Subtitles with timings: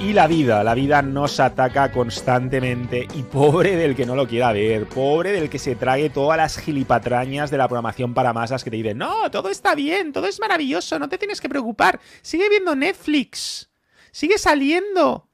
[0.00, 4.50] Y la vida, la vida nos ataca constantemente y pobre del que no lo quiera
[4.52, 8.70] ver, pobre del que se trague todas las gilipatrañas de la programación para masas que
[8.70, 12.48] te dicen, no, todo está bien, todo es maravilloso, no te tienes que preocupar, sigue
[12.48, 13.70] viendo Netflix,
[14.10, 15.28] sigue saliendo,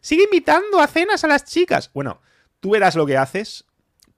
[0.00, 1.90] sigue invitando a cenas a las chicas.
[1.92, 2.20] Bueno,
[2.60, 3.67] tú verás lo que haces,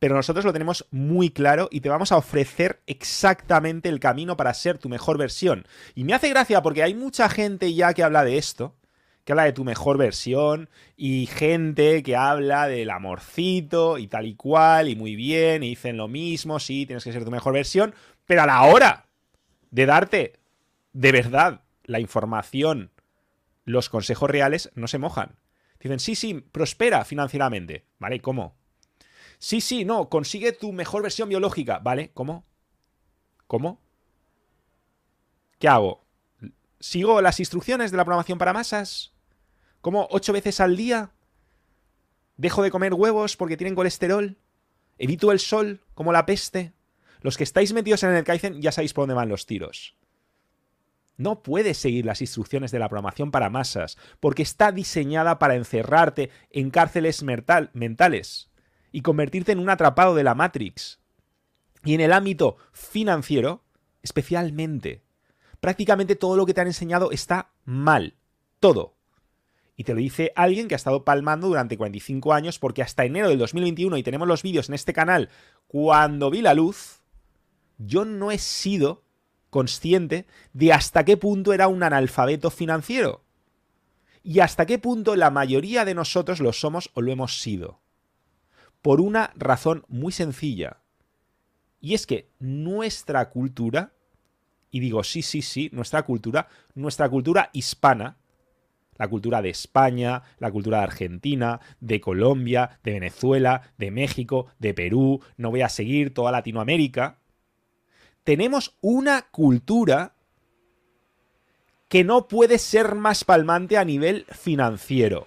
[0.01, 4.55] pero nosotros lo tenemos muy claro y te vamos a ofrecer exactamente el camino para
[4.55, 5.67] ser tu mejor versión.
[5.95, 8.75] Y me hace gracia porque hay mucha gente ya que habla de esto
[9.25, 14.35] que habla de tu mejor versión y gente que habla del amorcito y tal y
[14.35, 17.95] cual y muy bien y dicen lo mismo, sí, tienes que ser tu mejor versión,
[18.25, 19.07] pero a la hora
[19.71, 20.41] de darte
[20.93, 22.91] de verdad la información,
[23.65, 25.37] los consejos reales no se mojan.
[25.81, 27.85] Dicen, sí, sí, prospera financieramente.
[27.99, 28.21] ¿Vale?
[28.21, 28.60] ¿Cómo?
[29.41, 31.79] Sí, sí, no, consigue tu mejor versión biológica.
[31.79, 32.11] ¿Vale?
[32.13, 32.45] ¿Cómo?
[33.47, 33.81] ¿Cómo?
[35.59, 36.05] ¿Qué hago?
[36.79, 39.15] ¿Sigo las instrucciones de la programación para masas?
[39.81, 41.13] ¿Como ocho veces al día?
[42.37, 44.37] ¿Dejo de comer huevos porque tienen colesterol?
[44.99, 46.75] ¿Evito el sol como la peste?
[47.23, 49.97] Los que estáis metidos en el Kaizen ya sabéis por dónde van los tiros.
[51.17, 56.31] No puedes seguir las instrucciones de la programación para masas, porque está diseñada para encerrarte
[56.51, 58.50] en cárceles mentales
[58.93, 61.01] y convertirte en un atrapado de la Matrix.
[61.85, 63.63] Y en el ámbito financiero,
[64.03, 65.03] especialmente.
[65.61, 68.15] Prácticamente todo lo que te han enseñado está mal.
[68.59, 68.95] Todo.
[69.77, 73.31] Y te lo dice alguien que ha estado palmando durante 45 años porque hasta enero
[73.31, 75.31] del 2021, y tenemos los vídeos en este canal,
[75.69, 77.01] cuando vi la luz,
[77.79, 79.05] yo no he sido
[79.49, 83.25] consciente de hasta qué punto era un analfabeto financiero.
[84.23, 87.81] Y hasta qué punto la mayoría de nosotros lo somos o lo hemos sido.
[88.83, 90.79] Por una razón muy sencilla.
[91.81, 93.93] Y es que nuestra cultura,
[94.71, 98.17] y digo sí, sí, sí, nuestra cultura, nuestra cultura hispana,
[98.97, 104.75] la cultura de España, la cultura de Argentina, de Colombia, de Venezuela, de México, de
[104.75, 107.19] Perú, no voy a seguir toda Latinoamérica,
[108.25, 110.13] tenemos una cultura
[111.89, 115.27] que no puede ser más palmante a nivel financiero.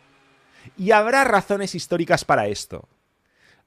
[0.78, 2.88] Y habrá razones históricas para esto.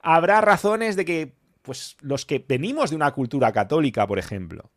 [0.08, 4.70] Habrá razones de que, pues, los que venimos de una cultura católica, por ejemplo.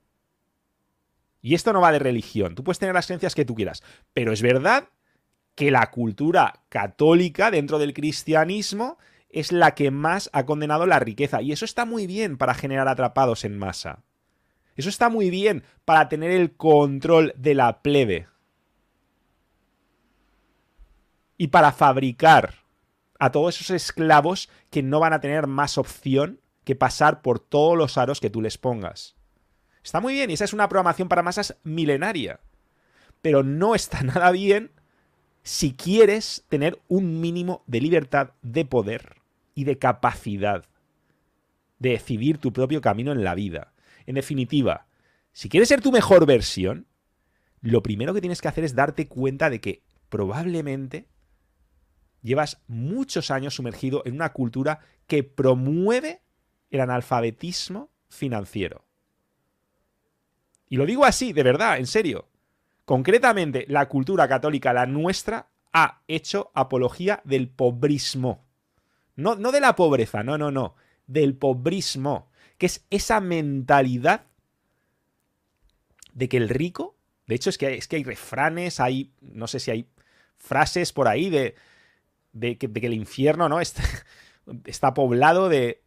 [1.40, 2.56] Y esto no va de religión.
[2.56, 3.84] Tú puedes tener las creencias que tú quieras.
[4.12, 4.90] Pero es verdad
[5.54, 8.98] que la cultura católica dentro del cristianismo
[9.30, 11.44] es la que más ha condenado la riqueza.
[11.44, 14.02] Y eso está muy bien para generar atrapados en masa.
[14.76, 18.26] Eso está muy bien para tener el control de la plebe.
[21.38, 22.59] Y para fabricar
[23.20, 27.78] a todos esos esclavos que no van a tener más opción que pasar por todos
[27.78, 29.16] los aros que tú les pongas.
[29.84, 32.40] Está muy bien y esa es una programación para masas milenaria.
[33.22, 34.72] Pero no está nada bien
[35.44, 39.22] si quieres tener un mínimo de libertad, de poder
[39.56, 40.66] y de capacidad
[41.80, 43.74] de decidir tu propio camino en la vida.
[44.06, 44.88] En definitiva,
[45.32, 46.88] si quieres ser tu mejor versión,
[47.62, 51.08] lo primero que tienes que hacer es darte cuenta de que probablemente
[52.22, 56.22] llevas muchos años sumergido en una cultura que promueve
[56.70, 58.86] el analfabetismo financiero.
[60.70, 62.28] Y lo digo así, de verdad, en serio.
[62.86, 68.46] Concretamente, la cultura católica, la nuestra, ha hecho apología del pobrismo.
[69.16, 70.76] No, no de la pobreza, no, no, no.
[71.08, 72.32] Del pobrismo.
[72.58, 74.26] Que es esa mentalidad
[76.14, 76.96] de que el rico.
[77.28, 79.12] De hecho, es que, es que hay refranes, hay.
[79.22, 79.88] No sé si hay
[80.38, 81.56] frases por ahí de.
[82.32, 83.60] De, que, el infierno, ¿no?
[83.60, 83.84] Está,
[84.66, 85.84] está poblado de.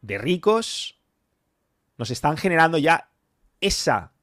[0.00, 1.00] de ricos.
[1.96, 3.10] Nos están generando ya
[3.60, 4.14] esa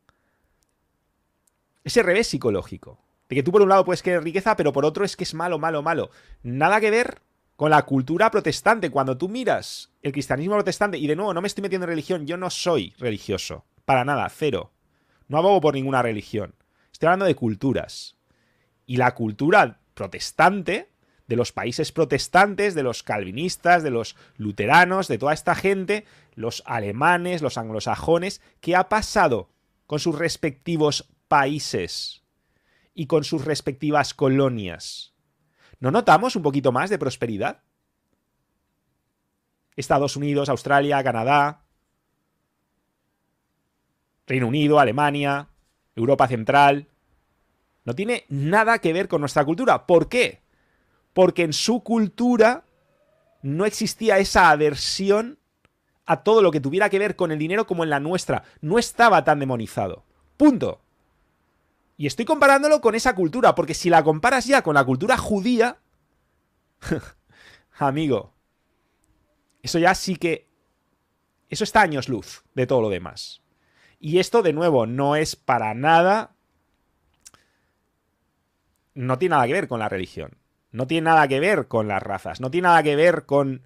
[1.84, 3.00] ese revés psicológico.
[3.30, 5.34] De que tú por un lado puedes querer riqueza, pero por otro es que es
[5.34, 6.12] malo, malo, malo.
[6.44, 7.22] Nada que ver
[7.56, 8.90] con la cultura protestante.
[8.90, 12.28] Cuando tú miras el cristianismo protestante, y de nuevo, no me estoy metiendo en religión,
[12.28, 13.66] yo no soy religioso.
[13.86, 14.72] Para nada, cero.
[15.28, 16.56] No abogo por ninguna religión.
[16.92, 18.18] Estoy hablando de culturas.
[18.86, 20.91] Y la cultura protestante,
[21.31, 26.06] de los países protestantes, de los calvinistas, de los luteranos, de toda esta gente,
[26.36, 29.50] los alemanes, los anglosajones, ¿qué ha pasado
[29.88, 32.24] con sus respectivos países
[32.94, 35.13] y con sus respectivas colonias.
[35.80, 37.63] ¿No notamos un poquito más de prosperidad?
[39.78, 41.63] Estados Unidos, Australia, Canadá,
[44.28, 45.48] Reino Unido, Alemania,
[45.95, 46.89] Europa Central.
[47.86, 49.88] No tiene nada que ver con nuestra cultura.
[49.88, 50.41] ¿Por qué?
[51.13, 52.63] Porque en su cultura
[53.42, 55.40] no existía esa aversión
[56.06, 58.44] a todo lo que tuviera que ver con el dinero como en la nuestra.
[58.62, 60.04] No estaba tan demonizado.
[60.38, 60.81] Punto.
[61.98, 65.78] Y estoy comparándolo con esa cultura, porque si la comparas ya con la cultura judía,
[67.78, 68.34] amigo,
[69.62, 70.50] eso ya sí que...
[71.50, 73.42] Eso está años luz de todo lo demás.
[74.00, 76.36] Y esto, de nuevo, no es para nada...
[78.94, 80.41] No tiene nada que ver con la religión.
[80.71, 82.39] No tiene nada que ver con las razas.
[82.39, 83.63] No tiene nada que ver con...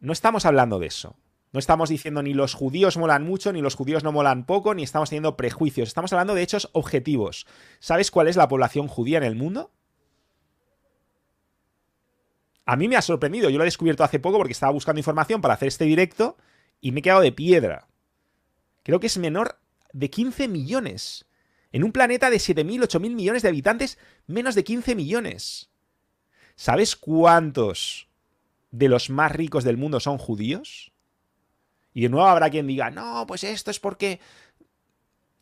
[0.00, 1.16] No estamos hablando de eso.
[1.52, 4.82] No estamos diciendo ni los judíos molan mucho, ni los judíos no molan poco, ni
[4.82, 5.88] estamos teniendo prejuicios.
[5.88, 7.46] Estamos hablando de hechos objetivos.
[7.78, 9.70] ¿Sabes cuál es la población judía en el mundo?
[12.64, 13.50] A mí me ha sorprendido.
[13.50, 16.36] Yo lo he descubierto hace poco porque estaba buscando información para hacer este directo
[16.80, 17.88] y me he quedado de piedra.
[18.82, 19.58] Creo que es menor
[19.92, 21.26] de 15 millones.
[21.72, 25.71] En un planeta de 7.000, 8.000 millones de habitantes, menos de 15 millones.
[26.56, 28.08] ¿Sabes cuántos
[28.70, 30.92] de los más ricos del mundo son judíos?
[31.94, 34.20] Y de nuevo habrá quien diga, no, pues esto es porque...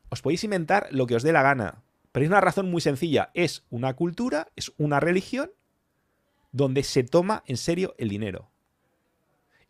[0.08, 1.82] Os podéis inventar lo que os dé la gana.
[2.10, 3.30] Pero hay una razón muy sencilla.
[3.34, 5.52] Es una cultura, es una religión
[6.52, 8.50] donde se toma en serio el dinero.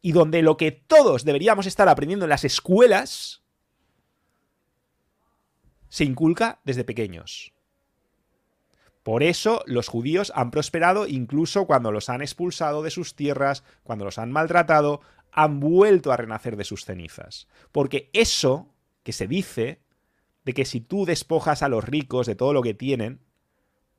[0.01, 3.43] Y donde lo que todos deberíamos estar aprendiendo en las escuelas
[5.91, 7.53] se inculca desde pequeños.
[9.03, 14.05] Por eso los judíos han prosperado incluso cuando los han expulsado de sus tierras, cuando
[14.05, 15.01] los han maltratado,
[15.33, 17.49] han vuelto a renacer de sus cenizas.
[17.73, 19.81] Porque eso que se dice
[20.45, 23.21] de que si tú despojas a los ricos de todo lo que tienen,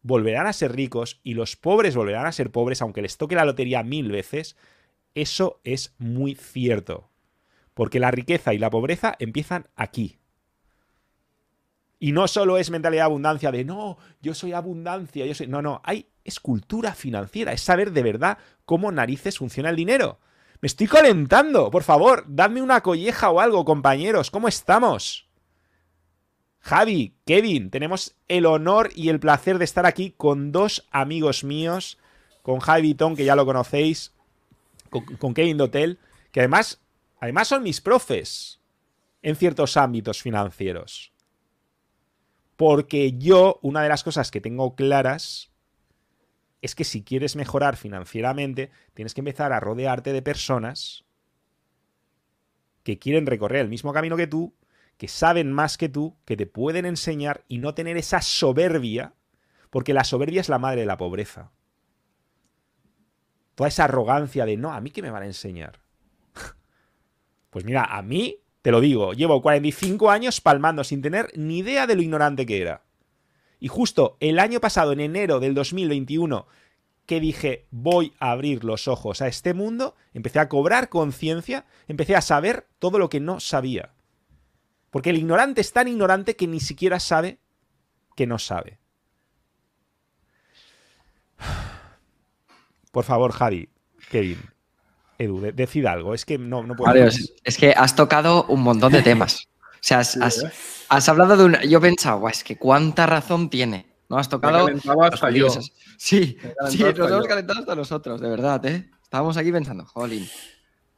[0.01, 3.45] volverán a ser ricos y los pobres volverán a ser pobres aunque les toque la
[3.45, 4.55] lotería mil veces,
[5.15, 7.09] eso es muy cierto.
[7.73, 10.20] Porque la riqueza y la pobreza empiezan aquí.
[12.03, 15.45] Y no solo es mentalidad de abundancia de no, yo soy abundancia, yo soy.
[15.45, 20.17] No, no, hay escultura financiera, es saber de verdad cómo narices funciona el dinero.
[20.61, 21.69] Me estoy calentando.
[21.69, 24.31] Por favor, dadme una colleja o algo, compañeros.
[24.31, 25.29] ¿Cómo estamos?
[26.59, 31.99] Javi, Kevin, tenemos el honor y el placer de estar aquí con dos amigos míos,
[32.41, 34.11] con Javi Tom, que ya lo conocéis,
[34.89, 35.99] con, Kevin Dotel,
[36.31, 36.81] que además,
[37.19, 38.59] además son mis profes
[39.21, 41.11] en ciertos ámbitos financieros.
[42.61, 45.51] Porque yo, una de las cosas que tengo claras
[46.61, 51.03] es que si quieres mejorar financieramente, tienes que empezar a rodearte de personas
[52.83, 54.53] que quieren recorrer el mismo camino que tú,
[54.97, 59.15] que saben más que tú, que te pueden enseñar y no tener esa soberbia,
[59.71, 61.51] porque la soberbia es la madre de la pobreza.
[63.55, 65.81] Toda esa arrogancia de, no, a mí qué me van a enseñar.
[67.49, 71.87] pues mira, a mí, te lo digo, llevo 45 años palmando sin tener ni idea
[71.87, 72.83] de lo ignorante que era.
[73.59, 76.47] Y justo el año pasado, en enero del 2021,
[77.05, 82.15] que dije, voy a abrir los ojos a este mundo, empecé a cobrar conciencia, empecé
[82.15, 83.93] a saber todo lo que no sabía.
[84.91, 87.39] Porque el ignorante es tan ignorante que ni siquiera sabe
[88.15, 88.79] que no sabe.
[92.91, 93.69] Por favor, Javi,
[94.09, 94.39] Kevin,
[95.21, 96.13] Edu, decida algo.
[96.13, 96.93] Es que no, no puedo.
[97.05, 99.47] es que has tocado un montón de temas.
[99.81, 100.17] O sea, has,
[100.89, 101.63] has, hablado de una.
[101.63, 103.87] Yo he pensado, es que cuánta razón tiene.
[104.09, 104.67] No has tocado.
[105.97, 106.37] Sí,
[106.69, 108.89] sí, nos hemos calentado hasta nosotros, de verdad, ¿eh?
[109.01, 110.27] Estábamos aquí pensando, jolín.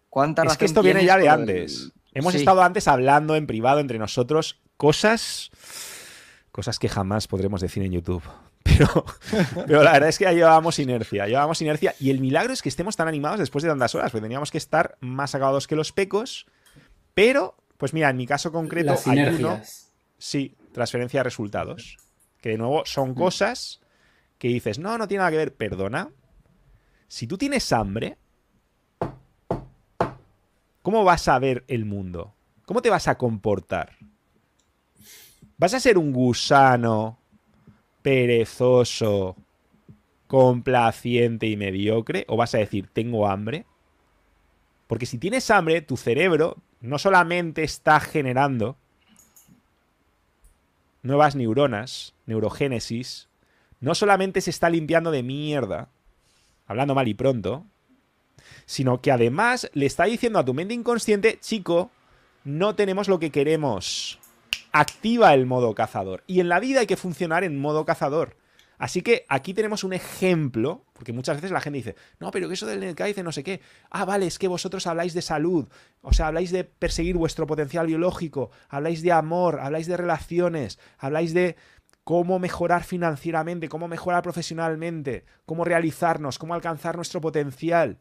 [0.10, 1.92] ¿Cuánta razón Es que esto viene ya de antes.
[2.14, 5.50] Hemos estado antes hablando en privado entre nosotros cosas.
[6.51, 8.24] Cosas que jamás podremos decir en YouTube.
[8.77, 9.06] Pero,
[9.68, 12.70] pero, la verdad es que ya llevábamos inercia, llevábamos inercia y el milagro es que
[12.70, 15.92] estemos tan animados después de tantas horas, porque teníamos que estar más acabados que los
[15.92, 16.46] pecos,
[17.13, 19.62] pero pues mira, en mi caso concreto hay uno.
[20.18, 21.98] Sí, transferencia de resultados.
[22.39, 23.15] Que de nuevo son mm.
[23.15, 23.82] cosas
[24.38, 25.53] que dices, no, no tiene nada que ver.
[25.53, 26.10] Perdona.
[27.08, 28.18] Si tú tienes hambre,
[30.82, 32.34] ¿cómo vas a ver el mundo?
[32.65, 33.98] ¿Cómo te vas a comportar?
[35.58, 37.20] ¿Vas a ser un gusano
[38.03, 39.36] perezoso,
[40.27, 42.25] complaciente y mediocre?
[42.27, 43.65] ¿O vas a decir, tengo hambre?
[44.86, 48.77] Porque si tienes hambre, tu cerebro no solamente está generando
[51.01, 53.27] nuevas neuronas, neurogénesis,
[53.79, 55.89] no solamente se está limpiando de mierda,
[56.67, 57.65] hablando mal y pronto,
[58.65, 61.91] sino que además le está diciendo a tu mente inconsciente, chico,
[62.43, 64.19] no tenemos lo que queremos.
[64.74, 66.24] Activa el modo cazador.
[66.27, 68.36] Y en la vida hay que funcionar en modo cazador.
[68.77, 72.65] Así que aquí tenemos un ejemplo, porque muchas veces la gente dice, no, pero eso
[72.65, 73.62] del NK dice no sé qué.
[73.92, 75.70] Ah, vale, es que vosotros habláis de salud,
[76.01, 81.34] o sea, habláis de perseguir vuestro potencial biológico, habláis de amor, habláis de relaciones, habláis
[81.34, 81.56] de
[82.03, 88.00] cómo mejorar financieramente, cómo mejorar profesionalmente, cómo realizarnos, cómo alcanzar nuestro potencial.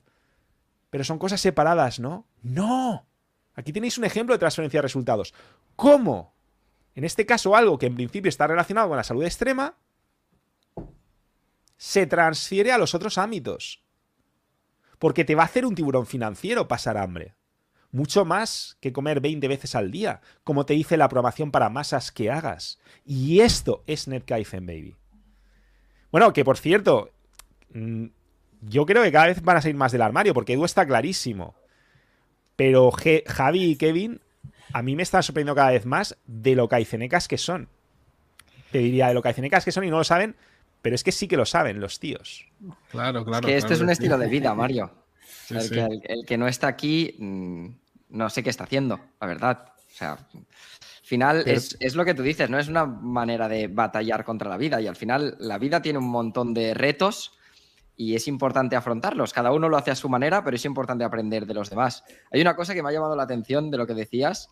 [0.91, 2.27] pero son cosas separadas, ¿no?
[2.43, 3.07] No.
[3.55, 5.33] Aquí tenéis un ejemplo de transferencia de resultados.
[5.77, 6.32] ¿Cómo?
[6.95, 9.77] En este caso, algo que en principio está relacionado con la salud extrema,
[11.77, 13.83] se transfiere a los otros ámbitos.
[14.99, 17.35] Porque te va a hacer un tiburón financiero pasar hambre.
[17.91, 22.13] Mucho más que comer 20 veces al día, como te dice la programación para masas
[22.13, 22.79] que hagas.
[23.05, 24.97] Y esto es NetKaizen, baby.
[26.11, 27.11] Bueno, que por cierto,
[27.75, 28.07] mm,
[28.63, 31.57] yo creo que cada vez van a salir más del armario, porque Edu está clarísimo.
[32.55, 34.21] Pero Javi y Kevin,
[34.73, 37.69] a mí me están sorprendiendo cada vez más de lo caicenecas que son.
[38.71, 40.37] Te diría de lo caicenecas que son y no lo saben,
[40.81, 42.47] pero es que sí que lo saben los tíos.
[42.91, 43.47] Claro, claro.
[43.47, 44.91] Es que este es un estilo de vida, Mario.
[45.51, 47.67] el, Que, no está aquí, mm,
[48.11, 49.73] no sé qué está haciendo, la verdad.
[49.77, 50.47] O sea, al
[51.03, 54.57] final es, es, lo que tú dices, no es una manera de batallar contra la
[54.57, 54.81] vida.
[54.81, 57.33] Y al final la vida tiene un montón de retos
[57.97, 59.33] y es importante afrontarlos.
[59.33, 62.05] Cada uno lo hace a su manera, pero es importante aprender de los demás.
[62.33, 64.51] Hay una cosa que me ha llamado la atención de lo que decías,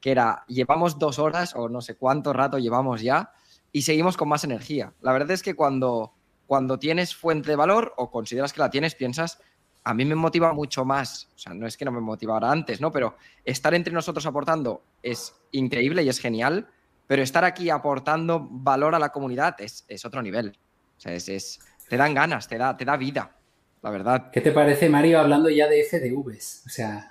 [0.00, 3.32] que era, llevamos dos horas o no sé cuánto rato llevamos ya
[3.72, 4.92] y seguimos con más energía.
[5.00, 6.12] La verdad es que cuando,
[6.46, 9.40] cuando tienes fuente de valor o consideras que la tienes, piensas,
[9.82, 12.80] a mí me motiva mucho más, o sea, no es que no me motivara antes,
[12.80, 12.90] ¿no?
[12.90, 16.68] Pero estar entre nosotros aportando es increíble y es genial,
[17.06, 20.56] pero estar aquí aportando valor a la comunidad es, otro nivel.
[20.96, 23.36] O sea, es te dan ganas, te da, te da vida,
[23.82, 24.30] la verdad.
[24.30, 26.64] ¿Qué te parece, Mario, hablando ya de FDVs?
[26.66, 27.10] O sea,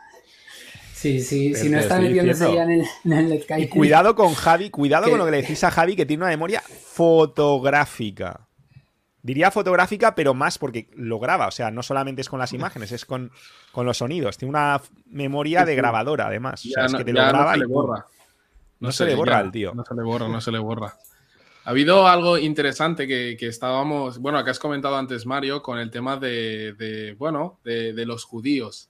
[1.03, 5.09] sí, sí, si no está metiéndose ya en el, en Y cuidado con Javi, cuidado
[5.09, 8.47] con lo que le decís a Javi, que tiene una memoria fotográfica.
[9.21, 11.47] Diría fotográfica, pero más porque lo graba.
[11.47, 13.31] O sea, no solamente es con las imágenes, es con,
[13.71, 14.37] con los sonidos.
[14.37, 16.65] Tiene una memoria de grabadora, además.
[16.65, 18.05] O sea, es que te lo graba no se le borra.
[18.79, 19.73] No, se, le borra al tío.
[19.73, 20.93] No se le borra, no se le borra.
[21.65, 26.17] Ha habido algo interesante que, estábamos, bueno, acá has comentado antes, Mario, con el tema
[26.17, 28.89] de, bueno, de, los judíos.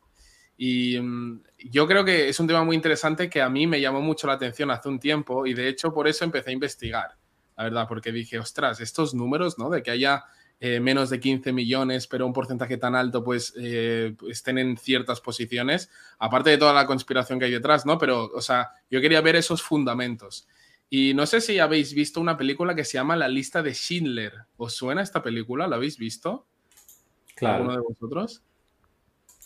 [0.57, 4.01] Y mm, yo creo que es un tema muy interesante que a mí me llamó
[4.01, 7.17] mucho la atención hace un tiempo y de hecho por eso empecé a investigar,
[7.57, 9.69] la verdad, porque dije, ostras, estos números, ¿no?
[9.69, 10.25] De que haya
[10.59, 15.19] eh, menos de 15 millones, pero un porcentaje tan alto, pues eh, estén en ciertas
[15.19, 17.97] posiciones, aparte de toda la conspiración que hay detrás, ¿no?
[17.97, 20.47] Pero, o sea, yo quería ver esos fundamentos.
[20.89, 24.45] Y no sé si habéis visto una película que se llama La lista de Schindler.
[24.55, 25.67] ¿Os suena esta película?
[25.67, 26.45] ¿La habéis visto?
[27.35, 27.55] Claro.
[27.55, 28.43] ¿Alguno de vosotros?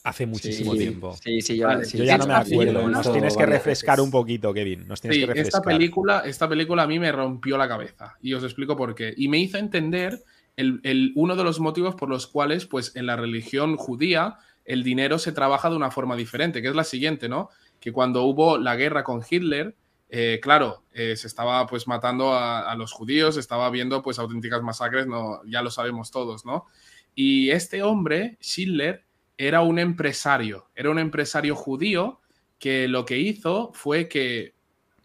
[0.07, 1.17] Hace muchísimo tiempo.
[1.21, 1.67] Sí, sí, yo,
[2.05, 2.87] ya no me acuerdo.
[2.87, 4.87] Nos tienes que refrescar un poquito, Kevin.
[4.87, 5.59] Nos tienes que refrescar.
[5.59, 8.15] Esta película, esta película a mí me rompió la cabeza.
[8.21, 9.13] Y os explico por qué.
[9.17, 10.23] Y me hizo entender
[10.55, 15.19] el, uno de los motivos por los cuales, pues, en la religión judía, el dinero
[15.19, 17.49] se trabaja de una forma diferente, que es la siguiente, ¿no?
[17.81, 19.75] Que cuando hubo la guerra con Hitler,
[20.09, 25.05] eh, claro, eh, se estaba pues matando a, los judíos, estaba viendo pues auténticas masacres,
[25.05, 26.65] no, ya lo sabemos todos, ¿no?
[27.13, 29.06] Y este hombre, Schindler,
[29.37, 32.21] era un empresario, era un empresario judío
[32.59, 34.53] que lo que hizo fue que,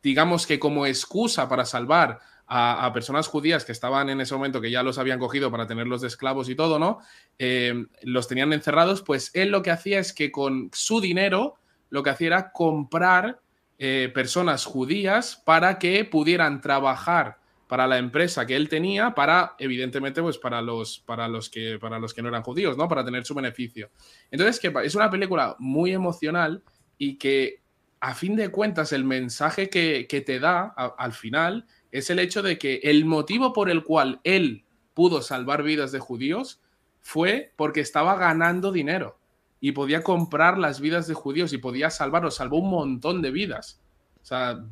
[0.03, 2.21] digamos que como excusa para salvar
[2.55, 6.03] a, personas judías que estaban en ese momento, que ya los habían cogido para tenerlos
[6.03, 6.99] de esclavos y todo, ¿no?
[7.39, 11.55] Eh, los tenían encerrados, pues él lo que hacía es que con su dinero,
[11.89, 13.41] lo que hacía era comprar
[13.79, 17.39] eh, personas judías para que pudieran trabajar
[17.73, 21.99] para la empresa que él tenía, para, evidentemente, pues para los, para los, que, para
[21.99, 22.87] los que no eran judíos, ¿no?
[22.87, 23.91] Para tener su beneficio.
[24.31, 26.63] Entonces, que es una película muy emocional
[26.99, 27.63] y que,
[27.99, 32.59] a fin de cuentas, el mensaje que, te da al final es el hecho de
[32.59, 36.61] que el motivo por el cual él pudo salvar vidas de judíos
[37.01, 39.19] fue porque estaba ganando dinero
[39.61, 43.81] y podía comprar las vidas de judíos y podía salvarlos, salvó un montón de vidas.
[44.21, 44.63] O sea,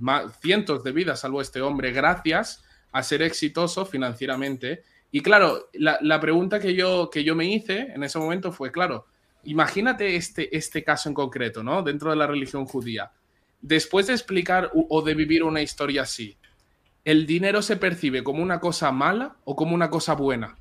[0.42, 4.82] cientos de vidas salvó este hombre gracias a ser exitoso financieramente.
[5.10, 9.06] Y claro, la, pregunta que yo, que yo me hice en ese momento fue, claro,
[9.44, 11.82] imagínate este, este caso en concreto, ¿no?
[11.82, 13.12] Dentro de la religión judía.
[13.60, 16.38] Después de explicar o de vivir una historia así,
[17.04, 20.56] ¿el dinero se percibe como una cosa mala o como una cosa buena?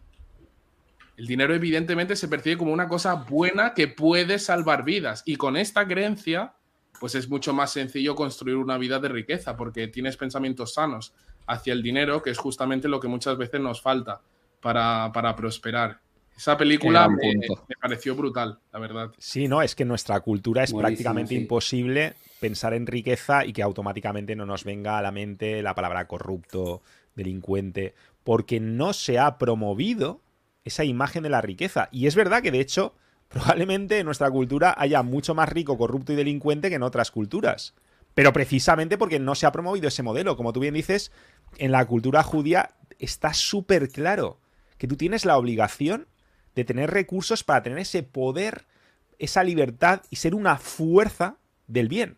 [1.20, 5.58] El dinero evidentemente se percibe como una cosa buena que puede salvar vidas y con
[5.58, 6.54] esta creencia
[6.98, 11.14] pues es mucho más sencillo construir una vida de riqueza porque tienes pensamientos sanos
[11.50, 14.22] hacia el dinero, que es justamente lo que muchas veces nos falta
[14.62, 16.00] para, prosperar.
[16.38, 19.12] Esa película me, pareció brutal, la verdad.
[19.18, 23.64] Sí, no, es que en nuestra cultura es prácticamente imposible pensar en riqueza y que
[23.64, 26.82] automáticamente no nos venga a la mente la palabra corrupto,
[27.16, 30.22] delincuente, porque no se ha promovido
[30.64, 31.90] esa imagen de la riqueza.
[31.92, 32.94] Y es verdad que, de hecho,
[33.28, 37.74] probablemente en nuestra cultura haya mucho más rico, corrupto y delincuente que en otras culturas.
[38.20, 40.36] Pero precisamente porque no se ha promovido ese modelo.
[40.36, 41.14] Como tú bien dices,
[41.58, 44.42] en la cultura judía está súper claro
[44.78, 46.06] que tú tienes la obligación
[46.54, 48.66] de tener recursos para tener ese poder
[49.20, 52.18] esa libertad y ser una fuerza del bien.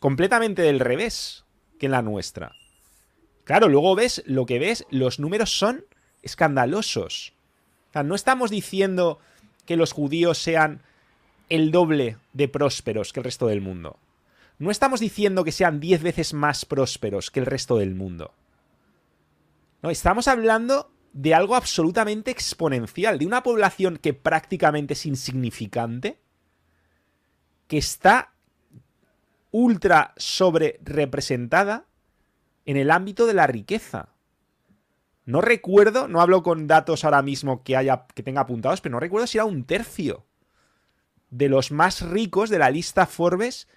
[0.00, 1.44] Completamente del revés
[1.78, 2.50] que en la nuestra.
[3.44, 5.84] Claro, luego ves lo que ves, los números son
[6.22, 7.34] escandalosos.
[7.94, 9.20] No estamos diciendo
[9.64, 10.82] que los judíos sean
[11.50, 14.00] el doble de prósperos que el resto del mundo.
[14.58, 18.32] No estamos diciendo que sean diez veces más prósperos que el resto del mundo.
[19.82, 26.18] No, estamos hablando de algo absolutamente exponencial, de una población que prácticamente es insignificante,
[27.68, 28.32] que está
[29.50, 31.86] ultra sobre representada
[32.64, 34.10] en el ámbito de la riqueza.
[35.24, 39.00] No recuerdo, no hablo con datos ahora mismo que haya que tenga apuntados, pero no
[39.00, 40.24] recuerdo si era un tercio
[41.30, 43.68] de los más ricos de la lista Forbes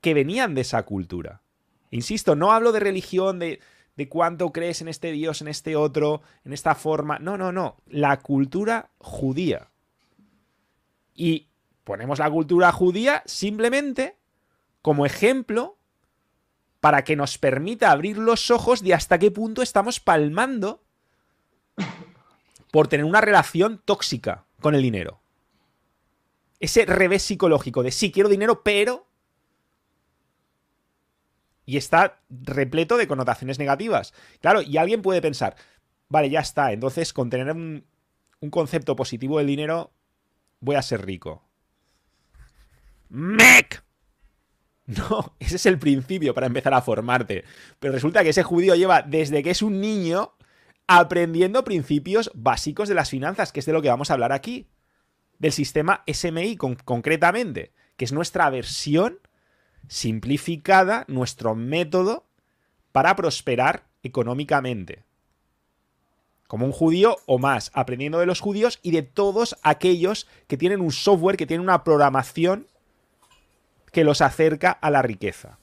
[0.00, 1.42] que venían de esa cultura.
[1.90, 3.60] Insisto, no hablo de religión, de,
[3.96, 7.18] de cuánto crees en este Dios, en este otro, en esta forma.
[7.18, 7.76] No, no, no.
[7.86, 9.70] La cultura judía.
[11.14, 11.48] Y
[11.84, 14.16] ponemos la cultura judía simplemente
[14.82, 15.78] como ejemplo
[16.80, 20.84] para que nos permita abrir los ojos de hasta qué punto estamos palmando
[22.70, 25.20] por tener una relación tóxica con el dinero.
[26.60, 29.07] Ese revés psicológico de sí, quiero dinero, pero
[31.68, 34.14] y está repleto de connotaciones negativas.
[34.40, 35.54] Claro, y alguien puede pensar,
[36.08, 37.84] vale, ya está, entonces con tener un,
[38.48, 39.92] concepto positivo del dinero
[40.60, 41.44] voy a ser rico.
[43.10, 43.84] ¡Mec!
[44.86, 47.44] No, ese es el principio para empezar a formarte.
[47.78, 50.32] Pero resulta que ese judío lleva desde que es un niño
[50.86, 54.70] aprendiendo principios básicos de las finanzas, que es de lo que vamos a hablar aquí.
[55.38, 59.18] Del sistema SMI concretamente, que es nuestra versión
[59.88, 62.24] simplificada nuestro método
[62.92, 65.04] para prosperar económicamente.
[66.46, 70.80] Como un judío o más, aprendiendo de los judíos y de todos aquellos que tienen
[70.80, 72.66] un software, que tienen una programación
[73.92, 75.58] que los acerca a la riqueza.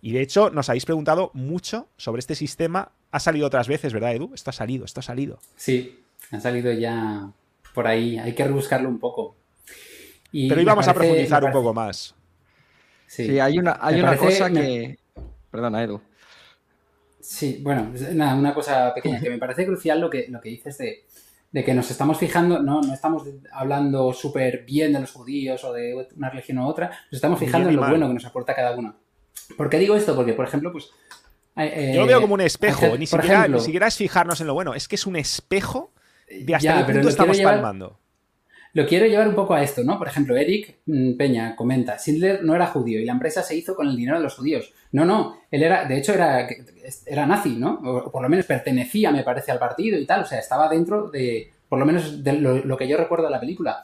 [0.00, 2.92] Y de hecho, nos habéis preguntado mucho sobre este sistema.
[3.10, 4.32] Ha salido otras veces, ¿verdad, Edu?
[4.34, 5.38] Esto ha salido, esto ha salido.
[5.56, 7.30] Sí, ha salido ya
[7.74, 8.18] por ahí.
[8.18, 9.36] Hay que rebuscarlo un poco.
[10.32, 12.14] Pero íbamos a profundizar un poco más.
[13.06, 14.98] Sí, hay una, hay una cosa que...
[15.50, 16.00] Perdona, Edu.
[17.20, 20.78] Sí, bueno, nada, una cosa pequeña, que me parece crucial lo que, lo que dices
[20.78, 25.72] de, que nos estamos fijando, no, no estamos hablando súper bien de los judíos o
[25.72, 28.76] de una religión u otra, nos estamos fijando en lo bueno que nos aporta cada
[28.76, 28.96] uno.
[29.56, 30.14] ¿Por qué digo esto?
[30.14, 30.90] Porque, por ejemplo, pues...
[31.56, 34.54] Eh, Yo lo veo como un espejo, ni, siquiera, ni, siquiera, es fijarnos en lo
[34.54, 35.92] bueno, es que es un espejo
[36.28, 37.98] de hasta qué punto estamos palmando.
[38.76, 39.96] Lo quiero llevar un poco a esto, ¿no?
[39.96, 43.74] Por ejemplo, Eric mm, Peña comenta, Schindler no era judío y la empresa se hizo
[43.74, 44.70] con el dinero de los judíos.
[44.92, 46.46] No, no, él era, de hecho era,
[47.06, 47.80] era nazi, ¿no?
[47.82, 51.08] O por lo menos pertenecía, me parece, al partido y tal, o sea, estaba dentro
[51.08, 53.82] de, por lo menos de lo, que yo recuerdo de la película.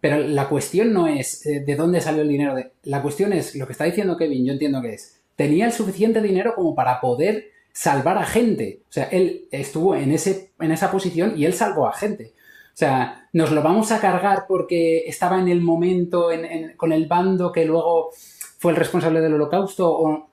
[0.00, 2.54] Pero la cuestión no es eh, de dónde salió el dinero.
[2.54, 5.72] De, la cuestión es, lo que está diciendo Kevin, yo entiendo que es, tenía el
[5.72, 8.80] suficiente dinero como para poder salvar a gente.
[8.88, 12.32] O sea, él estuvo en, ese, en esa posición y él salvó a gente.
[12.68, 16.28] O sea, nos lo vamos a cargar porque estaba en el momento
[16.76, 18.10] con el bando que luego
[18.58, 20.28] fue el responsable del holocausto o...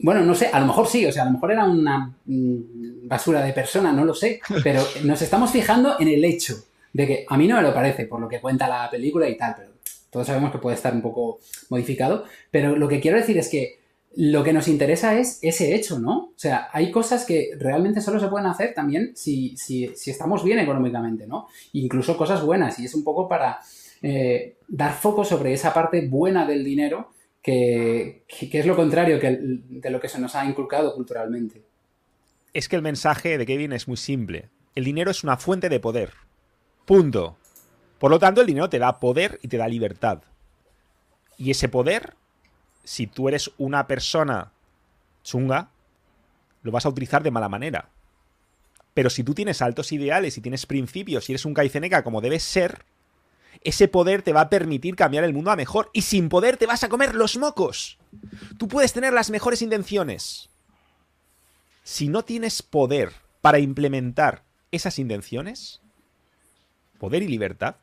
[0.00, 3.06] Bueno, no sé, a lo mejor sí, o sea, a lo mejor era una mm,
[3.06, 6.56] basura de persona, no lo sé, pero nos estamos fijando en el hecho
[6.92, 9.36] de que a mí no me lo parece por lo que cuenta la película y
[9.36, 9.70] tal, pero
[10.10, 11.38] todos sabemos que puede estar un poco
[11.70, 13.83] modificado, pero lo que quiero decir es que
[14.16, 16.16] lo que nos interesa es ese hecho, ¿no?
[16.18, 20.58] O sea, hay cosas que realmente solo se pueden hacer también si, si, estamos bien
[20.58, 21.48] económicamente, ¿no?
[21.72, 23.58] Incluso cosas buenas, y es un poco para
[24.02, 27.10] eh, dar foco sobre esa parte buena del dinero
[27.42, 31.62] que, que es lo contrario que de lo que se nos ha inculcado culturalmente.
[32.52, 34.48] Es que el mensaje de Kevin es muy simple.
[34.74, 36.12] El dinero es una fuente de poder.
[36.84, 37.36] Punto.
[37.98, 40.22] Por lo tanto, el dinero te da poder y te da libertad.
[41.36, 42.14] Y ese poder
[42.84, 44.52] si tú eres una persona
[45.22, 45.70] chunga,
[46.62, 47.88] lo vas a utilizar de mala manera.
[48.92, 52.44] Pero si tú tienes altos ideales y tienes principios y eres un caiceneca como debes
[52.44, 52.84] ser,
[53.62, 55.90] ese poder te va a permitir cambiar el mundo a mejor.
[55.92, 57.98] Y sin poder te vas a comer los mocos.
[58.58, 60.48] Tú puedes tener las mejores intenciones.
[61.82, 65.80] Si no tienes poder para implementar esas intenciones,
[66.98, 67.76] poder y libertad,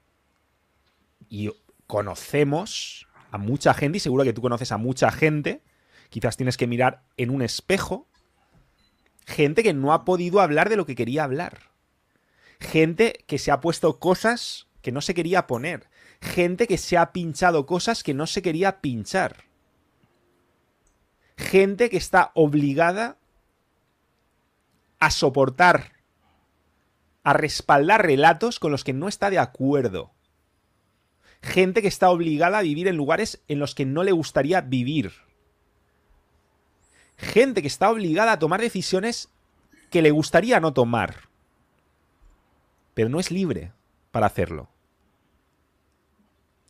[1.29, 1.51] y
[1.87, 5.63] conocemos a mucha gente, y seguro que tú conoces a mucha gente,
[6.09, 8.07] quizás tienes que mirar en un espejo,
[9.25, 11.71] gente que no ha podido hablar de lo que quería hablar.
[12.59, 15.89] Gente que se ha puesto cosas que no se quería poner.
[16.21, 19.45] Gente que se ha pinchado cosas que no se quería pinchar.
[21.37, 23.17] Gente que está obligada
[24.99, 25.93] a soportar,
[27.23, 30.11] a respaldar relatos con los que no está de acuerdo
[31.41, 35.11] Gente que está obligada a vivir en lugares en los que no le gustaría vivir.
[37.17, 39.29] Gente que está obligada a tomar decisiones
[39.89, 41.29] que le gustaría no tomar.
[42.93, 43.71] Pero no es libre
[44.11, 44.69] para hacerlo.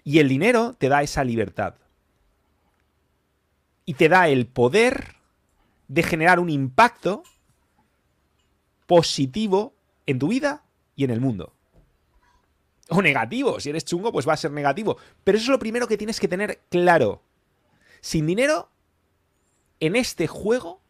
[0.04, 1.76] Y el dinero te da esa libertad.
[3.86, 5.16] Y te da el poder
[5.88, 7.24] de generar un impacto
[8.88, 9.74] positivo
[10.06, 10.64] en tu vida
[10.96, 11.54] y en el mundo.
[12.94, 14.98] O negativo, si eres chungo, pues va a ser negativo.
[15.24, 17.24] Pero eso es lo primero que tienes que tener claro.
[18.02, 18.70] Sin dinero,
[19.80, 20.82] en este juego,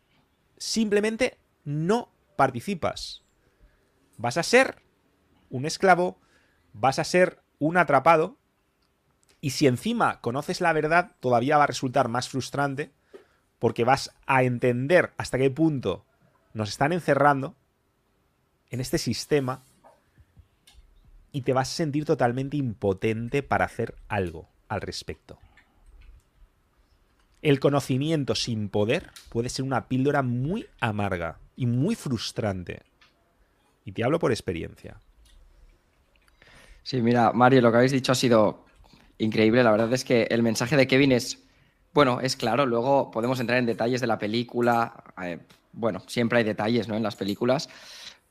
[0.57, 3.23] simplemente no participas.
[4.17, 4.81] Vas a ser
[5.51, 6.19] un esclavo,
[6.73, 8.39] vas a ser un atrapado,
[9.39, 12.91] y si encima conoces la verdad, todavía va a resultar más frustrante,
[13.59, 16.03] porque vas a entender hasta qué punto
[16.53, 17.55] nos están encerrando
[18.71, 19.63] en este sistema
[21.31, 25.37] y te vas a sentir totalmente impotente para hacer algo al respecto.
[27.41, 32.83] El conocimiento sin poder puede ser una píldora muy amarga y muy frustrante.
[33.83, 34.99] Y te hablo por experiencia.
[36.83, 38.65] Sí, mira, Mario, lo que habéis dicho ha sido
[39.17, 39.63] increíble.
[39.63, 41.43] La verdad es que el mensaje de Kevin es,
[41.93, 42.65] bueno, es claro.
[42.65, 45.03] Luego podemos entrar en detalles de la película.
[45.23, 45.39] Eh,
[45.73, 46.95] bueno, siempre hay detalles ¿no?
[46.95, 47.69] en las películas.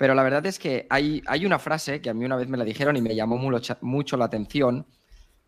[0.00, 2.56] Pero la verdad es que hay, hay una frase que a mí una vez me
[2.56, 4.86] la dijeron y me llamó mucho, la atención,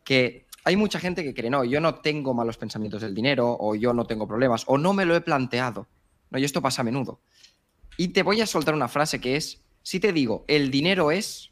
[0.05, 3.75] que hay mucha gente que cree, no, yo no tengo malos pensamientos del dinero, o
[3.75, 5.89] yo no tengo problemas, o no me lo he planteado.
[6.29, 7.23] No, y esto pasa a menudo.
[7.97, 11.51] Y te voy a soltar una frase que es, si te digo, el dinero es,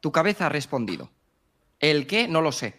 [0.00, 1.10] tu cabeza ha respondido.
[1.80, 2.76] El qué, no lo sé.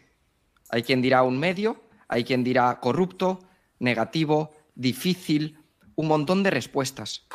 [0.72, 5.60] Hay quien dirá un medio, hay quien dirá corrupto, negativo, difícil,
[5.93, 7.28] un montón de respuestas.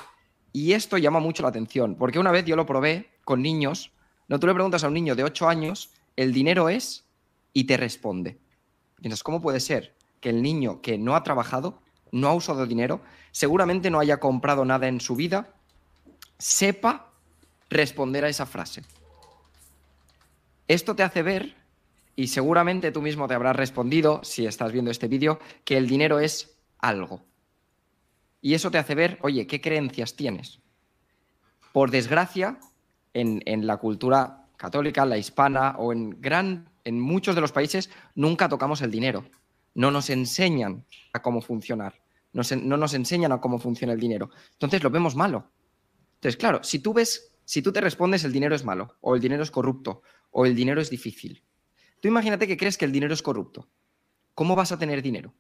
[0.57, 3.91] Y esto llama mucho la atención, porque una vez yo lo probé con niños,
[4.29, 7.05] no tú le preguntas a un niño de 8 años, el dinero es,
[7.53, 8.39] y te responde.
[9.01, 13.01] Piensas, ¿cómo puede ser que el niño que no ha trabajado, no ha usado dinero,
[13.33, 15.53] seguramente no haya comprado nada en su vida,
[16.39, 17.11] sepa
[17.69, 18.85] responder a esa frase?
[20.69, 21.57] Esto te hace ver,
[22.15, 26.21] y seguramente tú mismo te habrás respondido, si estás viendo este vídeo, que el dinero
[26.21, 27.23] es algo.
[28.45, 30.61] Y eso te hace ver, oye, ¿qué creencias tienes?
[31.73, 32.59] Por desgracia,
[33.15, 38.51] en, la cultura católica, la hispana o en, gran, en muchos de los países nunca
[38.51, 39.25] tocamos el dinero.
[39.73, 42.03] No nos enseñan a cómo funcionar.
[42.33, 44.29] no nos enseñan a cómo funciona el dinero.
[44.53, 45.51] Entonces lo vemos malo.
[46.17, 49.23] Entonces, claro, si tú ves, si tú te respondes el dinero es malo, o el
[49.23, 50.03] dinero es corrupto,
[50.33, 51.43] o el dinero es difícil.
[51.99, 53.71] Tú imagínate que crees que el dinero es corrupto.
[54.35, 55.33] ¿Cómo vas a tener dinero?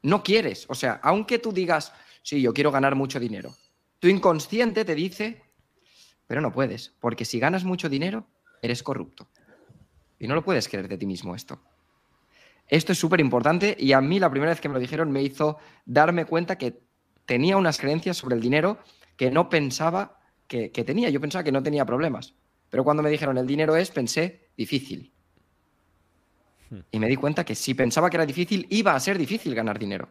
[0.00, 0.64] No quieres.
[0.70, 1.92] O sea, aunque tú digas,
[2.24, 3.54] sí, yo quiero ganar mucho dinero.
[4.00, 5.42] Tu inconsciente te dice,
[6.26, 8.26] pero no puedes, porque si ganas mucho dinero,
[8.60, 9.28] eres corrupto.
[10.18, 11.60] Y no lo puedes creer de ti mismo esto.
[12.66, 15.22] Esto es súper importante y a mí la primera vez que me lo dijeron me
[15.22, 16.80] hizo darme cuenta que
[17.26, 18.78] tenía unas creencias sobre el dinero
[19.16, 21.10] que no pensaba que, que tenía.
[21.10, 22.34] Yo pensaba que no tenía problemas.
[22.70, 25.12] Pero cuando me dijeron el dinero es, pensé, difícil.
[26.70, 26.80] Hmm.
[26.90, 29.78] Y me di cuenta que si pensaba que era difícil, iba a ser difícil ganar
[29.78, 30.08] dinero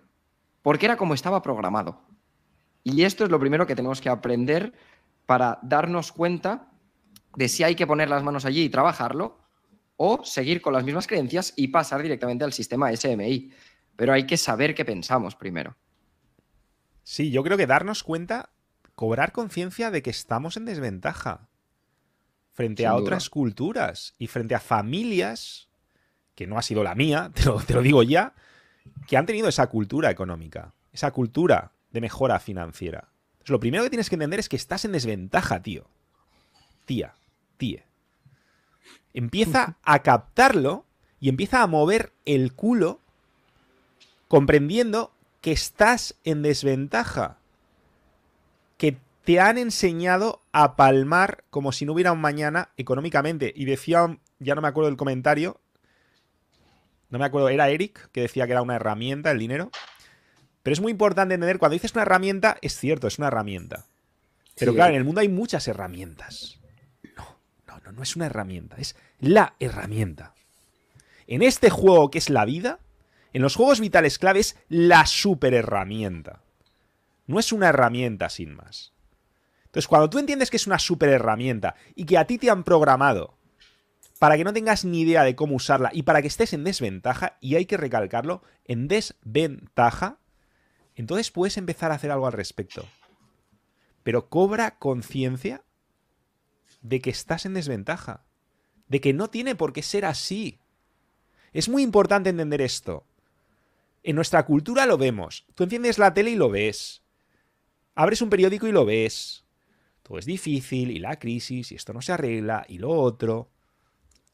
[0.64, 2.02] porque era como estaba programado.
[2.84, 4.74] Y esto es lo primero que tenemos que aprender
[5.28, 6.72] para darnos cuenta
[7.36, 9.38] de si hay que poner las manos allí y trabajarlo
[9.98, 13.52] o seguir con las mismas creencias y pasar directamente al sistema SMI.
[13.96, 15.76] Pero hay que saber qué pensamos primero.
[17.04, 18.50] Sí, yo creo que darnos cuenta,
[18.96, 21.50] cobrar conciencia de que estamos en desventaja
[22.54, 25.70] frente a otras culturas y frente a familias,
[26.36, 27.32] que no ha sido la mía,
[27.68, 28.34] te lo digo ya,
[29.08, 33.10] que han tenido esa cultura económica, esa cultura de mejora financiera.
[33.46, 35.86] lo primero que tienes que entender es que estás en desventaja, tío.
[36.86, 37.14] Tía,
[37.58, 37.86] tíe.
[39.14, 40.86] Empieza a captarlo
[41.20, 43.00] y empieza a mover el culo
[44.28, 47.38] comprendiendo que estás en desventaja.
[48.78, 53.54] Que te han enseñado a palmar como si no hubiera un mañana económicamente.
[53.56, 55.60] Y decía, ya no me acuerdo del comentario,
[57.14, 59.70] no me acuerdo, era Eric que decía que era una herramienta el dinero.
[60.64, 63.86] Pero es muy importante entender, cuando dices una herramienta, es cierto, es una herramienta.
[64.58, 66.60] Pero claro, en el mundo hay muchas herramientas.
[67.16, 70.34] No, no, no, no es una herramienta, es la herramienta.
[71.28, 72.80] En este juego que es la vida,
[73.32, 76.42] en los juegos vitales clave es la super herramienta.
[77.28, 78.92] No es una herramienta sin más.
[79.66, 82.64] Entonces, cuando tú entiendes que es una super herramienta y que a ti te han
[82.64, 83.38] programado
[84.24, 87.38] para que no tengas ni idea de cómo usarla y para que estés en desventaja,
[87.42, 90.18] y hay que recalcarlo, en desventaja,
[90.96, 92.86] entonces puedes empezar a hacer algo al respecto.
[94.02, 95.66] Pero cobra conciencia
[96.82, 98.24] de que estás en desventaja,
[98.88, 100.58] de que no tiene por qué ser así.
[101.52, 103.06] Es muy importante entender esto.
[104.04, 105.46] En nuestra cultura lo vemos.
[105.54, 107.04] Tú enciendes la tele y lo ves.
[107.94, 109.44] Abres un periódico y lo ves.
[110.02, 113.50] Todo es difícil y la crisis y esto no se arregla y lo otro.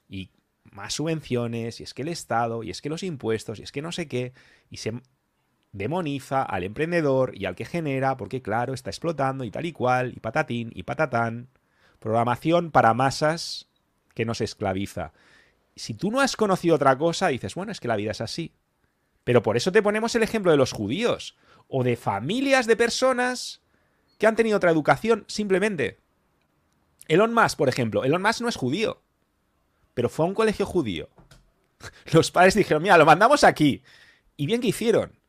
[0.10, 0.32] Y
[0.72, 3.82] más subvenciones y es que el Estado y es que los impuestos y es que
[3.82, 4.34] no sé qué.
[4.69, 4.93] Y se
[5.72, 10.13] demoniza al emprendedor y al que genera porque claro, está explotando y tal y cual
[10.15, 11.50] y patatín y patatán.
[12.00, 13.67] Programación para masas
[14.13, 15.13] que nos esclaviza.
[15.76, 18.54] Si tú no has conocido otra cosa, dices, bueno, es que la vida es así.
[19.24, 23.62] Pero por eso te ponemos el ejemplo de los judíos o de familias de personas
[24.17, 26.00] que han tenido otra educación simplemente.
[27.08, 29.02] Elon Musk, por ejemplo, Elon Musk no es judío,
[29.99, 31.09] pero fue a un colegio judío.
[32.13, 33.83] Los padres dijeron, mira, lo mandamos aquí.
[34.38, 35.19] Y bien que hicieron.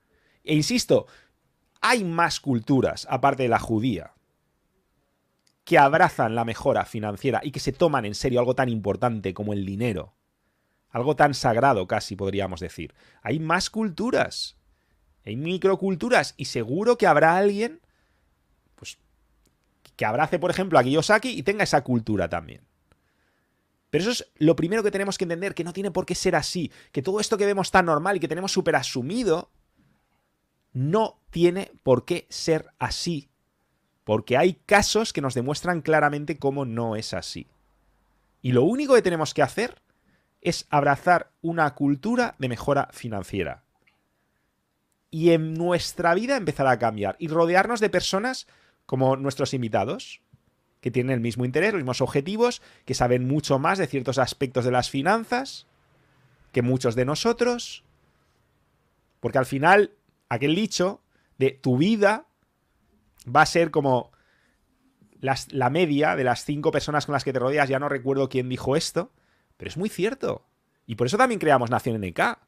[0.45, 1.09] E insisto,
[1.81, 4.13] hay más culturas, aparte de la judía,
[5.65, 9.55] que abrazan la mejora financiera y que se toman en serio algo tan importante como
[9.55, 10.15] el dinero.
[10.91, 12.95] Algo tan sagrado casi podríamos decir.
[13.23, 14.57] Hay más culturas.
[15.27, 17.81] Hay microculturas y seguro que habrá alguien
[18.77, 18.99] pues
[19.97, 22.70] que abrace, por ejemplo, a Kiyosaki y tenga esa cultura también.
[23.91, 26.37] Pero eso es lo primero que tenemos que entender, que no tiene por qué ser
[26.37, 29.51] así, que todo esto que vemos tan normal y que tenemos súper asumido,
[30.73, 33.31] no tiene por qué ser así.
[34.05, 37.49] Porque hay casos que nos demuestran claramente cómo no es así.
[38.43, 39.83] Y lo único que tenemos que hacer
[40.41, 43.65] es abrazar una cultura de mejora financiera.
[45.11, 48.47] Y en nuestra vida empezar a cambiar y rodearnos de personas
[48.87, 50.23] como nuestros invitados,
[50.81, 54.65] que tienen el mismo interés, los mismos objetivos, que saben mucho más de ciertos aspectos
[54.65, 55.67] de las finanzas
[56.53, 57.85] que muchos de nosotros.
[59.21, 59.93] Porque al final,
[60.29, 61.03] aquel dicho
[61.39, 62.27] de tu vida
[63.25, 64.11] va a ser como
[65.21, 67.69] la media de las cinco personas con las que te rodeas.
[67.69, 69.13] Ya no recuerdo quién dijo esto,
[69.57, 70.47] pero es muy cierto.
[70.87, 72.39] Y por eso también creamos Nación NK.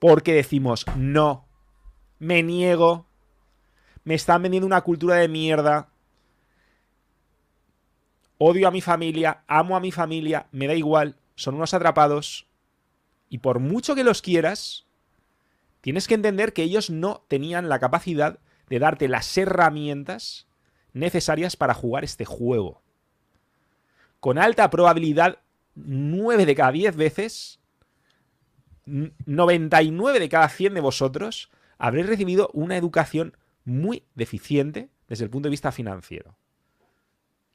[0.00, 1.46] Porque decimos, no,
[2.18, 3.06] me niego,
[4.02, 5.91] me están vendiendo una cultura de mierda,
[8.44, 12.48] odio a mi familia, amo a mi familia, me da igual, son unos atrapados.
[13.28, 14.84] Y por mucho que los quieras,
[15.80, 20.48] tienes que entender que ellos no tenían la capacidad de darte las herramientas
[20.92, 22.82] necesarias para jugar este juego.
[24.18, 25.38] Con alta probabilidad
[25.76, 27.60] 9 de cada 10 veces,
[28.84, 35.46] 99 de cada 100 de vosotros habréis recibido una educación muy deficiente desde el punto
[35.46, 36.36] de vista financiero.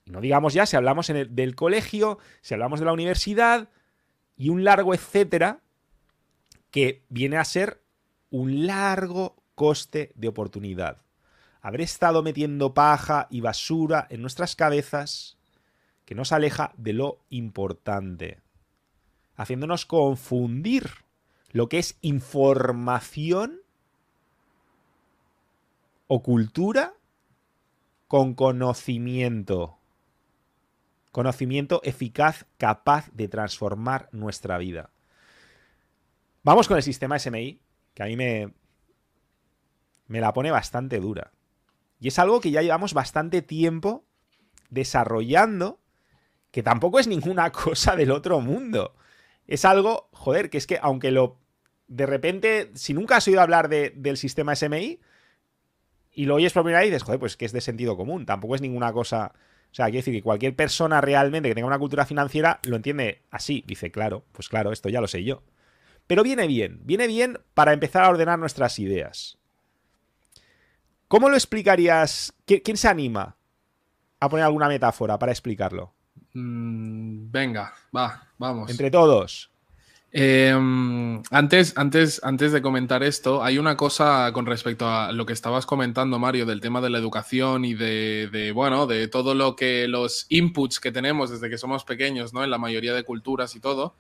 [0.08, 3.70] Y no digamos ya si hablamos en el, del colegio, si hablamos de la universidad
[4.38, 5.60] y un largo etcétera
[6.72, 7.84] que viene a ser
[8.30, 11.02] un largo coste de oportunidad.
[11.62, 15.38] Habré estado metiendo paja y basura en nuestras cabezas
[16.06, 18.40] que nos aleja de lo importante,
[19.36, 20.90] haciéndonos confundir
[21.52, 23.60] lo que es información
[26.08, 26.94] o cultura
[28.08, 29.77] con conocimiento.
[31.18, 34.92] Conocimiento eficaz, capaz de transformar nuestra vida.
[36.44, 37.60] Vamos con el sistema SMI,
[37.96, 38.54] que a mí me,
[40.06, 41.32] me la pone bastante dura.
[42.00, 44.06] Y es algo que ya llevamos bastante tiempo
[44.70, 45.80] desarrollando
[46.52, 48.94] que tampoco es ninguna cosa del otro mundo.
[49.48, 51.40] Es algo, joder, que es que aunque lo...
[51.88, 55.00] De repente, si nunca has oído hablar del sistema SMI
[56.12, 58.28] y lo oyes por primera vez, dices, joder, pues que es de sentido común.
[58.28, 59.34] Tampoco es ninguna cosa...
[59.72, 63.22] O sea, quiero decir que cualquier persona realmente que tenga una cultura financiera lo entiende
[63.30, 63.64] así.
[63.68, 65.44] Dice, claro, pues claro, esto ya lo sé yo.
[66.08, 69.38] Pero viene bien, viene bien para empezar a ordenar nuestras ideas.
[71.08, 72.34] ¿Cómo lo explicarías?
[72.46, 73.38] ¿Quién se anima
[74.20, 75.94] a poner alguna metáfora para explicarlo?
[76.34, 78.70] Mm, venga, va, vamos.
[78.70, 79.52] Entre todos.
[80.14, 85.34] Em, antes, antes, antes de comentar esto, hay una cosa con respecto a lo que
[85.34, 89.88] estabas comentando, Mario, del tema de la educación y de, bueno, de todo lo que
[89.88, 92.44] los inputs que tenemos desde que somos pequeños, ¿no?
[92.44, 93.96] En la mayoría de culturas y todo,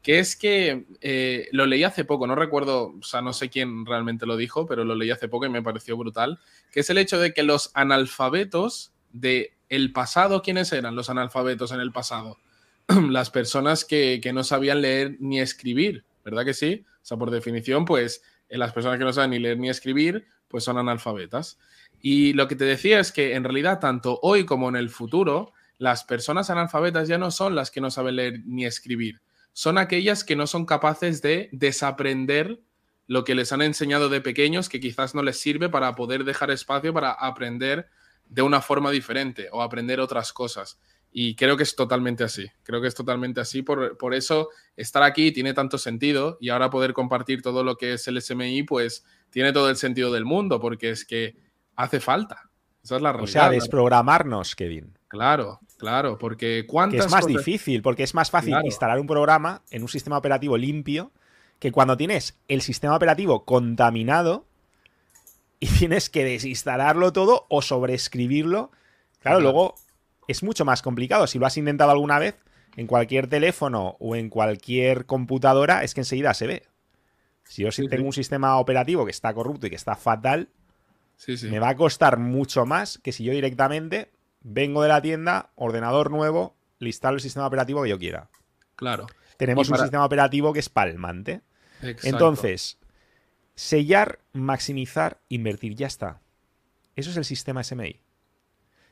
[0.00, 3.84] que es que eh, lo leí hace poco, no recuerdo, o sea, no sé quién
[3.84, 6.38] realmente lo dijo, pero lo leí hace poco y me pareció brutal,
[6.70, 11.72] que es el hecho de que los analfabetos de el pasado, ¿quiénes eran los analfabetos
[11.72, 12.38] en el pasado?
[13.10, 16.84] Las personas que, no sabían leer ni escribir, ¿verdad que sí?
[17.02, 20.26] O sea, por definición, pues eh, las personas que no saben ni leer ni escribir,
[20.48, 21.58] pues son analfabetas.
[22.00, 25.52] Y lo que te decía es que en realidad, tanto hoy como en el futuro,
[25.78, 29.20] las personas analfabetas ya no son las que no saben leer ni escribir,
[29.52, 32.60] son aquellas que no son capaces de desaprender
[33.06, 36.50] lo que les han enseñado de pequeños, que quizás no les sirve para poder dejar
[36.50, 37.88] espacio para aprender
[38.28, 40.78] de una forma diferente o aprender otras cosas.
[41.10, 42.46] Y creo que es totalmente así.
[42.62, 43.62] Creo que es totalmente así.
[43.62, 47.94] Por, por, eso estar aquí tiene tanto sentido y ahora poder compartir todo lo que
[47.94, 51.36] es el SMI, pues tiene todo el sentido del mundo, porque es que
[51.76, 52.50] hace falta.
[52.82, 53.28] Esa es la realidad.
[53.28, 54.96] O sea, desprogramarnos, Kevin.
[55.08, 57.00] Claro, claro, porque cuántas.
[57.00, 60.56] Que es más difícil, porque es más fácil instalar un programa en un sistema operativo
[60.56, 61.12] limpio
[61.58, 64.46] que cuando tienes el sistema operativo contaminado
[65.60, 68.70] y tienes que desinstalarlo todo o sobreescribirlo.
[69.20, 69.74] Claro, luego
[70.28, 71.26] es mucho más complicado.
[71.26, 72.36] Si lo has intentado alguna vez,
[72.76, 76.62] en cualquier teléfono o en cualquier computadora, es que enseguida se ve.
[77.44, 80.50] Si yo tengo un sistema operativo que está corrupto y que está fatal,
[81.42, 84.12] me va a costar mucho más que si yo directamente
[84.42, 88.28] vengo de la tienda, ordenador nuevo, le instalo el sistema operativo que yo quiera.
[88.76, 89.06] Claro.
[89.38, 91.40] Tenemos un sistema operativo que es palmante.
[92.02, 92.78] Entonces,
[93.54, 96.20] sellar, maximizar, invertir, ya está.
[96.96, 98.00] Eso es el sistema SMI.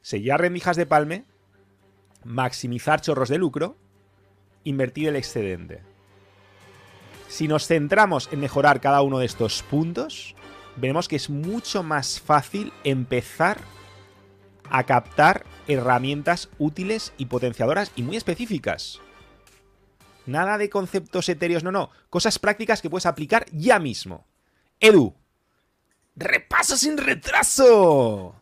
[0.07, 1.25] Sellar rendijas de palme,
[2.23, 3.77] maximizar chorros de lucro,
[4.63, 5.83] invertir el excedente.
[7.27, 10.37] Si nos centramos en mejorar cada uno de estos puntos,
[10.77, 13.59] vemos que es mucho más fácil empezar
[14.71, 19.01] a captar herramientas útiles y potenciadoras y muy específicas.
[20.25, 21.91] Nada de conceptos etéreos, no, no.
[22.11, 24.25] Cosas prácticas que puedes aplicar ya mismo.
[24.79, 25.17] Edu,
[26.15, 28.41] repaso sin retraso.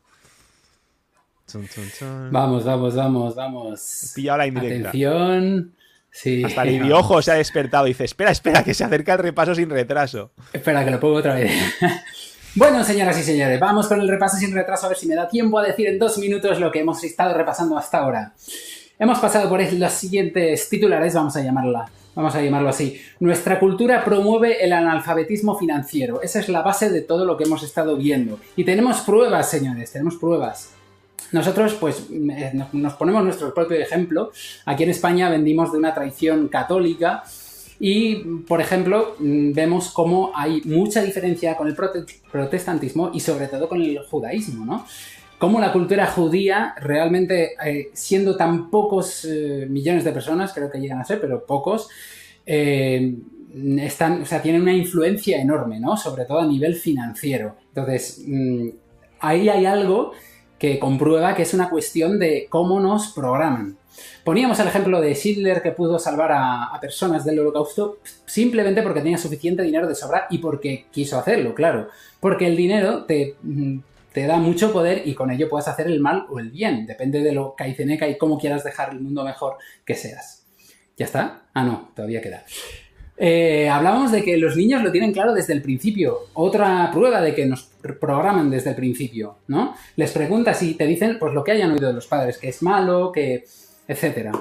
[2.30, 4.12] Vamos, vamos, vamos, vamos.
[4.14, 4.88] Pillado la indirecta.
[4.88, 5.74] Atención.
[6.10, 6.44] Sí.
[6.44, 9.54] Hasta el idiojo se ha despertado y dice, espera, espera, que se acerca el repaso
[9.54, 10.30] sin retraso.
[10.52, 11.50] Espera, que lo pongo otra vez.
[12.54, 15.28] bueno, señoras y señores, vamos con el repaso sin retraso a ver si me da
[15.28, 18.32] tiempo a decir en dos minutos lo que hemos estado repasando hasta ahora.
[18.96, 21.90] Hemos pasado por los siguientes titulares, vamos a llamarla.
[22.14, 23.00] Vamos a llamarlo así.
[23.18, 26.22] Nuestra cultura promueve el analfabetismo financiero.
[26.22, 28.38] Esa es la base de todo lo que hemos estado viendo.
[28.54, 30.73] Y tenemos pruebas, señores, tenemos pruebas.
[31.34, 34.30] Nosotros, pues, eh, nos ponemos nuestro propio ejemplo.
[34.66, 37.24] Aquí en España vendimos de una tradición católica
[37.80, 38.14] y,
[38.46, 41.74] por ejemplo, mm, vemos cómo hay mucha diferencia con el
[42.30, 44.86] protestantismo y sobre todo con el judaísmo, ¿no?
[45.38, 50.78] cómo la cultura judía realmente, eh, siendo tan pocos eh, millones de personas, creo que
[50.78, 51.88] llegan a ser, pero pocos,
[52.46, 53.14] eh,
[53.80, 55.96] están, o sea, tienen una influencia enorme, ¿no?
[55.96, 57.56] Sobre todo a nivel financiero.
[57.68, 58.68] Entonces, mm,
[59.20, 60.12] ahí hay algo
[60.64, 63.76] que comprueba que es una cuestión de cómo nos programan.
[64.24, 69.18] Poníamos el ejemplo de Schindler que pudo salvar a, personas del holocausto simplemente porque tenía
[69.18, 71.88] suficiente dinero de sobra y porque quiso hacerlo, claro.
[72.18, 73.78] Porque el dinero te, mm,
[74.14, 76.86] te da mucho poder y con ello puedes hacer el mal o el bien.
[76.86, 80.46] Depende de lo caiceneca y cómo quieras dejar el mundo mejor que seas.
[80.96, 81.42] ¿Ya está?
[81.52, 82.42] Ah, no, todavía queda.
[83.16, 86.26] Eh, hablamos de que los niños lo tienen claro desde el principio.
[86.34, 87.62] Otra prueba de que nos
[88.00, 89.74] programan desde el principio, ¿no?
[89.96, 92.62] Les preguntas y te dicen pues lo que hayan oído de los padres, que es
[92.62, 93.44] malo, que.
[93.86, 94.32] etcétera.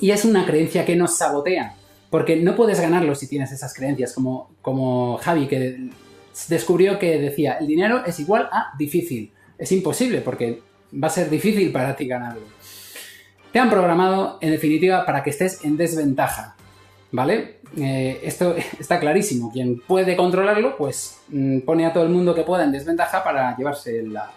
[0.00, 1.76] Y es una creencia que nos sabotea.
[2.10, 5.88] Porque no puedes ganarlo si tienes esas creencias, como, como Javi, que
[6.48, 9.32] descubrió que decía, el dinero es igual a difícil.
[9.56, 10.60] Es imposible porque
[11.02, 12.42] va a ser difícil para ti ganarlo.
[13.50, 16.56] Te han programado, en definitiva, para que estés en desventaja.
[17.12, 17.61] ¿Vale?
[17.76, 19.50] Eh, esto está clarísimo.
[19.50, 23.56] Quien puede controlarlo, pues mm, pone a todo el mundo que pueda en desventaja para
[23.56, 24.30] llevarse la,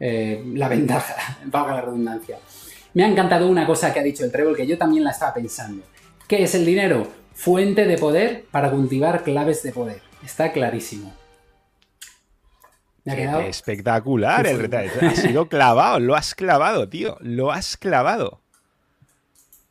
[0.00, 2.38] eh, la ventaja, valga la redundancia.
[2.94, 5.34] Me ha encantado una cosa que ha dicho el Trevor que yo también la estaba
[5.34, 5.84] pensando.
[6.26, 7.06] ¿Qué es el dinero?
[7.34, 10.02] Fuente de poder para cultivar claves de poder.
[10.24, 11.12] Está clarísimo.
[13.04, 14.98] Espectacular el retrato.
[15.00, 17.16] Ha sido clavado, lo has clavado, tío.
[17.20, 18.40] Lo has clavado.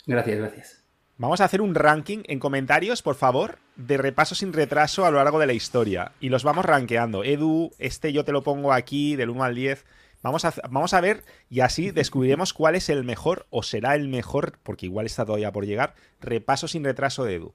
[0.06, 0.77] Gracias, gracias.
[1.20, 5.18] Vamos a hacer un ranking en comentarios, por favor, de repaso sin retraso a lo
[5.18, 6.12] largo de la historia.
[6.20, 7.24] Y los vamos rankeando.
[7.24, 9.84] Edu, este yo te lo pongo aquí del 1 al 10.
[10.22, 14.10] Vamos a, vamos a ver y así descubriremos cuál es el mejor o será el
[14.10, 17.54] mejor, porque igual está todavía por llegar, repaso sin retraso de Edu.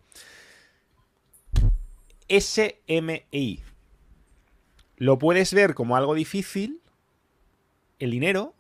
[2.28, 3.62] SMI.
[4.96, 6.80] Lo puedes ver como algo difícil,
[8.00, 8.54] el dinero,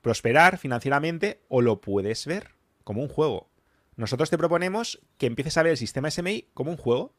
[0.00, 2.52] prosperar financieramente, o lo puedes ver
[2.82, 3.50] como un juego.
[3.96, 7.14] Nosotros te proponemos que empieces a ver el sistema SMI como un juego.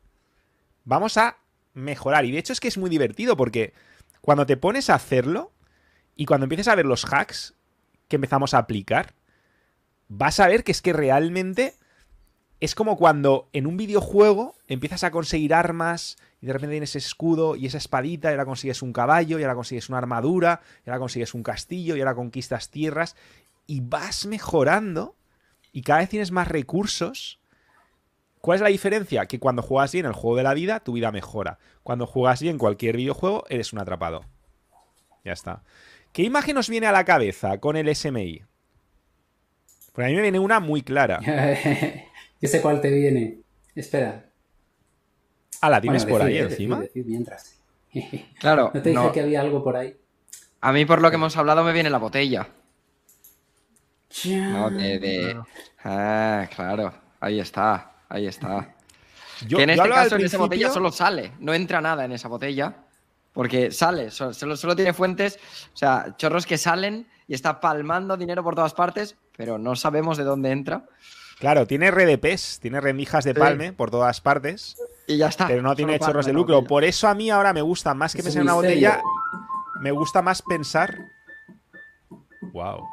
[0.85, 1.37] Vamos a
[1.73, 2.25] mejorar.
[2.25, 3.73] Y de hecho es que es muy divertido porque
[4.21, 5.51] cuando te pones a hacerlo
[6.15, 7.55] y cuando empieces a ver los hacks
[8.07, 9.13] que empezamos a aplicar,
[10.07, 11.75] vas a ver que es que realmente
[12.59, 16.99] es como cuando en un videojuego empiezas a conseguir armas y de repente tienes ese
[16.99, 20.89] escudo y esa espadita y ahora consigues un caballo y ahora consigues una armadura y
[20.89, 23.15] ahora consigues un castillo y ahora conquistas tierras
[23.67, 25.15] y vas mejorando
[25.77, 27.39] y cada vez tienes más recursos.
[28.41, 29.27] ¿Cuál es la diferencia?
[29.27, 31.59] Que cuando juegas bien el juego de la vida, tu vida mejora.
[31.83, 34.25] Cuando juegas bien cualquier videojuego, eres un atrapado.
[35.23, 35.61] Ya está.
[36.13, 38.41] ¿Qué imagen nos viene a la cabeza con el SMI?
[39.91, 41.19] Porque a mí me viene una muy clara.
[42.41, 43.41] ¿Qué sé cuál te viene.
[43.75, 44.31] Espera.
[45.61, 46.83] Ah, ¿la tienes por ahí encima?
[46.95, 47.59] mientras.
[48.39, 48.71] Claro.
[48.73, 49.95] ¿No te dije que había algo por ahí?
[50.59, 52.47] A mí, por lo que hemos hablado, me viene la botella.
[54.25, 55.39] No, de,
[55.83, 56.93] Ah, claro.
[57.19, 57.91] Ahí está.
[58.09, 58.75] Ahí está.
[59.47, 61.33] que en este caso, en esa botella solo sale.
[61.39, 62.75] No entra nada en esa botella.
[63.33, 65.37] Porque sale, solo, solo tiene fuentes,
[65.71, 70.17] o sea, chorros que salen y está palmando dinero por todas partes, pero no sabemos
[70.17, 70.85] de dónde entra.
[71.37, 74.75] Claro, tiene RDPs, tiene rendijas de palme por todas partes.
[75.05, 75.45] Y ya está.
[75.45, 76.63] Pero no tiene chorros de lucro.
[76.63, 79.01] Por eso a mí ahora me gusta más que pensar en una botella.
[79.81, 80.97] Me gusta más pensar.
[82.53, 82.87] Wow.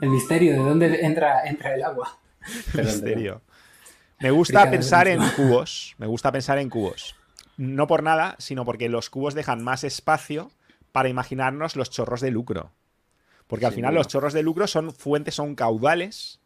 [0.00, 2.18] El misterio de dónde entra, entra el agua.
[2.74, 3.42] El misterio.
[4.20, 5.94] Me gusta pensar en cubos.
[5.98, 7.14] Me gusta pensar en cubos.
[7.56, 10.50] No por nada, sino porque los cubos dejan más espacio
[10.92, 12.72] para imaginarnos los chorros de lucro.
[13.46, 16.40] Porque al final los chorros de lucro son fuentes, son caudales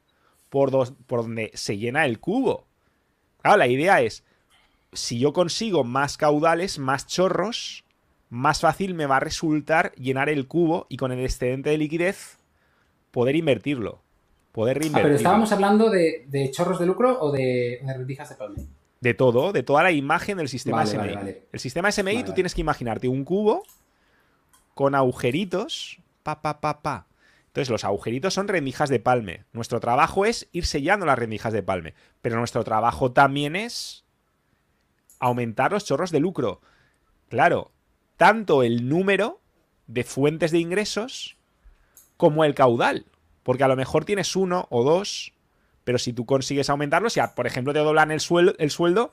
[0.50, 0.70] por,
[1.06, 2.66] por donde se llena el cubo.
[3.40, 4.24] Claro, la idea es,
[4.92, 7.84] si yo consigo más caudales, más chorros,
[8.28, 12.38] más fácil me va a resultar llenar el cubo y con el excedente de liquidez
[13.12, 14.02] poder invertirlo.
[14.50, 14.98] Poder reinvertirlo.
[14.98, 18.66] Ah, pero estábamos hablando de, chorros de lucro o de, rendijas de palme.
[19.00, 21.36] De todo, de toda la imagen del sistema SMI.
[21.52, 23.62] El sistema SMI tú tienes que imaginarte un cubo
[24.74, 27.06] con agujeritos, pa, pa, pa, pa.
[27.46, 29.44] Entonces, los agujeritos son rendijas de palme.
[29.52, 31.94] Nuestro trabajo es ir sellando las rendijas de palme.
[32.22, 34.04] Pero nuestro trabajo también es
[35.18, 36.60] aumentar los chorros de lucro.
[37.28, 37.70] Claro,
[38.16, 39.40] tanto el número
[39.86, 41.36] de fuentes de ingresos
[42.16, 43.06] como el caudal.
[43.42, 45.32] Porque a lo mejor tienes uno o dos,
[45.84, 49.12] pero si tú consigues aumentarlo, si por ejemplo te doblan el sueldo, el sueldo,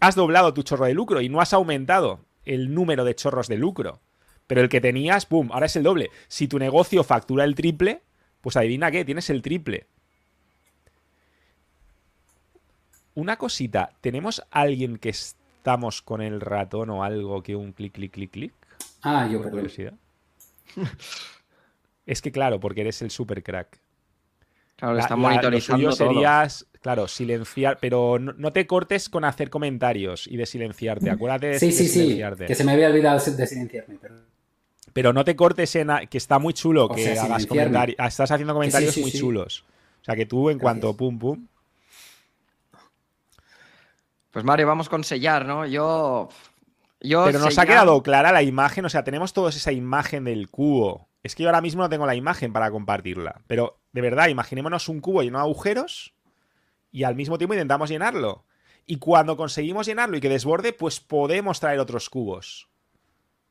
[0.00, 3.58] has doblado tu chorro de lucro y no has aumentado el número de chorros de
[3.58, 4.00] lucro.
[4.46, 5.50] Pero el que tenías, ¡pum!
[5.52, 6.10] Ahora es el doble.
[6.28, 8.02] Si tu negocio factura el triple,
[8.40, 9.86] pues adivina qué, tienes el triple.
[13.14, 18.12] Una cosita, ¿tenemos alguien que estamos con el ratón o algo que un clic, clic,
[18.12, 18.54] clic, clic?
[19.02, 19.92] Ah, yo creo.
[22.08, 23.80] es que claro, porque eres el super crack.
[24.76, 30.46] Claro, está monitorizando serías, claro, silenciar, pero no, te cortes con hacer comentarios y de
[30.46, 31.10] silenciarte.
[31.10, 34.14] Acuérdate de, sí, sí, Sí, que se me había olvidado de silenciarme, pero...
[34.94, 35.90] Pero no te cortes en.
[36.10, 37.96] que está muy chulo que hagas comentarios.
[38.00, 39.64] Ah, estás haciendo comentarios muy chulos.
[40.00, 41.46] O sea que tú, en cuanto pum pum.
[44.30, 45.66] Pues Mario, vamos con sellar, ¿no?
[45.66, 46.30] Yo.
[47.00, 48.86] Yo Pero nos ha quedado clara la imagen.
[48.86, 51.07] O sea, tenemos todos esa imagen del cubo.
[51.22, 53.42] Es que yo ahora mismo no tengo la imagen para compartirla.
[53.46, 56.14] Pero de verdad, imaginémonos un cubo lleno de agujeros
[56.90, 58.44] y al mismo tiempo intentamos llenarlo.
[58.86, 62.68] Y cuando conseguimos llenarlo y que desborde, pues podemos traer otros cubos.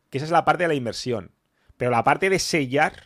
[0.09, 1.32] Que esa es la parte de la inversión.
[1.78, 3.03] Pero la parte de sellar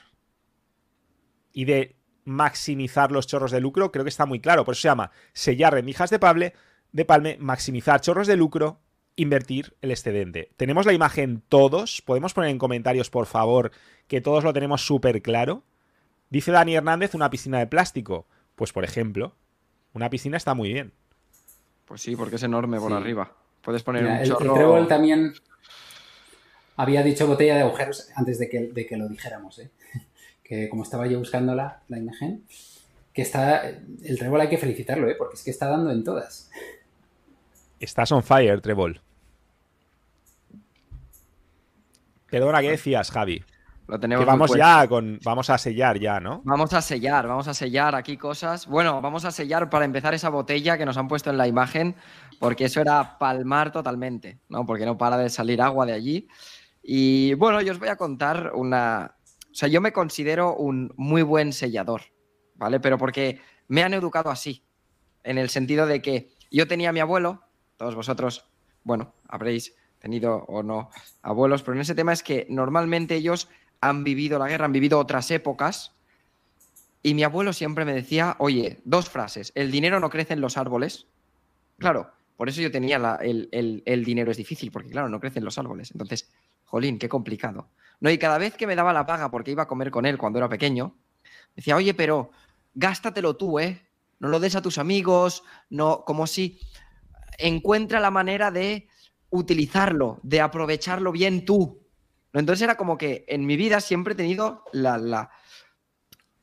[1.51, 4.63] y de maximizar los chorros de lucro, creo que está muy claro.
[4.63, 6.53] Por eso se llama sellar rendijas de, palme,
[6.91, 8.79] de palme, maximizar chorros de lucro,
[9.15, 10.51] invertir el excedente.
[10.57, 12.01] ¿Tenemos la imagen todos?
[12.01, 13.71] ¿Podemos poner en comentarios, por favor,
[14.07, 15.63] que todos lo tenemos súper claro?
[16.29, 18.25] Dice Dani Hernández una piscina de plástico.
[18.55, 19.35] Pues, por ejemplo,
[19.93, 20.93] una piscina está muy bien.
[21.85, 23.33] Pues sí, porque es enorme por arriba.
[23.61, 24.77] Puedes poner un chorro...
[24.77, 25.33] El también
[26.77, 29.71] había dicho botella de agujeros antes de que, lo dijéramos, ¿eh?
[30.43, 32.45] que como estaba yo buscando la, imagen,
[33.13, 35.15] que está, el Trébol hay que felicitarlo, ¿eh?
[35.17, 36.49] porque es que está dando en todas.
[37.81, 39.01] Estás on fire, Trébol.
[42.29, 43.43] Perdona, ¿qué decías, Javi?
[43.87, 45.19] Lo tenemos que vamos ya con.
[45.23, 46.41] Vamos a sellar ya, ¿no?
[46.45, 48.67] Vamos a sellar, vamos a sellar aquí cosas.
[48.67, 51.95] Bueno, vamos a sellar para empezar esa botella que nos han puesto en la imagen,
[52.39, 54.63] porque eso era palmar totalmente, ¿no?
[54.63, 56.27] Porque no para de salir agua de allí.
[56.83, 59.15] Y bueno, yo os voy a contar una...
[59.51, 62.03] O sea, yo me considero un muy buen sellador,
[62.53, 62.79] ¿vale?
[62.79, 64.63] Pero porque me han educado así,
[65.23, 67.43] en el sentido de que yo tenía a mi abuelo,
[67.81, 68.45] todos vosotros,
[68.83, 70.91] bueno, habréis tenido o no
[71.23, 74.99] abuelos, pero en ese tema es que normalmente ellos han vivido la guerra, han vivido
[74.99, 75.91] otras épocas,
[77.01, 80.57] y mi abuelo siempre me decía, oye, dos frases, el dinero no crece en los
[80.57, 81.07] árboles.
[81.79, 83.49] Claro, por eso yo tenía el,
[83.83, 85.89] el dinero es difícil, porque claro, no crecen los árboles.
[85.89, 86.29] Entonces,
[86.65, 87.69] Jolín, qué complicado.
[87.99, 90.19] No, y cada vez que me daba la paga porque iba a comer con él
[90.19, 90.95] cuando era pequeño,
[91.55, 92.29] decía, oye, pero
[92.75, 93.81] gástatelo tú, ¿eh?
[94.19, 96.59] No lo des a tus amigos, no, como si
[97.37, 98.87] encuentra la manera de
[99.29, 101.81] utilizarlo, de aprovecharlo bien tú.
[102.33, 105.31] Entonces era como que en mi vida siempre he tenido la, la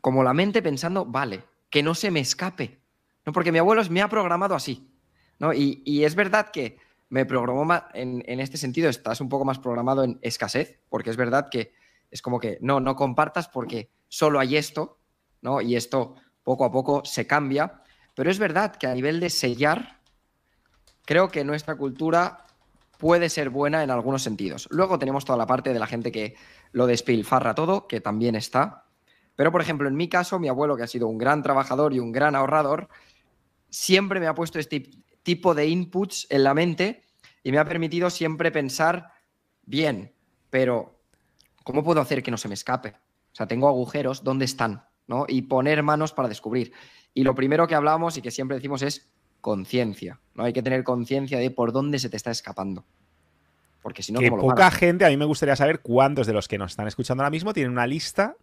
[0.00, 2.80] como la mente pensando, vale, que no se me escape.
[3.24, 3.32] ¿no?
[3.32, 4.90] Porque mi abuelo me ha programado así.
[5.38, 5.52] ¿no?
[5.52, 6.78] Y, y es verdad que
[7.10, 11.16] me programó más, en, este sentido, estás un poco más programado en escasez, porque es
[11.16, 11.72] verdad que
[12.10, 14.98] es como que no, no compartas porque solo hay esto,
[15.40, 15.60] ¿no?
[15.60, 17.82] Y esto poco a poco se cambia,
[18.14, 19.97] pero es verdad que a nivel de sellar,
[21.08, 22.44] creo que nuestra cultura
[22.98, 24.68] puede ser buena en algunos sentidos.
[24.70, 26.36] Luego tenemos toda la parte de la gente que
[26.72, 28.84] lo despilfarra todo, que también está.
[29.34, 31.98] Pero, por ejemplo, en mi caso, mi abuelo, que ha sido un gran trabajador y
[31.98, 32.90] un gran ahorrador,
[33.70, 34.90] siempre me ha puesto este
[35.22, 37.04] tipo de inputs en la mente
[37.42, 39.10] y me ha permitido siempre pensar,
[39.64, 40.12] bien,
[40.50, 41.00] pero
[41.64, 42.90] ¿cómo puedo hacer que no se me escape?
[42.90, 44.84] O sea, tengo agujeros, ¿dónde están?
[45.06, 45.24] ¿no?
[45.26, 46.74] Y poner manos para descubrir.
[47.14, 49.10] Y lo primero que hablamos y que siempre decimos es
[49.40, 50.20] conciencia.
[50.34, 50.44] ¿no?
[50.44, 52.84] Hay que tener conciencia de por dónde se te está escapando.
[53.82, 56.58] Porque si no, que poca gente, a mí me gustaría saber cuántos de los que
[56.58, 58.36] nos están escuchando ahora mismo tienen una lista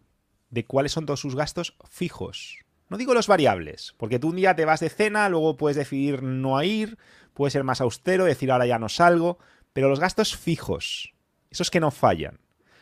[0.50, 2.60] de cuáles son todos sus gastos fijos.
[2.90, 6.24] No digo los variables, porque tú un día te vas de cena, luego puedes decidir
[6.24, 6.98] no ir,
[7.34, 9.40] puedes ser más austero, decir ahora ya no salgo,
[9.74, 11.14] pero los gastos fijos,
[11.50, 12.40] esos que no fallan.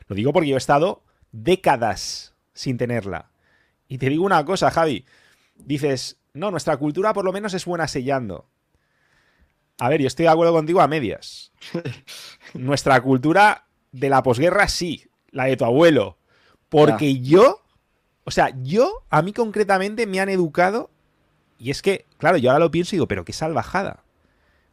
[0.08, 3.32] Lo digo porque yo he estado décadas sin tenerla.
[3.88, 5.06] Y te digo una cosa, Javi.
[5.56, 8.48] Dices, no, nuestra cultura por lo menos es buena sellando.
[9.80, 11.52] A ver, yo estoy de acuerdo contigo a medias.
[12.54, 16.18] nuestra cultura de la posguerra sí, la de tu abuelo.
[16.70, 17.62] Porque yo,
[18.24, 20.90] o sea, yo, a mí concretamente me han educado,
[21.60, 24.04] y es que, claro, yo ahora lo pienso y digo, pero qué salvajada.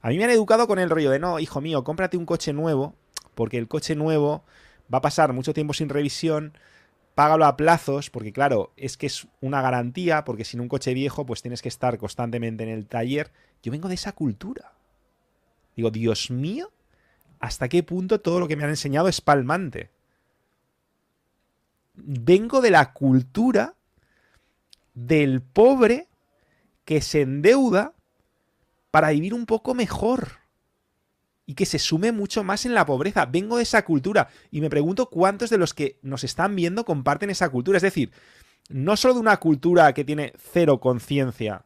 [0.01, 2.55] A mí me han educado con el rollo de, no, hijo mío, cómprate un coche
[2.55, 2.95] nuevo,
[3.35, 4.45] porque el coche nuevo
[4.93, 6.57] va a pasar mucho tiempo sin revisión,
[7.21, 11.27] págalo a plazos, porque claro, es que es una garantía, porque sin un coche viejo,
[11.27, 13.31] pues tienes que estar constantemente en el taller.
[13.63, 14.73] Yo vengo de esa cultura.
[15.77, 16.73] Digo, Dios mío,
[17.39, 19.91] ¿hasta qué punto todo lo que me han enseñado es palmante?
[21.95, 23.75] vengo de la cultura
[24.95, 26.09] del pobre
[26.87, 27.93] que se endeuda
[28.91, 30.40] para vivir un poco mejor
[31.47, 33.27] y que se sume mucho más en la pobreza.
[33.27, 37.31] Vengo de esa cultura y me pregunto cuántos de los que nos están viendo comparten
[37.31, 37.77] esa cultura.
[37.77, 38.13] Es decir,
[38.69, 41.65] no solo de una cultura que tiene cero conciencia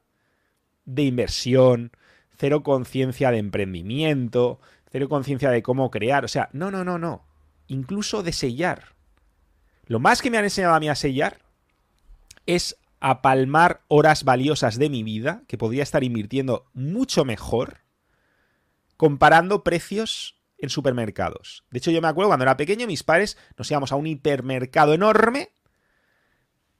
[0.84, 1.92] de inversión,
[2.36, 4.60] cero conciencia de emprendimiento,
[4.90, 6.24] cero conciencia de cómo crear.
[6.24, 7.24] O sea, no, no, no, no.
[7.68, 8.94] Incluso de sellar.
[9.86, 11.40] Lo más que me han enseñado a mí a sellar
[12.46, 17.83] es a palmar horas valiosas de mi vida, que podría estar invirtiendo mucho mejor,
[18.96, 21.64] comparando precios en supermercados.
[21.70, 24.94] De hecho, yo me acuerdo cuando era pequeño, mis padres nos íbamos a un hipermercado
[24.94, 25.52] enorme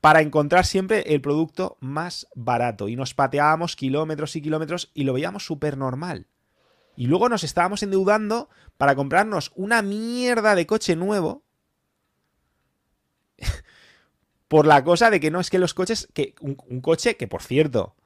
[0.00, 2.88] para encontrar siempre el producto más barato.
[2.88, 6.26] Y nos pateábamos kilómetros y kilómetros y lo veíamos súper normal.
[6.94, 11.42] Y luego nos estábamos endeudando para comprarnos una mierda de coche nuevo
[14.48, 17.42] por la cosa de que no es que los coches, que un, coche que por
[17.42, 17.96] cierto,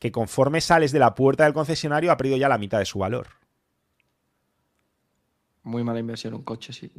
[0.00, 2.98] que conforme sales de la puerta del concesionario ha perdido ya la mitad de su
[2.98, 3.28] valor.
[5.62, 6.90] Muy mala inversión un coche, sí.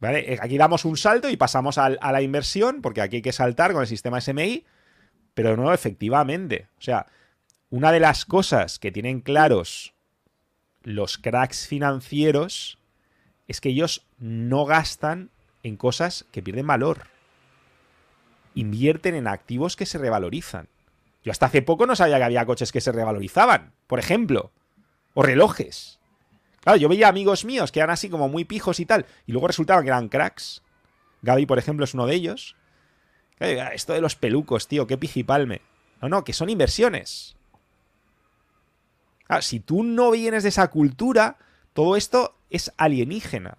[0.00, 3.22] Vale, eh, aquí damos un salto y pasamos a, a la inversión, porque aquí hay
[3.22, 4.66] que saltar con el sistema SMI,
[5.32, 6.68] pero no, efectivamente.
[6.78, 7.06] O sea,
[7.70, 9.94] una de las cosas que tienen claros
[10.82, 12.78] los cracks financieros
[13.46, 15.30] es que ellos no gastan
[15.62, 17.06] en cosas que pierden valor
[18.54, 20.68] invierten en activos que se revalorizan.
[21.22, 24.52] Yo hasta hace poco no sabía que había coches que se revalorizaban, por ejemplo,
[25.14, 25.98] o relojes.
[26.60, 29.46] Claro, yo veía amigos míos que eran así como muy pijos y tal, y luego
[29.46, 30.62] resultaban que eran cracks.
[31.22, 32.56] Gaby, por ejemplo, es uno de ellos.
[33.38, 35.62] Esto de los pelucos, tío, qué pijipalme.
[36.00, 37.36] No, no, que son inversiones.
[39.40, 41.38] si tú no vienes de esa cultura,
[41.72, 43.58] todo esto es alienígena.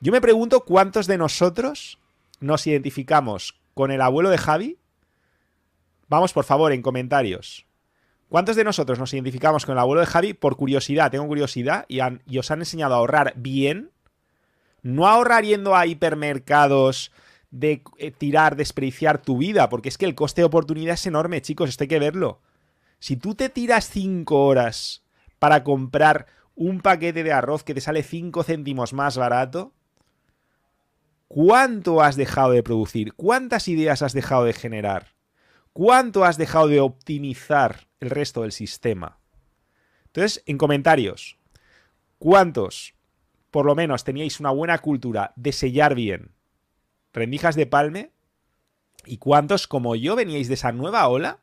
[0.00, 1.98] Yo me pregunto cuántos de nosotros
[2.40, 4.78] nos identificamos con el abuelo de Javi?
[6.12, 7.64] Vamos, por favor, en comentarios.
[8.28, 11.10] ¿Cuántos de nosotros nos identificamos con el abuelo de Javi por curiosidad?
[11.10, 12.00] Tengo curiosidad y,
[12.36, 13.92] os han enseñado a ahorrar bien.
[14.82, 17.12] No ahorrar yendo a hipermercados
[17.50, 21.40] de eh, tirar, desperdiciar tu vida, porque es que el coste de oportunidad es enorme,
[21.40, 22.42] chicos, esto hay que verlo.
[22.98, 25.04] Si tú te tiras 5 horas
[25.38, 29.72] para comprar un paquete de arroz que te sale 5 céntimos más barato,
[31.26, 33.14] ¿Cuánto has dejado de producir?
[33.14, 35.14] ¿Cuántas ideas has dejado de generar?
[35.72, 39.18] ¿Cuánto has dejado de optimizar el resto del sistema?
[40.06, 41.38] Entonces, en comentarios,
[42.18, 42.94] ¿cuántos,
[43.50, 46.34] por lo menos, teníais una buena cultura de sellar bien
[47.14, 48.10] rendijas de palme?
[49.06, 51.40] ¿Y cuántos, como yo, veníais de esa nueva ola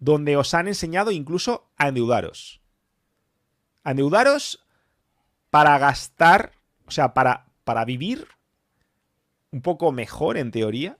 [0.00, 2.60] donde os han enseñado incluso a endeudaros?
[3.84, 4.66] A endeudaros
[5.50, 6.52] para gastar,
[6.86, 8.26] o sea, para, para vivir
[9.52, 10.98] un poco mejor en teoría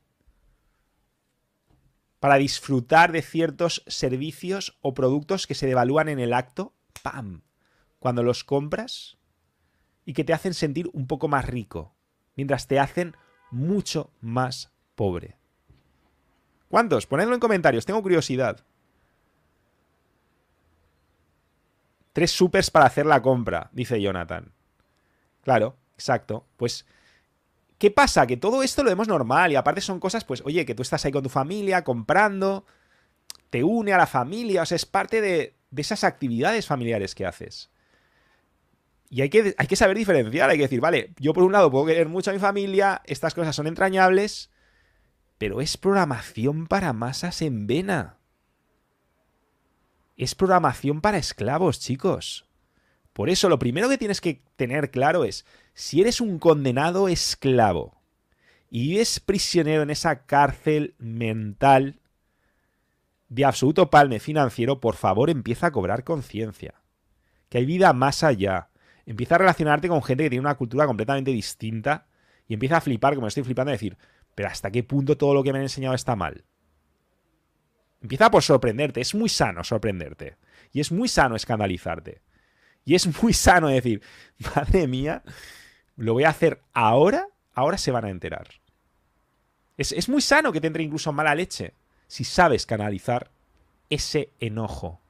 [2.21, 7.43] para disfrutar de ciertos servicios o productos que se devalúan en el acto, ¡pam!
[7.99, 9.19] Cuando los compras
[10.05, 11.95] y que te hacen sentir un poco más rico,
[12.35, 13.17] mientras te hacen
[13.51, 15.37] mucho más pobre.
[16.69, 17.07] ¿Cuántos?
[17.07, 18.65] Ponedlo en comentarios, tengo curiosidad.
[22.13, 24.53] Tres supers para hacer la compra, dice Jonathan.
[25.43, 26.47] Claro, exacto.
[26.57, 26.85] Pues,
[27.79, 28.27] ¿qué pasa?
[28.27, 31.05] Que todo esto lo vemos normal y aparte son cosas, pues, oye, que tú estás
[31.05, 32.67] ahí con tu familia comprando,
[33.51, 37.27] te une a la familia, o sea, es parte de, de esas actividades familiares que
[37.27, 37.71] haces.
[39.11, 41.71] Y hay que, hay que saber diferenciar, hay que decir, vale, yo por un lado
[41.71, 44.51] puedo querer mucho a mi familia, estas cosas son entrañables,
[45.39, 48.19] pero es programación para masas en vena.
[50.17, 52.47] Es programación para esclavos, chicos.
[53.13, 55.47] Por eso lo primero que tienes que tener claro es,
[55.79, 58.03] si eres un condenado esclavo
[58.69, 62.01] y vives prisionero en esa cárcel mental
[63.29, 66.75] de absoluto palme financiero, por favor empieza a cobrar conciencia.
[67.49, 68.71] Que hay vida más allá.
[69.07, 72.09] Empieza a relacionarte con gente que tiene una cultura completamente distinta
[72.49, 73.97] y empieza a flipar, como estoy flipando, a decir,
[74.35, 76.45] pero ¿hasta qué punto todo lo que me han enseñado está mal?
[78.03, 80.39] Empieza por sorprenderte, es muy sano sorprenderte.
[80.73, 82.23] Y es muy sano escandalizarte.
[82.85, 84.03] Y es muy sano decir,
[84.57, 85.23] madre mía,
[85.99, 88.49] lo voy a hacer ahora, ahora se van a enterar.
[89.77, 91.75] Es, es muy sano que te entre incluso mala leche
[92.07, 93.31] si sabes canalizar
[93.91, 95.01] ese enojo.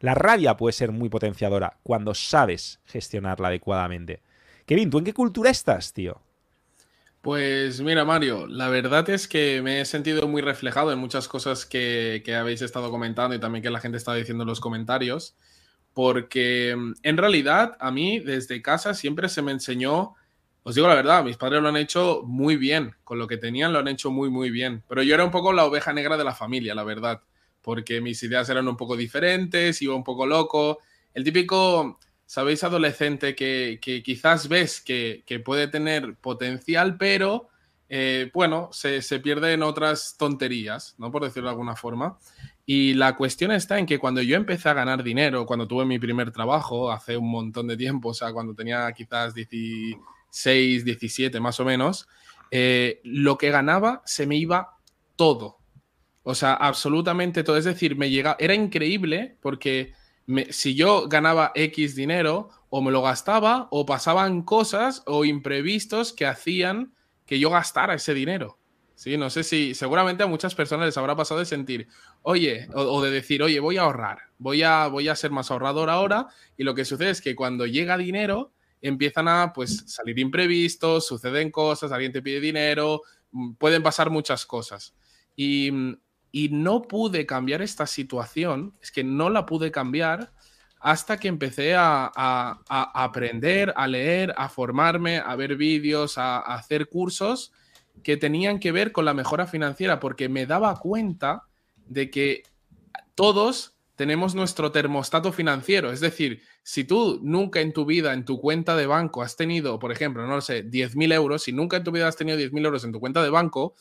[0.00, 4.20] La rabia puede ser muy potenciadora cuando sabes gestionarla adecuadamente.
[4.66, 6.20] Kevin, ¿tú en qué cultura estás, tío?
[7.22, 11.66] Pues mira, Mario, la verdad es que me he sentido muy reflejado en muchas cosas
[11.66, 15.34] que, habéis estado comentando y también que la gente estaba diciendo en los comentarios,
[15.98, 20.14] porque mm, en realidad a mí desde casa siempre se me enseñó,
[20.62, 23.72] os digo la verdad, mis padres lo han hecho muy bien, con lo que tenían
[23.72, 26.22] lo han hecho muy, muy bien, pero yo era un poco la oveja negra de
[26.22, 27.20] la familia, la verdad
[27.62, 30.78] porque mis ideas eran un poco diferentes, iba un poco loco.
[31.12, 32.62] El típico, ¿sabéis?
[32.62, 37.48] Adolescente que, quizás ves que, puede tener potencial, pero
[37.88, 41.10] eh, bueno, se, pierde en otras tonterías, ¿no?
[41.10, 42.18] Por decirlo de alguna forma.
[42.70, 45.98] Y la cuestión está en que cuando yo empecé a ganar dinero, cuando tuve mi
[45.98, 51.58] primer trabajo, hace un montón de tiempo, o sea, cuando tenía quizás 16, 17 más
[51.60, 52.06] o menos,
[52.50, 54.76] eh, lo que ganaba se me iba
[55.16, 55.56] todo.
[56.22, 57.56] O sea, absolutamente todo.
[57.56, 59.94] Es decir, me llega, era increíble porque
[60.50, 66.26] si yo ganaba X dinero, o me lo gastaba, o pasaban cosas o imprevistos que
[66.26, 66.92] hacían
[67.24, 68.57] que yo gastara ese dinero.
[68.98, 71.86] Sí, no sé si seguramente a muchas personas les habrá pasado de sentir,
[72.22, 75.88] oye, o, de decir, oye, voy a ahorrar, voy a, voy a ser más ahorrador
[75.88, 76.26] ahora.
[76.56, 78.50] Y lo que sucede es que cuando llega dinero,
[78.82, 84.44] empiezan a pues salir imprevistos, suceden cosas, alguien te pide dinero, mm, pueden pasar muchas
[84.44, 84.94] cosas.
[85.36, 85.70] Y
[86.30, 90.32] y no pude cambiar esta situación, es que no la pude cambiar
[90.80, 92.12] hasta que empecé a,
[92.68, 97.52] aprender, a leer, a formarme, a ver vídeos, a, hacer cursos
[98.02, 101.44] que tenían que ver con la mejora financiera, porque me daba cuenta
[101.86, 102.42] de que
[103.14, 105.90] todos tenemos nuestro termostato financiero.
[105.90, 109.80] Es decir, si tú nunca en tu vida, en tu cuenta de banco, has tenido,
[109.80, 112.64] por ejemplo, no lo sé, 10.000 euros, si nunca en tu vida has tenido 10.000
[112.64, 113.74] euros en tu cuenta de banco,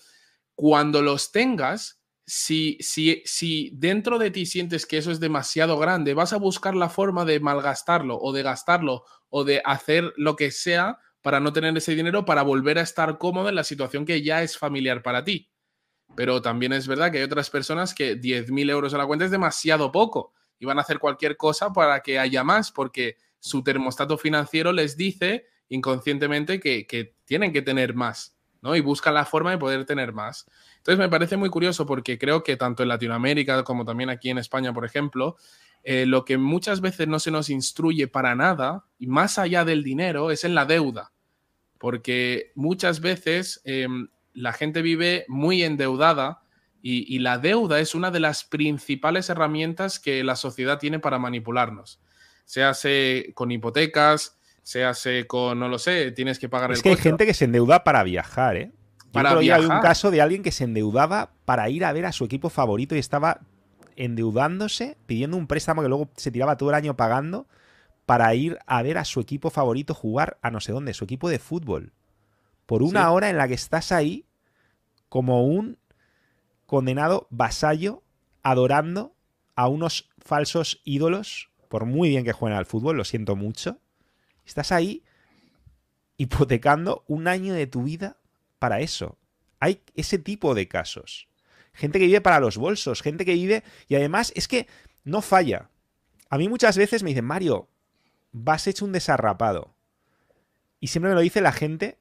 [0.55, 6.15] cuando los tengas, si, si, si dentro de ti sientes que eso es demasiado grande,
[6.15, 10.49] vas a buscar la forma de malgastarlo o de gastarlo o de hacer lo que
[10.49, 10.97] sea
[11.27, 14.43] para no tener ese dinero, para volver a estar cómodo en la situación que ya
[14.43, 15.51] es familiar para ti.
[16.15, 19.31] Pero también es verdad que hay otras personas que 10.000 euros a la cuenta es
[19.31, 24.17] demasiado poco y van a hacer cualquier cosa para que haya más, porque su termostato
[24.17, 28.73] financiero les dice inconscientemente que, que tienen que tener más, ¿no?
[28.77, 30.45] Y buscan la forma de poder tener más.
[30.77, 34.37] Entonces me parece muy curioso porque creo que tanto en Latinoamérica como también aquí en
[34.37, 35.35] España, por ejemplo,
[35.83, 39.83] eh, lo que muchas veces no se nos instruye para nada, y más allá del
[39.83, 41.11] dinero, es en la deuda.
[41.79, 46.41] Porque muchas veces em, la gente vive muy endeudada
[46.81, 51.19] y, y, la deuda es una de las principales herramientas que la sociedad tiene para
[51.19, 51.99] manipularnos.
[52.45, 56.89] Se hace con hipotecas, se hace con, no lo sé, tienes que pagar es que
[56.89, 58.71] hay gente que se endeuda para viajar, ¿eh?
[59.13, 62.25] Para Hay un caso de alguien que se endeudaba para ir a ver a su
[62.25, 63.39] equipo favorito y estaba
[63.95, 67.47] endeudándose, pidiendo un préstamo que luego se tiraba todo el año pagando
[68.07, 71.27] para ir a ver a su equipo favorito jugar a no sé dónde, su equipo
[71.27, 71.91] de fútbol.
[72.65, 74.25] Por una hora en la que estás ahí
[75.09, 75.77] como un
[76.65, 78.03] condenado vasallo
[78.43, 79.13] adorando
[79.55, 83.77] a unos falsos ídolos, por muy bien que jueguen al fútbol, lo siento mucho.
[84.45, 85.03] Estás ahí
[86.15, 88.15] hipotecando un año de tu vida
[88.57, 89.17] para eso.
[89.59, 91.27] Hay ese tipo de casos.
[91.73, 93.65] Gente que vive para los bolsos, gente que vive...
[93.89, 94.65] Y además es que
[95.03, 95.69] no falla.
[96.29, 97.67] A mí muchas veces me dicen, Mario,
[98.43, 99.75] vas hecho un desarrapado.
[100.79, 101.99] Y siempre me lo dice la gente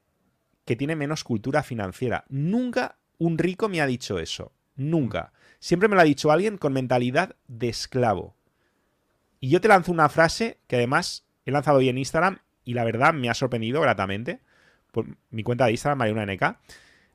[0.65, 2.25] que tiene menos cultura financiera.
[2.29, 4.51] Nunca un rico me ha dicho eso.
[4.75, 5.33] Nunca.
[5.59, 8.35] Siempre me lo ha dicho alguien con mentalidad de esclavo.
[9.39, 12.83] Y yo te lanzo una frase que además he lanzado hoy en Instagram y la
[12.83, 14.41] verdad me ha sorprendido gratamente.
[14.91, 16.59] Por mi cuenta de Instagram, Mariana NK.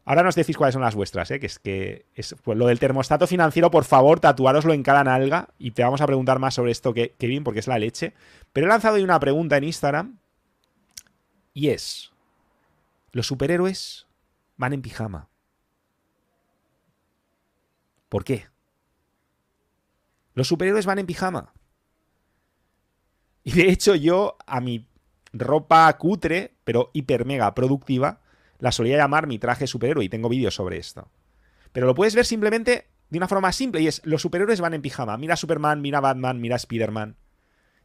[0.04, 1.38] Ahora nos decís cuáles son las vuestras, ¿eh?
[1.38, 5.50] que es que es pues, lo del termostato financiero, por favor, tatuároslo en cada nalga
[5.58, 8.12] y te vamos a preguntar más sobre esto, que, Kevin, porque es la leche.
[8.52, 10.18] Pero he lanzado hoy una pregunta en Instagram
[11.54, 12.12] y es,
[13.12, 14.08] ¿los superhéroes
[14.56, 15.28] van en pijama?
[18.08, 18.48] ¿Por qué?
[20.34, 21.52] Los superhéroes van en pijama.
[23.44, 24.86] Y de hecho yo a mi
[25.32, 28.20] ropa cutre, pero hiper mega productiva,
[28.62, 31.10] la solía llamar mi traje superhéroe y tengo vídeos sobre esto.
[31.72, 34.82] Pero lo puedes ver simplemente de una forma simple y es los superhéroes van en
[34.82, 35.16] pijama.
[35.16, 37.16] Mira Superman, mira Batman, mira Spiderman.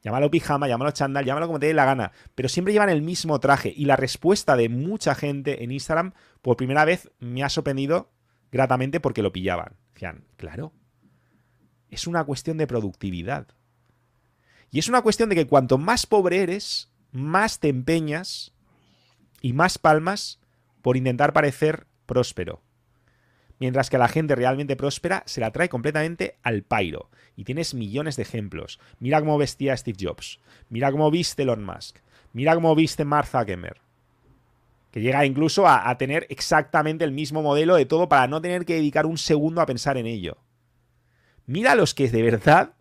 [0.04, 2.12] Llámalo pijama, llámalo chandal, llámalo como te dé la gana.
[2.36, 3.74] Pero siempre llevan el mismo traje.
[3.76, 6.14] Y la respuesta de mucha gente en Instagram
[6.44, 8.12] por primera vez me ha sorprendido
[8.52, 9.78] gratamente porque lo pillaban.
[9.96, 10.74] Decían, claro,
[11.90, 13.48] es una cuestión de productividad.
[14.70, 18.54] Y es una cuestión de que cuanto más pobre eres, más te empeñas
[19.42, 20.40] y más palmas
[20.88, 22.62] por intentar parecer próspero.
[23.60, 27.10] Mientras que a la gente realmente próspera se la trae completamente al pairo.
[27.36, 28.80] Y tienes millones de ejemplos.
[28.98, 30.40] Mira cómo vestía Steve Jobs.
[30.70, 31.98] Mira cómo viste Elon Musk.
[32.32, 33.82] Mira cómo viste Mark Zuckerberg.
[34.90, 38.76] Que llega incluso a, tener exactamente el mismo modelo de todo para no tener que
[38.76, 40.38] dedicar un segundo a pensar en ello.
[41.46, 42.76] Mira a los que de verdad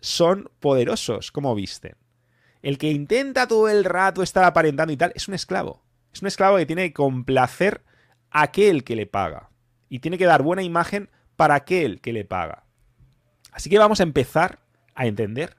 [0.00, 1.94] son poderosos, como visten.
[2.62, 5.86] El que intenta todo el rato estar aparentando y tal es un esclavo.
[6.12, 7.82] Es un esclavo que tiene que complacer
[8.30, 9.50] a aquel que le paga.
[9.88, 12.64] Y tiene que dar buena imagen para aquel que le paga.
[13.52, 14.60] Así que vamos a empezar
[14.94, 15.56] a entender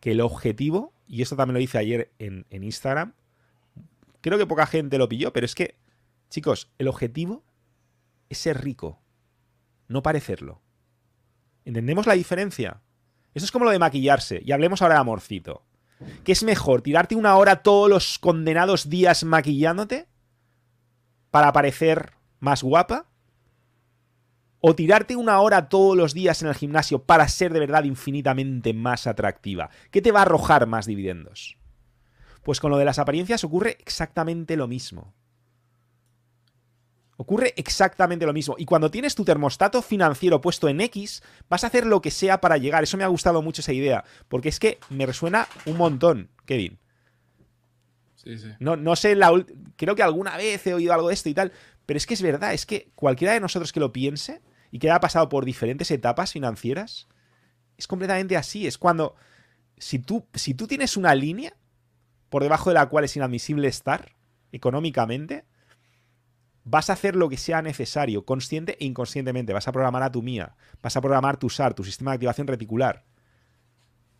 [0.00, 3.14] que el objetivo, y esto también lo hice ayer en, en Instagram,
[4.20, 5.78] creo que poca gente lo pilló, pero es que,
[6.28, 7.44] chicos, el objetivo
[8.28, 9.00] es ser rico,
[9.88, 10.60] no parecerlo.
[11.64, 12.82] ¿Entendemos la diferencia?
[13.34, 14.40] Eso es como lo de maquillarse.
[14.44, 15.64] Y hablemos ahora de amorcito.
[16.24, 16.82] ¿Qué es mejor?
[16.82, 20.08] ¿Tirarte una hora todos los condenados días maquillándote?
[21.30, 23.06] ¿Para parecer más guapa?
[24.60, 28.72] ¿O tirarte una hora todos los días en el gimnasio para ser de verdad infinitamente
[28.72, 29.70] más atractiva?
[29.90, 31.58] ¿Qué te va a arrojar más dividendos?
[32.42, 35.14] Pues con lo de las apariencias ocurre exactamente lo mismo.
[37.16, 38.56] Ocurre exactamente lo mismo.
[38.58, 42.40] Y cuando tienes tu termostato financiero puesto en X, vas a hacer lo que sea
[42.40, 42.82] para llegar.
[42.82, 44.04] Eso me ha gustado mucho esa idea.
[44.28, 46.78] Porque es que me resuena un montón, Kevin.
[48.16, 48.48] Sí, sí.
[48.58, 49.30] No, no sé, la
[49.76, 51.52] creo que alguna vez he oído algo de esto y tal.
[51.86, 54.40] Pero es que es verdad, es que cualquiera de nosotros que lo piense
[54.70, 57.06] y que haya pasado por diferentes etapas financieras,
[57.76, 58.66] es completamente así.
[58.66, 59.14] Es cuando,
[59.76, 61.54] si tú, si tú tienes una línea
[62.28, 64.16] por debajo de la cual es inadmisible estar
[64.50, 65.44] económicamente,
[66.64, 69.52] vas a hacer lo que sea necesario, consciente e inconscientemente.
[69.52, 72.46] Vas a programar a tu mía, vas a programar tu SAR, tu sistema de activación
[72.46, 73.04] reticular,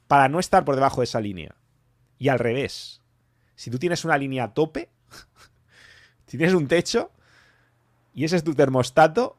[0.06, 1.54] para no estar por debajo de esa línea.
[2.18, 3.00] Y al revés,
[3.56, 4.90] si tú tienes una línea a tope,
[6.26, 7.10] si tienes un techo
[8.12, 9.36] y ese es tu termostato,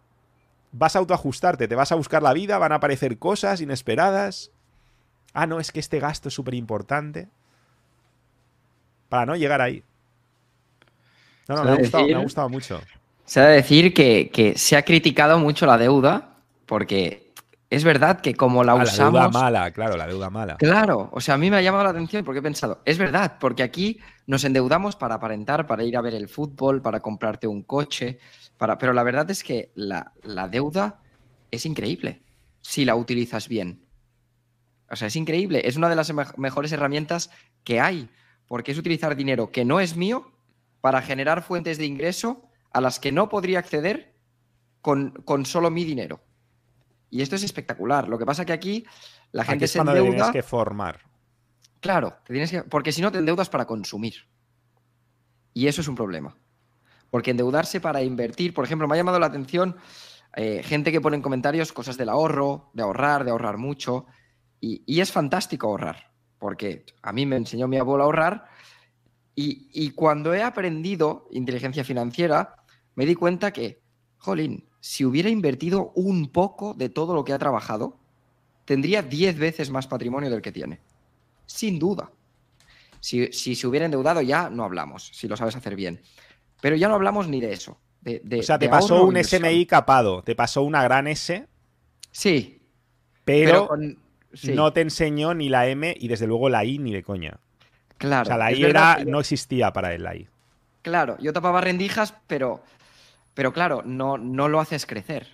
[0.71, 4.51] vas a autoajustarte, te vas a buscar la vida, van a aparecer cosas inesperadas.
[5.33, 7.29] Ah, no, es que este gasto es súper importante.
[9.09, 9.83] Para no llegar ahí.
[11.47, 12.81] No, no, me ha, gustado, me ha, gustado, mucho.
[13.25, 17.31] Se ha de decir que, se ha criticado mucho la deuda, porque
[17.69, 19.19] es verdad que como la usamos.
[19.19, 20.57] Ah, la deuda mala, claro, la deuda mala.
[20.57, 23.37] Claro, o sea, a mí me ha llamado la atención porque he pensado, es verdad,
[23.39, 27.63] porque aquí nos endeudamos para aparentar, para ir a ver el fútbol, para comprarte un
[27.63, 28.19] coche,
[28.57, 28.77] para...
[28.77, 30.99] pero la verdad es que la, la deuda
[31.51, 32.21] es increíble
[32.61, 33.85] si la utilizas bien.
[34.89, 37.29] O sea, es increíble, es una de las mejores herramientas
[37.63, 38.09] que hay,
[38.47, 40.31] porque es utilizar dinero que no es mío
[40.85, 44.13] para generar fuentes de ingreso a las que no podría acceder
[44.81, 46.21] con, solo mi dinero.
[47.09, 48.07] Y esto es espectacular.
[48.07, 48.85] Lo que pasa que aquí
[49.31, 50.11] la gente se endeuda.
[50.11, 50.99] Tienes que formar.
[51.79, 52.61] Claro, tienes que...
[52.61, 54.27] porque si no te endeudas para consumir.
[55.55, 56.37] Y eso es un problema.
[57.09, 59.77] Porque endeudarse para invertir, por ejemplo, me ha llamado la atención
[60.35, 64.05] eh, gente que pone en comentarios cosas del ahorro, de ahorrar, de ahorrar mucho.
[64.61, 68.54] Y, y, es fantástico ahorrar, porque a mí me enseñó mi abuelo a ahorrar
[69.35, 72.55] y, cuando he aprendido inteligencia financiera,
[72.95, 73.81] me di cuenta que,
[74.17, 77.99] jolín, si hubiera invertido un poco de todo lo que ha trabajado,
[78.63, 80.79] tendría 10 veces más patrimonio del que tiene.
[81.45, 82.11] Sin duda.
[83.01, 86.01] Si, se hubiera endeudado ya, no hablamos, si lo sabes hacer bien.
[86.61, 87.77] Pero ya no hablamos ni de eso.
[88.01, 91.47] De, o sea, te pasó un SMI capado, te pasó una gran S.
[92.11, 92.61] Sí.
[93.25, 93.69] Pero,
[94.43, 97.39] no te enseñó ni la M y desde luego la I ni de coña.
[97.97, 98.23] Claro.
[98.23, 100.27] O sea, la I era, no existía para él ahí.
[100.81, 102.61] Claro, yo tapaba rendijas, pero,
[103.33, 105.27] pero claro, no, no lo haces crecer.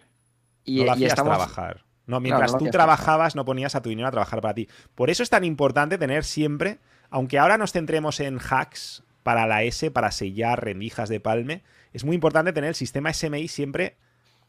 [0.64, 1.84] Y, no lo hacías trabajar.
[2.05, 4.68] No, mientras tú trabajabas, no ponías a tu dinero a trabajar para ti.
[4.95, 9.64] Por eso es tan importante tener siempre, aunque ahora nos centremos en hacks para la
[9.64, 13.97] S, para sellar rendijas de palme, es muy importante tener el sistema SMI siempre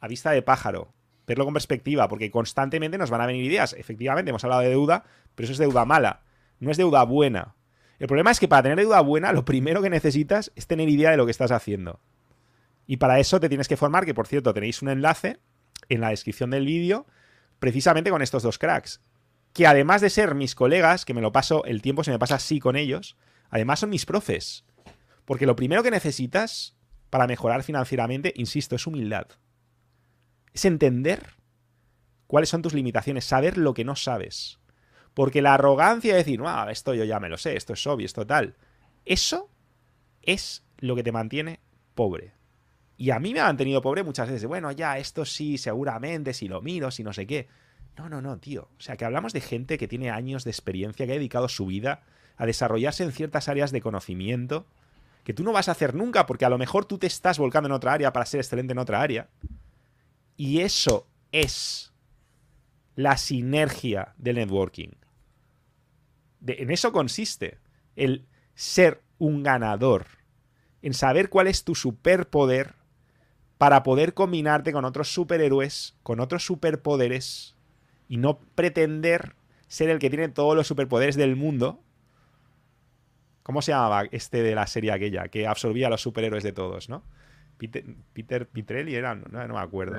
[0.01, 0.93] a vista de pájaro.
[1.27, 3.75] Verlo con perspectiva, porque constantemente nos van a venir ideas.
[3.75, 5.05] Efectivamente, hemos hablado de deuda,
[5.35, 6.23] pero eso es deuda mala,
[6.59, 7.55] no es deuda buena.
[8.03, 11.13] El problema es que para tener deuda buena, lo primero que necesitas es tener idea
[11.13, 12.01] de lo que estás haciendo.
[12.85, 15.39] Y para eso te tienes que formar, que por cierto tenéis un enlace
[15.89, 17.07] en la descripción del vídeo,
[17.61, 19.01] precisamente con estos dos cracks.
[19.53, 22.35] Que además de ser mis colegas, que me lo paso, el tiempo se me pasa
[22.35, 23.17] así con ellos,
[23.51, 24.65] además son mis profes.
[25.25, 26.77] Porque lo primero que necesitas
[27.09, 29.29] para mejorar financieramente, insisto, es humildad.
[30.53, 31.23] Es entender
[32.27, 34.59] cuáles son tus limitaciones, saber lo que no sabes.
[35.15, 38.07] Porque la arrogancia de decir, no, esto yo ya me lo sé, esto es obvio,
[38.07, 38.57] esto tal.
[39.05, 39.51] Eso
[40.23, 41.61] es lo que te mantiene
[41.95, 42.33] pobre.
[42.97, 44.47] Y a mí me ha mantenido pobre muchas veces.
[44.47, 47.49] Bueno, ya, esto sí, seguramente, si lo miro, si no sé qué.
[47.97, 48.69] No, no, no, tío.
[48.79, 51.67] O sea, que hablamos de gente que tiene años de experiencia, que ha dedicado su
[51.67, 52.03] vida
[52.37, 54.67] a desarrollarse en ciertas áreas de conocimiento
[55.25, 57.69] que tú no vas a hacer nunca porque a lo mejor tú te estás volcando
[57.69, 59.29] en otra área para ser excelente en otra área.
[60.37, 61.93] Y eso es
[62.97, 65.02] la sinergia del networking
[66.47, 67.59] en eso consiste,
[67.97, 70.07] el ser un ganador,
[70.83, 72.75] en saber cuál es tu superpoder
[73.59, 77.57] para poder combinarte con otros superhéroes, con otros superpoderes,
[78.09, 79.37] y no pretender
[79.69, 81.81] ser el que tiene todos los superpoderes del mundo.
[83.43, 85.29] ¿Cómo se llamaba este de la serie aquella?
[85.29, 87.05] Que absorbía a los superhéroes de todos, ¿no?
[87.57, 89.97] Peter, Peter Pitrelli era, no, no me acuerdo.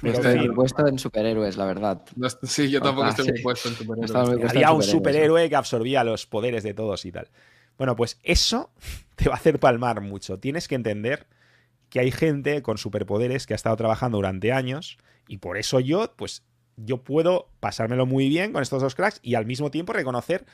[0.00, 2.02] No estoy muy puesto en superhéroes, la verdad.
[2.42, 4.50] sí, yo tampoco estoy muy puesto en superhéroes.
[4.50, 7.28] Había un superhéroe que absorbía los poderes de todos y tal.
[7.78, 8.70] Bueno, pues eso
[9.16, 10.38] te va a hacer palmar mucho.
[10.38, 11.26] Tienes que entender
[11.88, 16.12] que hay gente con superpoderes que ha estado trabajando durante años y por eso yo,
[16.16, 16.42] pues
[16.76, 20.46] yo puedo pasármelo muy bien con estos dos cracks y al mismo tiempo reconocer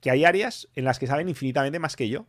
[0.00, 2.26] que hay áreas en las que saben infinitamente más que yo.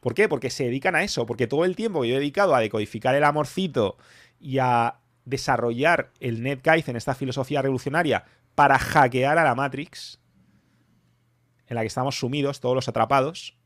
[0.00, 0.28] ¿Por qué?
[0.28, 3.14] Porque se dedican a eso, porque todo el tiempo que yo he dedicado a decodificar
[3.14, 3.96] el amorcito
[4.38, 8.24] y a desarrollar el en esta filosofía revolucionaria,
[8.54, 10.18] para hackear a la Matrix,
[11.66, 13.58] en la que estamos sumidos, todos los atrapados,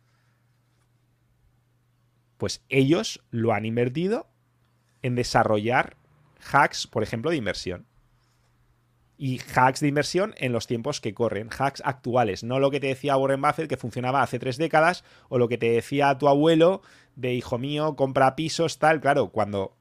[2.38, 4.26] pues ellos lo han invertido
[5.02, 5.96] en desarrollar
[6.50, 7.86] hacks, por ejemplo, de inversión.
[9.16, 12.86] Y hacks de inversión en los tiempos que corren, hacks actuales, no lo que te
[12.86, 16.80] decía Warren Buffett que funcionaba hace tres décadas, o lo que te decía tu abuelo
[17.16, 19.76] de hijo mío, compra pisos, tal, claro, cuando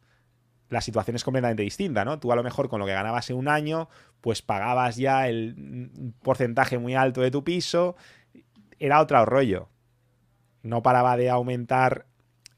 [0.69, 2.19] la situación es completamente distinta, ¿no?
[2.19, 3.89] Tú a lo mejor con lo que ganabas en un año,
[4.21, 7.95] pues pagabas ya el porcentaje muy alto de tu piso,
[8.77, 9.69] era otro rollo.
[10.61, 12.05] No paraba de aumentar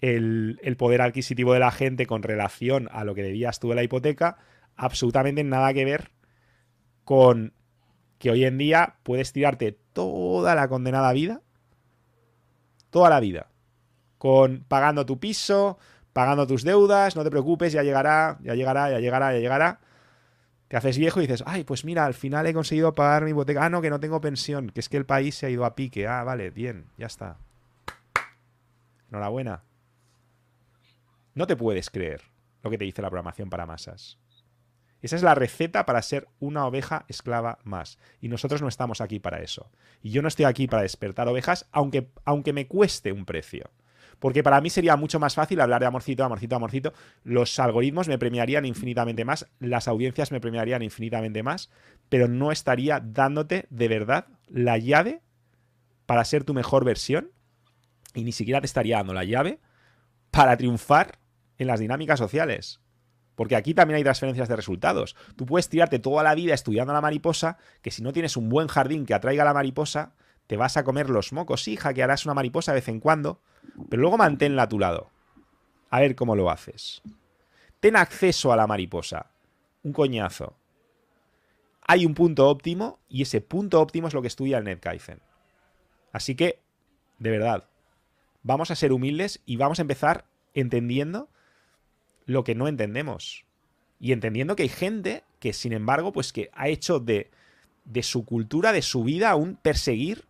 [0.02, 3.84] el, poder adquisitivo de la gente con relación a lo que debías tú de la
[3.84, 4.38] hipoteca,
[4.76, 6.12] absolutamente nada que ver
[7.04, 7.54] con
[8.18, 11.42] que hoy en día puedes tirarte toda la condenada vida,
[12.90, 13.50] toda la vida,
[14.18, 15.78] con pagando tu piso,
[16.14, 19.80] pagando tus deudas, no te preocupes, ya llegará, ya llegará, ya llegará, ya llegará.
[20.68, 23.66] Te haces viejo y dices, ay, pues mira, al final he conseguido pagar mi hipoteca.
[23.66, 25.76] Ah, no, que no tengo pensión, que es que el país se ha ido a
[25.76, 26.08] pique.
[26.08, 27.38] Ah, vale, bien, ya está.
[29.10, 29.64] Enhorabuena.
[31.34, 32.22] No te puedes creer
[32.64, 34.18] lo que te dice la programación para masas.
[35.02, 37.98] Esa es la receta para ser una oveja esclava más.
[38.22, 39.72] Y nosotros no estamos aquí para eso.
[40.02, 43.72] Y yo no estoy aquí para despertar ovejas, aunque, aunque me cueste un precio.
[44.22, 46.94] Porque para mí sería mucho más fácil hablar de amorcito, amorcito, amorcito.
[47.24, 51.72] Los algoritmos me premiarían infinitamente más, las audiencias me premiarían infinitamente más,
[52.08, 55.24] pero no estaría dándote de verdad la llave
[56.06, 57.32] para ser tu mejor versión
[58.14, 59.60] y ni siquiera te estaría dando la llave
[60.30, 61.18] para triunfar
[61.58, 62.80] en las dinámicas sociales.
[63.34, 65.16] Porque aquí también hay transferencias de resultados.
[65.36, 68.68] Tú puedes tirarte toda la vida estudiando la mariposa, que si no tienes un buen
[68.68, 70.14] jardín que atraiga a la mariposa,
[70.52, 71.64] te vas a comer los mocos.
[71.64, 73.40] Sí, hackearás una mariposa de vez en cuando,
[73.90, 75.10] pero luego manténla a tu lado.
[75.90, 77.02] A ver cómo lo haces.
[77.80, 79.32] Ten acceso a la mariposa.
[79.82, 80.58] Un coñazo.
[81.88, 85.22] Hay un punto óptimo y ese punto óptimo es lo que estudia el NetKaizen.
[86.12, 86.60] Así que,
[87.18, 87.70] de verdad,
[88.44, 91.30] vamos a ser humildes y vamos a empezar entendiendo
[92.26, 93.46] lo que no entendemos.
[94.02, 97.32] Y entendiendo que hay gente que, sin embargo, pues que ha hecho de,
[97.86, 100.30] de su cultura, de su vida, un perseguir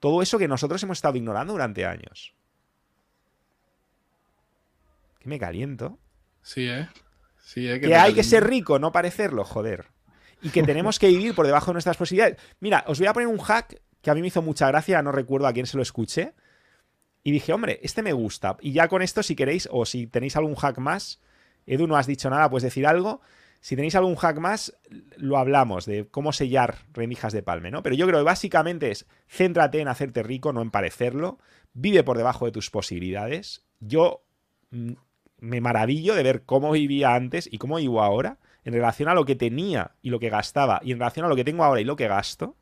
[0.00, 2.36] todo eso que nosotros hemos estado ignorando durante años
[5.26, 5.98] me caliento.
[6.42, 6.88] Sí, ¿eh?
[7.42, 7.80] Sí, ¿eh?
[7.80, 9.86] Que, hay que ser rico, no parecerlo, joder.
[10.42, 12.38] Y que tenemos que vivir por debajo de nuestras posibilidades.
[12.60, 15.12] Mira, os voy a poner un hack que a mí me hizo mucha gracia, no
[15.12, 16.34] recuerdo a quién se lo escuché.
[17.22, 18.56] Y dije, hombre, este me gusta.
[18.60, 21.20] Y ya con esto, si queréis, o si tenéis algún hack más,
[21.66, 23.20] Edu, no has dicho nada, puedes decir algo.
[23.66, 24.78] Si tenéis algún hack más,
[25.16, 27.82] lo hablamos de cómo sellar rendijas de palme, ¿no?
[27.82, 31.40] Pero yo creo que básicamente es céntrate en hacerte rico, no en parecerlo.
[31.72, 33.64] Vive por debajo de tus posibilidades.
[33.80, 34.22] Yo
[34.70, 34.92] mm,
[35.40, 39.24] me maravillo de ver cómo vivía antes y cómo vivo ahora en relación a lo
[39.24, 41.84] que tenía y lo que gastaba y en relación a lo que tengo ahora y
[41.84, 42.54] lo que gasto.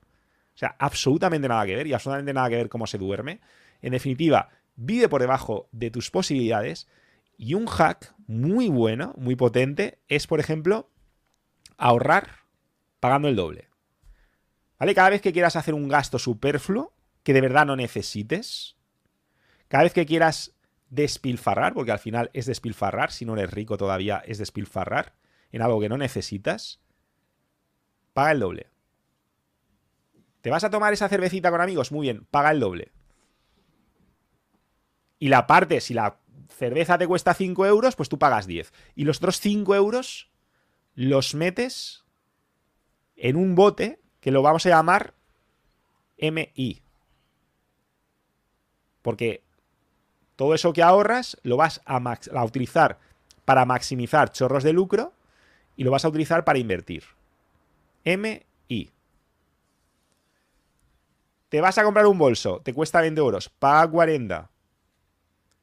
[0.55, 3.41] O sea, absolutamente nada que ver y absolutamente nada que ver cómo se duerme.
[3.83, 6.89] En definitiva, vive por debajo de tus posibilidades.
[7.37, 10.89] Y un hack muy bueno, muy potente, es, por ejemplo,
[11.77, 12.45] ahorrar
[13.01, 13.69] pagando el doble.
[14.79, 14.95] ¿Vale?
[14.95, 18.77] Cada vez que quieras hacer un gasto superfluo que de verdad no necesites,
[19.69, 20.55] cada vez que quieras
[20.91, 25.15] despilfarrar, porque al final es despilfarrar, si no eres rico todavía es despilfarrar
[25.53, 26.81] en algo que no necesitas,
[28.13, 28.71] paga el doble.
[30.43, 31.91] ¿Te vas a tomar esa cervecita con amigos?
[31.91, 32.93] Muy bien, paga el doble.
[35.19, 36.19] Y la parte, si la
[36.49, 38.73] cerveza te cuesta 5 euros, pues tú pagas 10.
[38.95, 40.31] Y los otros 5 euros
[40.95, 42.05] los metes
[43.17, 45.15] en un bote que lo vamos a llamar
[46.19, 46.81] MI.
[49.03, 49.43] Porque
[50.37, 52.99] todo eso que ahorras lo vas a, utilizar
[53.45, 55.13] para maximizar chorros de lucro
[55.77, 57.05] y lo vas a utilizar para invertir.
[58.05, 58.91] MI.
[61.49, 64.51] Te vas a comprar un bolso, te cuesta 20 euros, paga 40.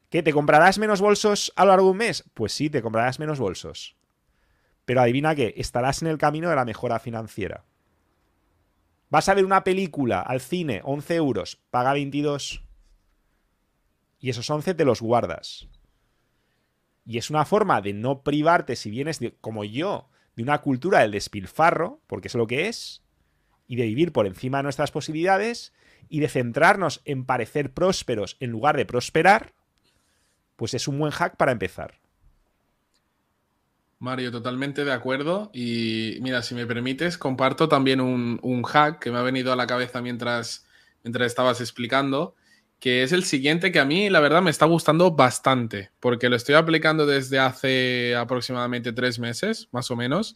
[0.09, 0.23] ¿Qué?
[0.23, 2.23] ¿Te comprarás menos bolsos a lo largo de un mes?
[2.33, 3.95] Pues sí, te comprarás menos bolsos.
[4.91, 7.63] Pero adivina qué, estarás en el camino de la mejora financiera.
[9.09, 12.61] Vas a ver una película al cine, 11 euros, paga 22.
[14.19, 15.69] Y esos 11 te los guardas.
[17.05, 21.11] Y es una forma de no privarte si vienes, como yo, de una cultura del
[21.11, 23.01] despilfarro, porque es lo que es,
[23.67, 25.71] y de vivir por encima de nuestras posibilidades,
[26.09, 29.53] y de centrarnos en parecer prósperos en lugar de prosperar,
[30.57, 32.00] pues es un buen hack para empezar.
[34.01, 35.51] Mario, totalmente de acuerdo.
[35.53, 39.67] Y mira, si me permites, comparto también un, hack que me ha venido a la
[39.67, 40.65] cabeza mientras,
[41.03, 42.33] mientras estabas explicando,
[42.79, 46.35] que es el siguiente que a mí, la verdad, me está gustando bastante, porque lo
[46.35, 50.33] estoy aplicando desde hace aproximadamente tres meses, más o menos,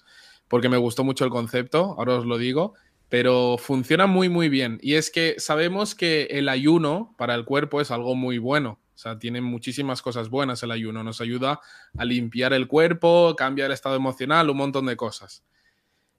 [0.47, 2.75] porque me gustó mucho el concepto, ahora os lo digo,
[3.09, 4.77] pero funciona muy, muy bien.
[4.83, 8.77] Y es que sabemos que el ayuno para el cuerpo es algo muy bueno.
[8.95, 11.03] O sea, tiene muchísimas cosas buenas el ayuno.
[11.03, 11.59] Nos ayuda
[11.97, 15.43] a limpiar el cuerpo, cambia el estado emocional, un montón de cosas.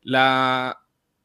[0.03, 0.81] La,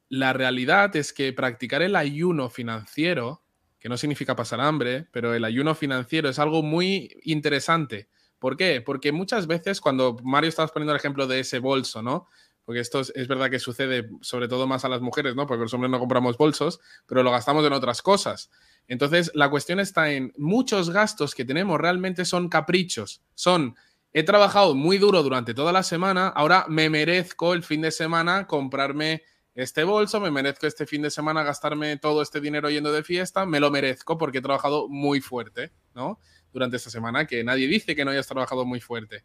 [0.08, 3.44] la realidad es que practicar el ayuno financiero,
[3.80, 8.08] que no significa pasar hambre, pero el ayuno financiero es algo muy interesante.
[8.40, 8.82] ¿Por qué?
[8.82, 12.28] Porque muchas veces cuando Mario estabas poniendo el ejemplo de ese bolso, ¿no?
[12.64, 15.46] Porque esto es, es, verdad que sucede sobre todo más a las mujeres, ¿no?
[15.46, 18.50] Porque los hombres no compramos bolsos, pero lo gastamos en otras cosas.
[18.92, 23.78] Entonces, la cuestión está en muchos gastos que tenemos realmente son caprichos, son
[24.12, 28.48] he trabajado muy duro durante toda la semana, ahora me merezco el fin de semana
[28.48, 29.24] comprarme
[29.56, 33.46] este bolso, me merezco este fin de semana gastarme todo este dinero yendo de fiesta,
[33.46, 36.20] me lo merezco porque he trabajado muy fuerte, ¿no?
[36.52, 39.24] Durante esta semana, que nadie dice que no hayas trabajado muy fuerte.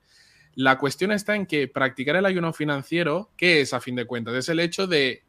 [0.54, 4.36] La cuestión está en que practicar el ayuno financiero, ¿qué es a fin de cuentas?
[4.36, 5.24] Es el hecho de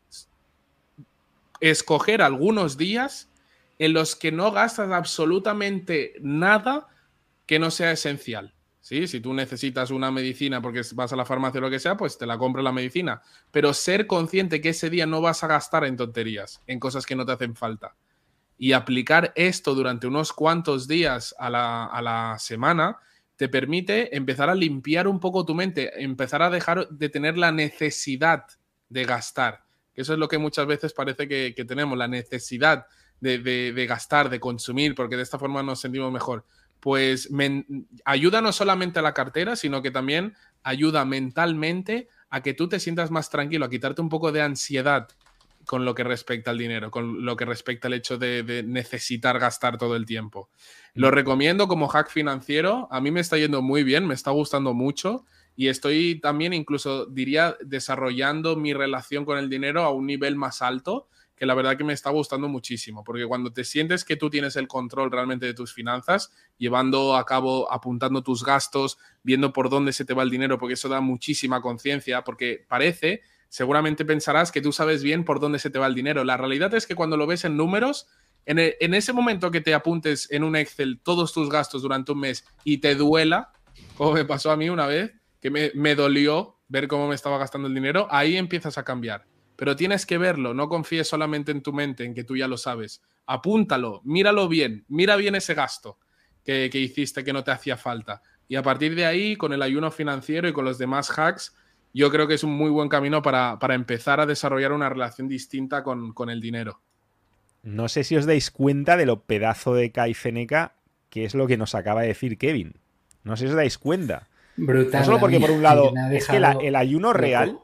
[1.60, 3.32] escoger algunos días
[3.80, 6.88] en los que no gastas absolutamente nada
[7.46, 8.54] que no sea esencial.
[8.82, 9.08] ¿sí?
[9.08, 12.18] Si tú necesitas una medicina porque vas a la farmacia o lo que sea, pues
[12.18, 13.22] te la compro la medicina.
[13.52, 17.16] Pero ser consciente que ese día no vas a gastar en tonterías, en cosas que
[17.16, 17.96] no te hacen falta.
[18.58, 22.98] Y aplicar esto durante unos cuantos días a la, a la semana
[23.36, 27.52] te permite empezar a limpiar un poco tu mente, empezar a dejar de tener la
[27.52, 28.46] necesidad
[28.90, 29.64] de gastar.
[29.94, 32.88] Eso es lo que muchas veces parece que, que tenemos, la necesidad
[33.20, 36.46] de, gastar, de consumir, porque de esta forma nos sentimos mejor.
[36.80, 37.30] Pues
[38.06, 42.80] ayuda no solamente a la cartera, sino que también ayuda mentalmente a que tú te
[42.80, 45.08] sientas más tranquilo, a quitarte un poco de ansiedad
[45.66, 49.38] con lo que respecta al dinero, con lo que respecta al hecho de, de, necesitar
[49.38, 50.50] gastar todo el tiempo.
[50.94, 54.74] Lo recomiendo como hack financiero, a mí me está yendo muy bien, me está gustando
[54.74, 55.26] mucho
[55.58, 60.62] y estoy también incluso diría desarrollando mi relación con el dinero a un nivel más
[60.62, 64.30] alto que la verdad que me está gustando muchísimo, porque cuando te sientes que tú
[64.30, 69.70] tienes el control realmente de tus finanzas, llevando a cabo, apuntando tus gastos, viendo por
[69.70, 74.52] dónde se te va el dinero, porque eso da muchísima conciencia, porque parece, seguramente pensarás
[74.52, 76.24] que tú sabes bien por dónde se te va el dinero.
[76.24, 78.08] La realidad es que cuando lo ves en números,
[78.46, 82.22] en, e, ese momento que te apuntes en un Excel todos tus gastos durante un
[82.22, 83.52] mes y te duela,
[83.96, 87.38] como me pasó a mí una vez, que me, me dolió ver cómo me estaba
[87.38, 89.26] gastando el dinero, ahí empiezas a cambiar
[89.58, 92.58] pero tienes que verlo, no confíes solamente en tu mente, en que tú ya lo
[92.58, 93.02] sabes.
[93.26, 95.98] Apúntalo, míralo bien, mira bien ese gasto
[96.46, 98.22] que, hiciste que no te hacía falta.
[98.48, 101.56] Y a partir de ahí, con el ayuno financiero y con los demás hacks,
[101.92, 105.84] yo creo que es un muy buen camino para, empezar a desarrollar una relación distinta
[105.84, 106.80] con, el dinero.
[107.64, 110.16] No sé si os dais cuenta de lo pedazo de Kai
[111.10, 112.76] que es lo que nos acaba de decir Kevin.
[113.24, 114.28] No sé si os dais cuenta.
[114.56, 115.02] Brutal.
[115.02, 117.60] No solo porque, por un lado, es que el ayuno real.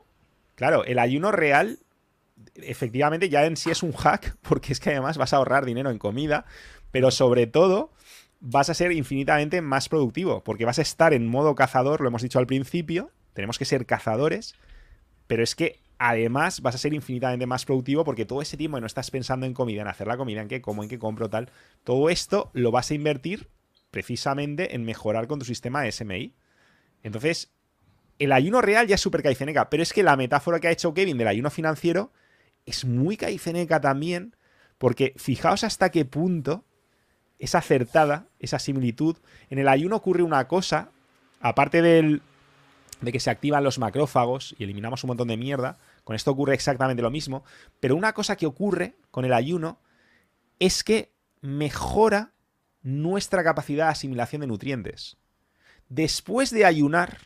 [0.56, 1.80] Claro, el ayuno real
[2.56, 5.90] efectivamente ya en sí es un hack, porque es que además vas a ahorrar dinero
[5.90, 6.46] en comida,
[6.92, 7.92] pero sobre todo
[8.40, 12.22] vas a ser infinitamente más productivo, porque vas a estar en modo cazador, lo hemos
[12.22, 14.56] dicho al principio, tenemos que ser cazadores,
[15.28, 18.82] pero es que además vas a ser infinitamente más productivo porque todo ese tiempo que
[18.82, 21.30] no estás pensando en comida, en hacer la comida, en qué como, en qué compro,
[21.30, 21.50] tal,
[21.84, 23.48] todo esto lo vas a invertir
[23.92, 26.34] precisamente en mejorar con tu sistema SMI.
[27.04, 27.54] Entonces,
[28.20, 30.94] el ayuno real ya es súper caiceneca, pero es que la metáfora que ha hecho
[30.94, 32.12] Kevin del ayuno financiero
[32.66, 34.36] es muy caiceneca también,
[34.78, 36.66] porque fijaos hasta qué punto
[37.40, 39.18] es acertada esa similitud.
[39.50, 40.92] En el ayuno ocurre una cosa,
[41.40, 42.22] aparte del,
[43.02, 46.54] de que se activan los macrófagos y eliminamos un montón de mierda, con esto ocurre
[46.54, 47.44] exactamente lo mismo,
[47.80, 49.80] pero una cosa que ocurre con el ayuno
[50.60, 51.12] es que
[51.42, 52.34] mejora
[52.82, 55.18] nuestra capacidad de asimilación de nutrientes.
[55.90, 57.18] Después de ayunar,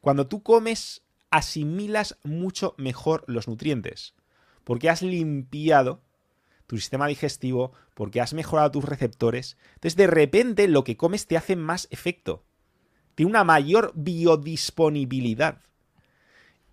[0.00, 4.14] cuando tú comes, asimilas mucho mejor los nutrientes
[4.68, 6.02] porque has limpiado
[6.66, 9.56] tu sistema digestivo, porque has mejorado tus receptores.
[9.68, 12.44] Entonces, de repente, lo que comes te hace más efecto.
[13.14, 15.62] Tiene una mayor biodisponibilidad.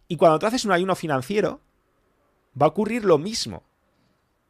[0.10, 1.62] Y cuando tú haces un ayuno financiero,
[2.62, 3.64] va a ocurrir lo mismo.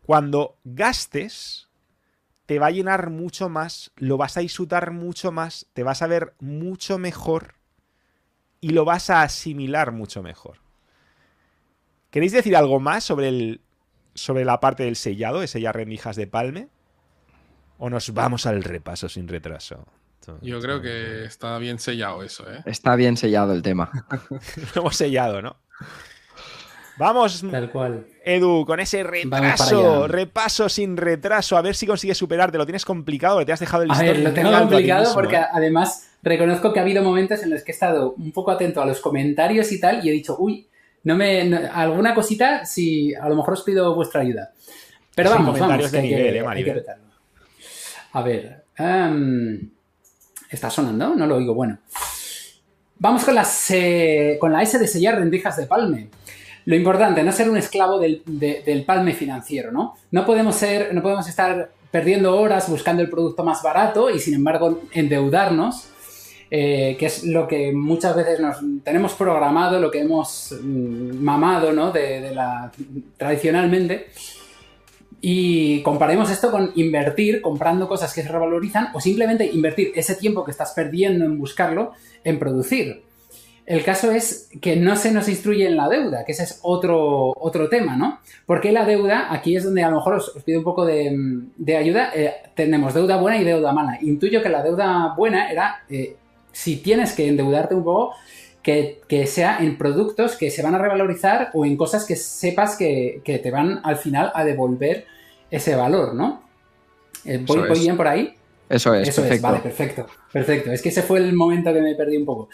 [0.07, 1.69] Cuando gastes,
[2.47, 6.07] te va a llenar mucho más, lo vas a disfrutar mucho más, te vas a
[6.07, 7.53] ver mucho mejor
[8.59, 10.64] y lo vas a asimilar mucho mejor.
[12.09, 13.61] ¿Queréis decir algo más sobre, el,
[14.13, 16.69] sobre la parte del sellado, de sellar rendijas de palme?
[17.77, 19.85] ¿O nos vamos al repaso sin retraso?
[20.41, 22.63] Yo creo que está bien sellado eso, ¿eh?
[22.65, 23.91] Está bien sellado el tema.
[24.75, 25.57] Lo hemos sellado, ¿no?
[26.97, 28.07] Vamos, Tal cual.
[28.23, 32.57] Edu, con ese retraso, repaso sin retraso, a ver si consigues superarte.
[32.57, 35.45] Lo tienes complicado, te has dejado el A ver, lo tengo complicado porque ¿eh?
[35.51, 38.85] además reconozco que ha habido momentos en los que he estado un poco atento a
[38.85, 40.67] los comentarios y tal y he dicho, uy,
[41.05, 41.55] no me.
[41.67, 44.51] alguna cosita, si a lo mejor os pido vuestra ayuda.
[45.15, 45.91] Pero vamos, vamos.
[45.91, 46.85] De nivel, eh,
[48.11, 48.63] a ver.
[48.77, 49.69] Em,
[50.49, 51.15] ¿Está sonando?
[51.15, 51.53] No lo oigo.
[51.53, 51.77] Bueno.
[52.97, 56.09] Vamos con, las, eh, con la S de sellar rendijas de palme.
[56.65, 59.95] Lo importante, no ser un esclavo del, del, palme financiero, ¿no?
[60.11, 64.33] No podemos ser, no podemos estar perdiendo horas buscando el producto más barato y sin
[64.33, 65.89] embargo endeudarnos
[66.57, 71.73] eh, que es lo que muchas veces nos tenemos programado, lo que hemos mm, mamado,
[71.73, 71.91] ¿no?
[71.91, 72.71] De, la,
[73.17, 74.05] tradicionalmente.
[75.19, 80.45] Y comparemos esto con invertir comprando cosas que se revalorizan o simplemente invertir ese tiempo
[80.45, 81.91] que estás perdiendo en buscarlo
[82.23, 83.03] en producir.
[83.65, 87.33] El caso es que no se nos instruye en la deuda, que ese es otro,
[87.35, 88.19] otro tema, ¿no?
[88.45, 92.11] Porque la deuda, aquí es donde a lo mejor os, pido un poco de, ayuda,
[92.15, 93.97] eh, tenemos deuda buena y deuda mala.
[94.01, 96.15] Intuyo que la deuda buena era eh,
[96.55, 98.15] si tienes que endeudarte un poco,
[98.63, 103.21] que, sea en productos que se van a revalorizar o en cosas que sepas que,
[103.25, 105.05] te van al final a devolver
[105.51, 106.43] ese valor, ¿no?
[107.25, 108.33] Eh, ¿Voy, bien por ahí?
[108.69, 109.35] Eso es, Eso perfecto.
[109.35, 110.71] Es, vale, perfecto, perfecto.
[110.71, 112.47] Es que ese fue el momento que me perdí un poco.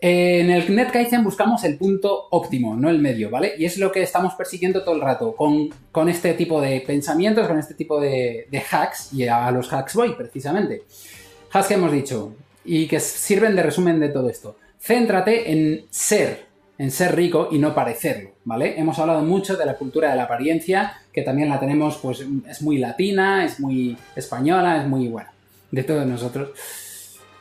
[0.00, 3.52] En el NetKaizen buscamos el punto óptimo, no el medio, ¿vale?
[3.58, 7.46] Y es lo que estamos persiguiendo todo el rato, con, con este tipo de pensamientos,
[7.46, 10.82] con este tipo de, de, hacks, y a los hacks voy, precisamente.
[11.52, 12.34] Hacks que hemos dicho,
[12.64, 14.56] y que sirven de resumen de todo esto.
[14.80, 16.46] Céntrate en ser,
[16.78, 18.78] en ser rico y no parecerlo, ¿vale?
[18.78, 22.62] Hemos hablado mucho de la cultura de la apariencia, que también la tenemos, pues es
[22.62, 25.32] muy latina, es muy española, es muy buena,
[25.70, 26.50] de todos nosotros.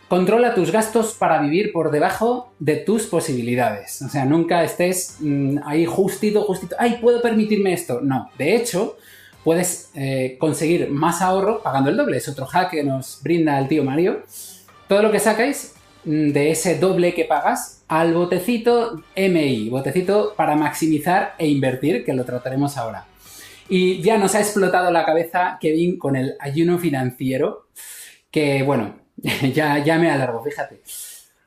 [0.07, 4.01] Controla tus gastos para vivir por debajo de tus posibilidades.
[4.03, 6.75] O sea, nunca estés mm, ahí justito, justito.
[6.77, 7.99] ¡Ay, puedo permitirme esto!
[7.99, 8.97] No, de hecho,
[9.43, 12.17] puedes eh, conseguir más ahorro pagando el doble.
[12.17, 14.23] Es otro hack que nos brinda el tío Mario
[14.93, 15.73] todo lo que sacáis
[16.05, 22.13] mm, de ese doble que pagas al botecito MI, botecito para maximizar e invertir, que
[22.13, 23.07] lo trataremos ahora.
[23.67, 27.69] Y ya nos ha explotado la cabeza Kevin con el ayuno financiero,
[28.29, 28.99] que bueno,
[29.51, 30.83] ya, ya me alargo, fíjate.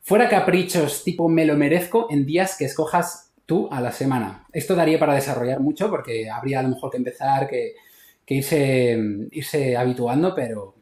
[0.02, 4.44] Fuera caprichos tipo me lo merezco en días que escojas tú a la semana.
[4.52, 7.74] Esto daría para desarrollar mucho porque habría a lo mejor que empezar, que,
[8.24, 8.98] que irse,
[9.30, 10.74] irse habituando, pero,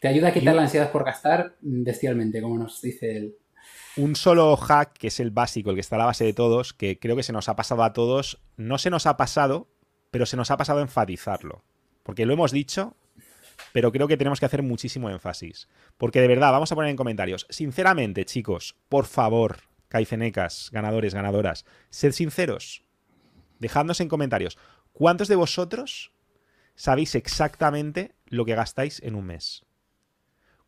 [0.00, 3.36] te ayuda a quitar la ansiedad por gastar bestialmente, como nos dice él.
[3.96, 6.72] Un solo hack, que es el básico, el que está a la base de todos,
[6.72, 8.40] que creo que se nos ha pasado a todos.
[8.56, 9.68] No se nos ha pasado,
[10.10, 11.64] pero se nos ha pasado a enfatizarlo.
[12.04, 12.96] Porque lo hemos dicho,
[13.72, 15.68] pero creo que tenemos que hacer muchísimo énfasis.
[15.96, 17.46] Porque de verdad, vamos a poner en comentarios.
[17.50, 19.58] Sinceramente, chicos, por favor,
[19.88, 22.84] caicenecas, ganadores, ganadoras, sed sinceros.
[23.58, 24.58] Dejadnos en comentarios.
[24.92, 26.12] ¿Cuántos de vosotros
[26.76, 29.64] sabéis exactamente lo que gastáis en un mes?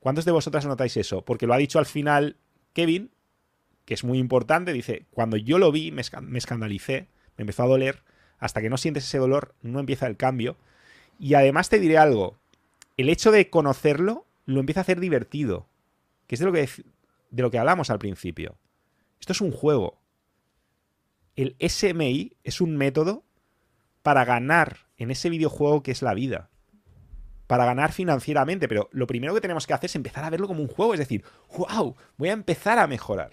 [0.01, 1.24] ¿Cuántos de vosotras notáis eso?
[1.24, 2.36] Porque lo ha dicho al final
[2.72, 3.10] Kevin,
[3.85, 4.72] que es muy importante.
[4.72, 8.02] Dice, cuando yo lo vi, me, escandalicé, me empezó a doler.
[8.39, 10.56] Hasta que no sientes ese dolor, no empieza el cambio.
[11.18, 12.39] Y además te diré algo.
[12.97, 15.68] El hecho de conocerlo lo empieza a hacer divertido.
[16.27, 16.68] Que es de lo que,
[17.31, 18.56] de lo que hablamos al principio.
[19.20, 20.01] Esto es un juego.
[21.36, 23.22] El SMI es un método
[24.02, 26.49] para ganar en ese videojuego que es la vida.
[27.51, 28.68] Para ganar financieramente.
[28.68, 30.94] Pero lo primero que tenemos que hacer es empezar a verlo como un juego.
[30.94, 31.24] Es decir,
[31.59, 33.32] wow, voy a empezar a mejorar.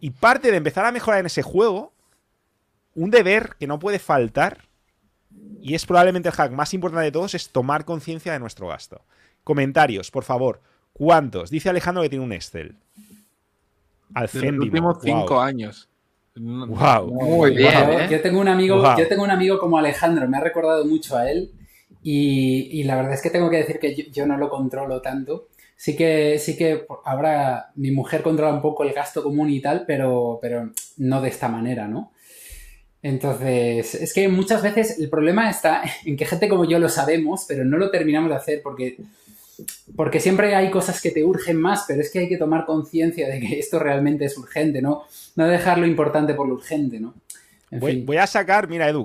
[0.00, 1.92] Y parte de empezar a mejorar en ese juego,
[2.96, 4.64] un deber que no puede faltar,
[5.60, 9.02] y es probablemente el hack más importante de todos, es tomar conciencia de nuestro gasto.
[9.44, 10.60] Comentarios, por favor.
[10.92, 11.50] ¿Cuántos?
[11.50, 12.74] Dice Alejandro que tiene un Excel.
[14.12, 14.56] Al céntimo.
[14.56, 15.88] Los últimos cinco años.
[16.34, 17.12] Wow.
[17.12, 17.90] Muy bien.
[17.90, 18.08] ¿eh?
[18.10, 21.30] Yo tengo un amigo, yo tengo un amigo como Alejandro, me ha recordado mucho a
[21.30, 21.52] él.
[22.02, 25.48] Y, la verdad es que tengo que decir que yo, no lo controlo tanto.
[25.76, 29.84] Sí que, sí que ahora mi mujer controla un poco el gasto común y tal,
[29.86, 32.12] pero, pero no de esta manera, ¿no?
[33.02, 37.44] Entonces, es que muchas veces el problema está en que gente como yo lo sabemos,
[37.48, 38.98] pero no lo terminamos de hacer porque
[39.96, 43.28] porque siempre hay cosas que te urgen más, pero es que hay que tomar conciencia
[43.28, 45.04] de que esto realmente es urgente, ¿no?
[45.36, 47.14] No dejar lo importante por lo urgente, ¿no?
[47.70, 49.04] Voy, a sacar, mira, Edu,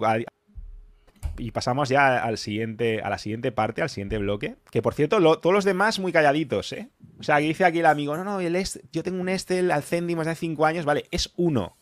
[1.37, 4.55] y pasamos ya al siguiente, a la siguiente parte, al siguiente bloque.
[4.71, 6.89] Que por cierto, todos los demás muy calladitos, ¿eh?
[7.19, 8.55] O sea, que dice aquí el amigo, no, no, el
[8.91, 11.77] yo tengo un Estel al céntimo de 5 años, vale, es uno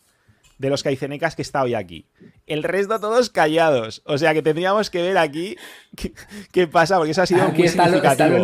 [0.58, 2.06] de los caicenecas que está hoy aquí.
[2.46, 4.02] El resto todos callados.
[4.04, 5.56] O sea que tendríamos que ver aquí
[6.52, 8.42] qué, pasa, porque eso ha sido muy significativo.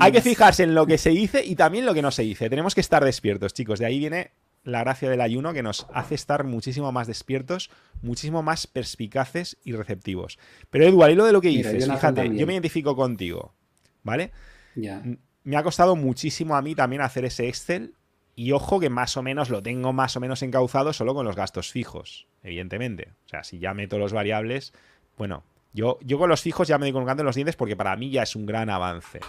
[0.00, 2.48] Hay que fijarse en lo que se dice y también lo que no se dice.
[2.48, 3.78] Tenemos que estar despiertos, chicos.
[3.78, 4.32] De ahí viene
[4.64, 7.70] la gracia del ayuno que nos hace estar muchísimo más despiertos,
[8.00, 10.38] muchísimo más perspicaces y receptivos.
[10.70, 13.54] Pero Edu, lo de lo que dices, fíjate, yo me identifico contigo,
[14.02, 14.30] ¿vale?
[14.74, 15.02] Ya.
[15.44, 17.94] Me ha costado muchísimo a mí también hacer ese Excel
[18.34, 21.36] y ojo que más o menos lo tengo más o menos encauzado solo con los
[21.36, 23.10] gastos fijos, evidentemente.
[23.26, 24.72] O sea, si ya meto los variables,
[25.18, 28.10] bueno, yo, yo con los fijos ya me doy colgando los dientes porque para mí
[28.10, 29.20] ya es un gran avance.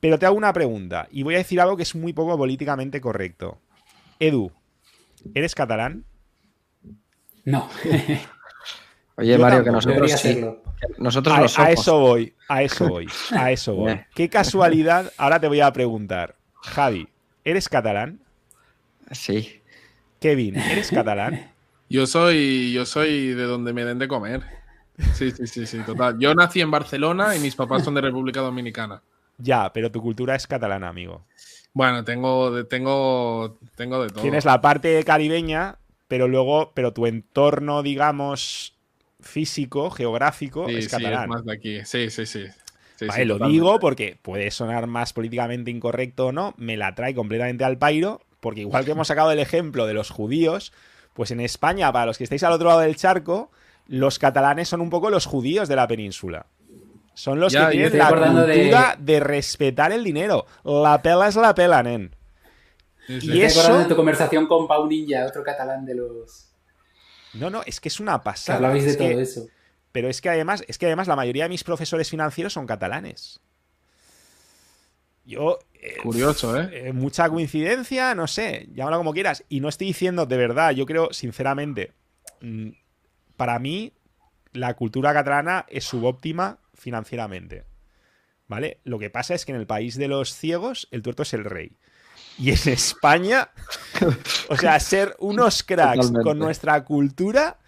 [0.00, 3.00] Pero te hago una pregunta y voy a decir algo que es muy poco políticamente
[3.00, 3.60] correcto.
[4.26, 4.52] Edu,
[5.34, 6.04] ¿eres catalán?
[7.44, 7.68] No.
[9.16, 10.44] Oye, Mario, que nosotros sí.
[10.98, 11.68] Nosotros lo somos.
[11.68, 14.00] A eso voy, a eso voy, a eso voy.
[14.14, 17.08] Qué casualidad, ahora te voy a preguntar, Javi,
[17.44, 18.20] ¿Eres catalán?
[19.10, 19.60] Sí.
[20.20, 21.50] Kevin, ¿eres catalán?
[21.90, 24.40] Yo soy, yo soy de donde me den de comer.
[25.12, 26.18] Sí, sí, sí, sí, total.
[26.18, 29.02] Yo nací en Barcelona y mis papás son de República Dominicana.
[29.36, 31.26] Ya, pero tu cultura es catalana, amigo.
[31.74, 34.22] Bueno, tengo, tengo, tengo de todo.
[34.22, 35.78] Tienes la parte caribeña,
[36.08, 38.74] pero luego, pero tu entorno, digamos,
[39.20, 41.20] físico, geográfico, es catalán.
[41.20, 41.84] Sí, es más de aquí.
[41.84, 42.46] Sí, sí, sí
[43.24, 47.78] lo digo porque puede sonar más políticamente incorrecto o no, me la trae completamente al
[47.78, 50.72] pairo, porque igual que hemos sacado el ejemplo de los judíos,
[51.14, 53.50] pues en España, para los que estáis al otro lado del charco,
[53.86, 56.46] los catalanes son un poco los judíos de la península.
[57.14, 59.20] Son los que tienen la cultura de...
[59.20, 60.46] respetar el dinero.
[60.64, 62.14] La pela es la pela, nen.
[63.08, 63.78] y eso...
[63.78, 66.48] de tu conversación con Pau Ninja, otro catalán de los...
[67.34, 68.56] No, no, es que es una pasada.
[68.56, 69.46] Hablabais de todo eso.
[69.90, 73.40] Pero es que además, es que además la mayoría de mis profesores financieros son catalanes.
[75.24, 75.58] Yo.
[75.74, 76.88] Eh, Curioso, ¿eh?
[76.88, 76.92] ¿eh?
[76.92, 79.44] Mucha coincidencia, no sé, llámalo como quieras.
[79.48, 81.92] Y no estoy diciendo, de verdad, yo creo, sinceramente,
[82.40, 82.70] mm,
[83.36, 83.92] para mí,
[84.52, 87.64] la cultura catalana es subóptima financieramente.
[88.48, 88.80] ¿Vale?
[88.84, 91.44] Lo que pasa es que en el país de los ciegos, el tuerto es el
[91.44, 91.78] rey.
[92.38, 93.48] Y en España,
[94.48, 97.58] o sea, ser unos cracks con nuestra cultura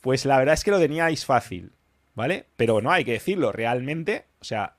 [0.00, 1.72] pues la verdad es que lo teníais fácil,
[2.14, 2.46] ¿vale?
[2.56, 4.76] Pero no hay que decirlo, realmente, o sea,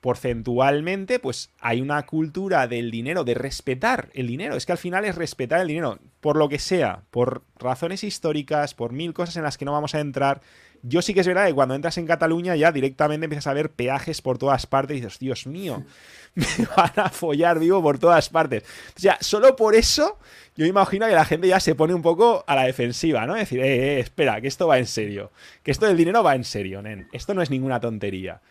[0.00, 4.54] porcentualmente, pues hay una cultura del dinero, de respetar el dinero.
[4.54, 8.74] Es que al final es respetar el dinero, por lo que sea, por razones históricas,
[8.74, 10.42] por mil cosas en las que no vamos a entrar.
[10.86, 13.70] Yo sí que es verdad que cuando entras en Cataluña ya directamente empiezas a ver
[13.70, 15.82] peajes por todas partes y dices, Dios mío,
[16.34, 16.46] me
[16.76, 18.64] van a follar vivo por todas partes.
[18.94, 20.18] O sea, solo por eso
[20.56, 23.34] yo imagino que la gente ya se pone un poco a la defensiva, ¿no?
[23.34, 25.32] Es decir, eh, eh, espera, que esto va en serio.
[25.62, 27.08] Que esto del dinero va en serio, nen.
[27.12, 28.42] Esto no es ninguna tontería.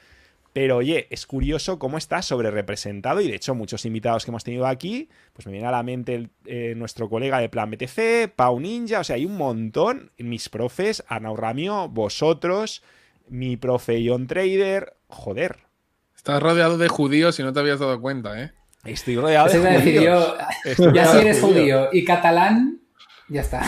[0.54, 4.44] Pero oye, es curioso cómo está sobre representado y de hecho muchos invitados que hemos
[4.44, 8.60] tenido aquí, pues me viene a la mente eh, nuestro colega de Plan BTC, Pau
[8.60, 12.84] Ninja, o sea, hay un montón, mis profes, Arnau Ramio, vosotros,
[13.28, 15.58] mi profe John Trader, joder.
[16.16, 18.52] Estás rodeado de judíos y no te habías dado cuenta, ¿eh?
[18.86, 20.36] Estoy rodeado de judíos.
[20.94, 22.82] ya si eres judío y catalán,
[23.30, 23.64] ya está.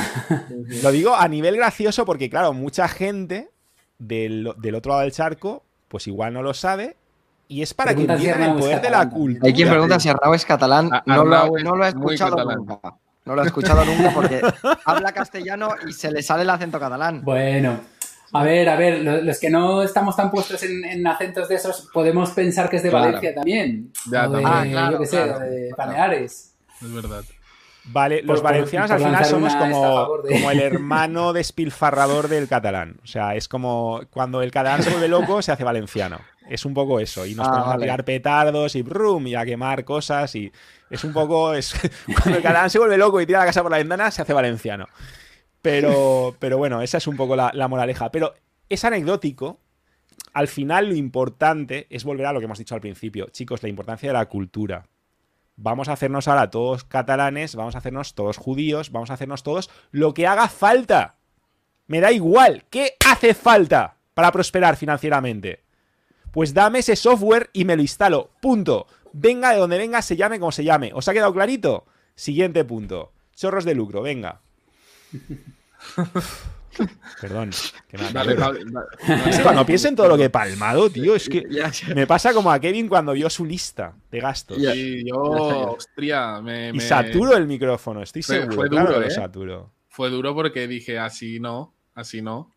[0.84, 3.49] Lo digo a nivel gracioso porque, claro, mucha gente
[3.98, 6.95] del, otro lado del charco, pues igual no lo sabe.
[7.48, 9.48] Y es para que entiendan el poder de la cultura.
[9.48, 10.90] Hay quien pregunta si Arnau es catalán.
[11.06, 12.80] no, lo, no, lo, he escuchado nunca.
[13.24, 14.41] No lo he escuchado nunca porque
[14.86, 17.24] habla castellano y se le sale el acento catalán.
[17.24, 17.80] Bueno,
[18.34, 22.32] a ver, a ver, los que no estamos tan puestos en, acentos de esos, podemos
[22.32, 23.91] pensar que es de Valencia también.
[24.12, 26.53] Ya, de, ah, claro, yo qué sé, de Baleares.
[26.82, 27.24] Es verdad.
[27.88, 32.98] Vale, los valencianos al final somos como, como, el hermano despilfarrador del catalán.
[33.03, 36.20] O sea, es como cuando el catalán se vuelve loco, se hace valenciano.
[36.49, 37.26] Es un poco eso.
[37.26, 40.36] Y nos ah, ponemos a tirar petardos y brum, y a quemar cosas.
[40.36, 40.52] Y
[40.90, 41.53] es un poco.
[41.53, 41.76] Es,
[42.06, 44.34] cuando el catalán se vuelve loco y tira la casa por la ventana, se hace
[44.34, 44.88] valenciano.
[45.62, 48.12] Pero, pero bueno, esa es un poco la, la moraleja.
[48.12, 48.34] Pero
[48.68, 49.60] es anecdótico.
[50.34, 53.28] Al final, lo importante es volver a lo que hemos dicho al principio.
[53.32, 54.86] Chicos, la importancia de la cultura
[55.57, 59.69] vamos a hacernos ahora todos catalanes, vamos a hacernos todos judíos, vamos a hacernos todos
[59.91, 61.15] lo que haga falta.
[61.88, 65.64] Me da igual, ¿qué hace falta para prosperar financieramente?
[66.32, 68.32] Pues dame ese software y me lo instalo.
[68.41, 68.88] Punto.
[69.14, 70.91] Venga de donde venga, se llame como se llame.
[70.94, 71.86] ¿Os ha quedado clarito?
[72.15, 73.14] Siguiente punto.
[73.34, 74.41] Chorros de lucro, venga.
[77.22, 77.52] Perdón.
[79.43, 81.45] cuando pienso en todo lo que he palmado, tío, es que
[81.95, 84.57] me pasa como a Kevin cuando vio su lista de gastos.
[84.57, 88.56] Y yo, hostia, me, Y saturo el micrófono, estoy seguro.
[88.56, 89.11] Fue duro, ¿eh?
[89.11, 89.72] saturo.
[89.88, 92.52] Fue duro porque dije, así no, así no.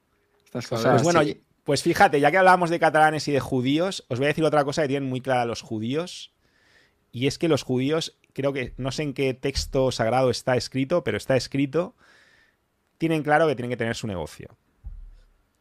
[0.50, 1.20] Pues bueno,
[1.64, 4.64] pues fíjate, ya que hablábamos de catalanes y de judíos, os voy a decir otra
[4.64, 6.32] cosa que tienen muy clara los judíos.
[7.12, 11.04] Y es que los judíos, creo que no sé en qué texto sagrado está escrito,
[11.04, 11.94] pero está escrito
[12.98, 14.48] tienen claro que tienen que tener su negocio.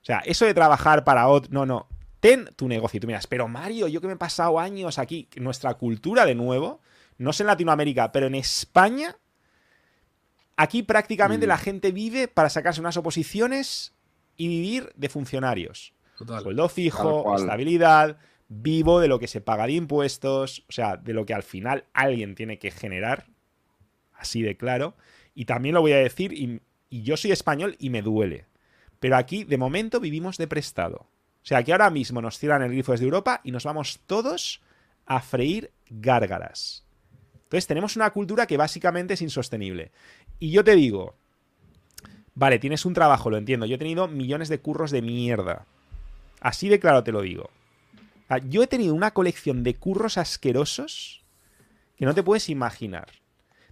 [0.01, 1.51] O sea, eso de trabajar para otro.
[1.51, 1.87] No, no.
[2.19, 2.97] Ten tu negocio.
[2.97, 6.35] Y tú miras, pero Mario, yo que me he pasado años aquí, nuestra cultura de
[6.35, 6.81] nuevo,
[7.17, 9.15] no sé en Latinoamérica, pero en España,
[10.55, 11.49] aquí prácticamente mm.
[11.49, 13.93] la gente vive para sacarse unas oposiciones
[14.35, 15.93] y vivir de funcionarios.
[16.15, 21.25] Sueldo fijo, estabilidad, vivo de lo que se paga de impuestos, o sea, de lo
[21.25, 23.27] que al final alguien tiene que generar,
[24.13, 24.95] así de claro.
[25.35, 28.45] Y también lo voy a decir, y y yo soy español y me duele.
[28.99, 30.97] Pero aquí, de momento, vivimos de prestado.
[30.97, 34.61] O sea, que ahora mismo nos cierran el grifo desde Europa y nos vamos todos
[35.05, 36.83] a freír gárgaras.
[37.35, 39.91] Entonces, tenemos una cultura que básicamente es insostenible.
[40.39, 41.15] Y yo te digo,
[42.35, 43.65] vale, tienes un trabajo, lo entiendo.
[43.65, 45.65] Yo he tenido millones de curros de mierda.
[46.41, 47.49] Así de claro te lo digo.
[48.49, 51.23] Yo he tenido una colección de curros asquerosos
[51.95, 53.07] que no te puedes imaginar.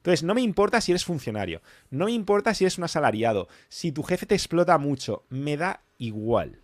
[0.05, 3.91] Entonces, no me importa si eres funcionario, no me importa si eres un asalariado, si
[3.91, 6.61] tu jefe te explota mucho, me da igual.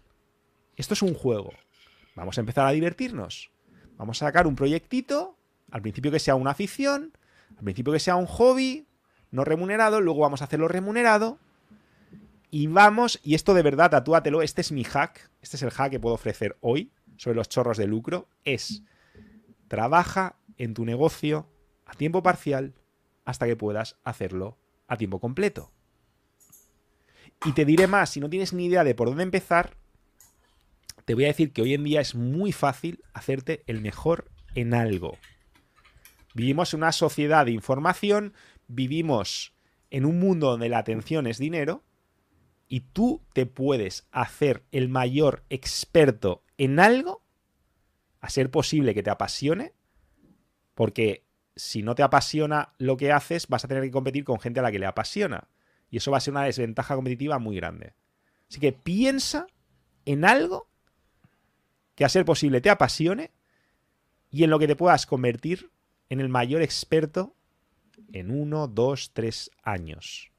[0.76, 1.52] Esto es un juego.
[2.16, 3.50] Vamos a empezar a divertirnos.
[3.98, 5.40] Vamos a sacar un proyectito,
[5.72, 7.18] al principio que sea una afición,
[7.58, 8.86] al principio que sea un hobby,
[9.32, 11.40] no remunerado, luego vamos a hacerlo remunerado.
[12.52, 15.90] Y vamos, y esto de verdad, tatúatelo, este es mi hack, este es el hack
[15.90, 18.84] que puedo ofrecer hoy sobre los chorros de lucro, es
[19.68, 21.50] trabaja en tu negocio
[21.88, 22.76] a tiempo parcial
[23.32, 25.72] hasta que puedas hacerlo a tiempo completo.
[27.46, 29.78] Y te diré más, si no tienes ni idea de por dónde empezar,
[31.06, 34.74] te voy a decir que hoy en día es muy fácil hacerte el mejor en
[34.74, 35.18] algo.
[36.36, 38.34] Vivimos en una sociedad de información,
[38.68, 39.56] vivimos
[39.90, 41.84] en un mundo donde la atención es dinero,
[42.68, 47.24] y tú te puedes hacer el mayor experto en algo,
[48.20, 49.74] a ser posible que te apasione,
[50.76, 51.26] porque
[51.56, 54.64] si no te apasiona lo que haces, vas a tener que competir con gente a
[54.64, 55.48] la que le apasiona.
[55.90, 57.94] Y eso va a ser una desventaja competitiva muy grande.
[58.50, 59.48] Así que piensa
[60.06, 60.68] en algo
[61.96, 63.32] que a ser posible te apasione
[64.30, 65.72] y en lo que te puedas convertir
[66.10, 67.36] en el mayor experto
[68.14, 70.32] en uno, dos, tres años.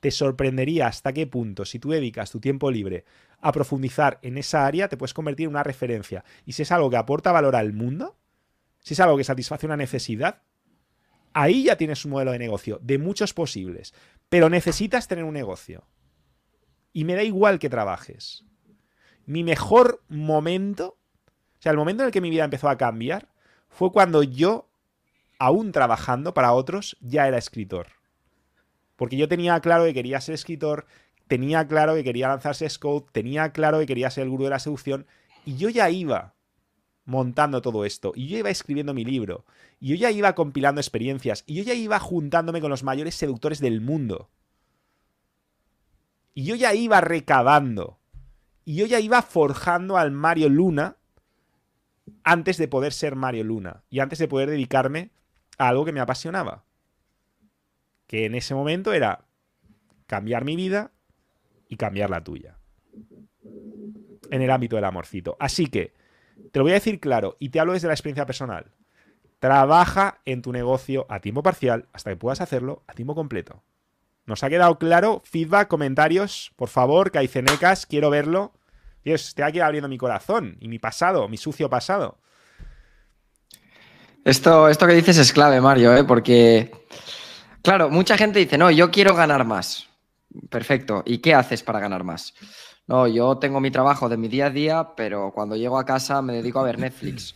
[0.00, 3.04] Te sorprendería hasta qué punto, si tú dedicas tu tiempo libre
[3.40, 6.24] a profundizar en esa área, te puedes convertir en una referencia.
[6.46, 8.16] Y si es algo que aporta valor al mundo,
[8.84, 10.42] si es algo que satisface una necesidad,
[11.32, 13.94] ahí ya tienes un modelo de negocio, de muchos posibles.
[14.28, 15.84] Pero necesitas tener un negocio.
[16.92, 18.44] Y me da igual que trabajes.
[19.24, 20.98] Mi mejor momento,
[21.58, 23.30] o sea, el momento en el que mi vida empezó a cambiar,
[23.70, 24.68] fue cuando yo,
[25.38, 27.86] aún trabajando para otros, ya era escritor.
[28.96, 30.84] Porque yo tenía claro que quería ser escritor,
[31.26, 34.58] tenía claro que quería lanzarse Scout, tenía claro que quería ser el gurú de la
[34.58, 35.06] seducción,
[35.46, 36.33] y yo ya iba
[37.04, 38.12] montando todo esto.
[38.14, 39.44] Y yo iba escribiendo mi libro.
[39.80, 41.44] Y yo ya iba compilando experiencias.
[41.46, 44.30] Y yo ya iba juntándome con los mayores seductores del mundo.
[46.34, 47.98] Y yo ya iba recabando.
[48.64, 50.96] Y yo ya iba forjando al Mario Luna
[52.22, 53.84] antes de poder ser Mario Luna.
[53.90, 55.10] Y antes de poder dedicarme
[55.58, 56.64] a algo que me apasionaba.
[58.06, 59.26] Que en ese momento era
[60.06, 60.92] cambiar mi vida
[61.68, 62.58] y cambiar la tuya.
[64.30, 65.36] En el ámbito del amorcito.
[65.38, 65.92] Así que,
[66.52, 68.72] te lo voy a decir claro y te hablo desde la experiencia personal.
[69.38, 73.62] Trabaja en tu negocio a tiempo parcial hasta que puedas hacerlo a tiempo completo.
[74.26, 75.20] ¿Nos ha quedado claro?
[75.24, 78.52] Feedback, comentarios, por favor, Caicenecas, quiero verlo.
[79.04, 82.18] Dios, estoy aquí abriendo mi corazón y mi pasado, mi sucio pasado.
[84.24, 86.04] Esto, esto que dices es clave, Mario, ¿eh?
[86.04, 86.70] porque,
[87.60, 89.88] claro, mucha gente dice, no, yo quiero ganar más.
[90.48, 91.02] Perfecto.
[91.04, 92.34] ¿Y qué haces para ganar más?
[92.86, 96.20] No, yo tengo mi trabajo de mi día a día, pero cuando llego a casa
[96.20, 97.34] me dedico a ver Netflix.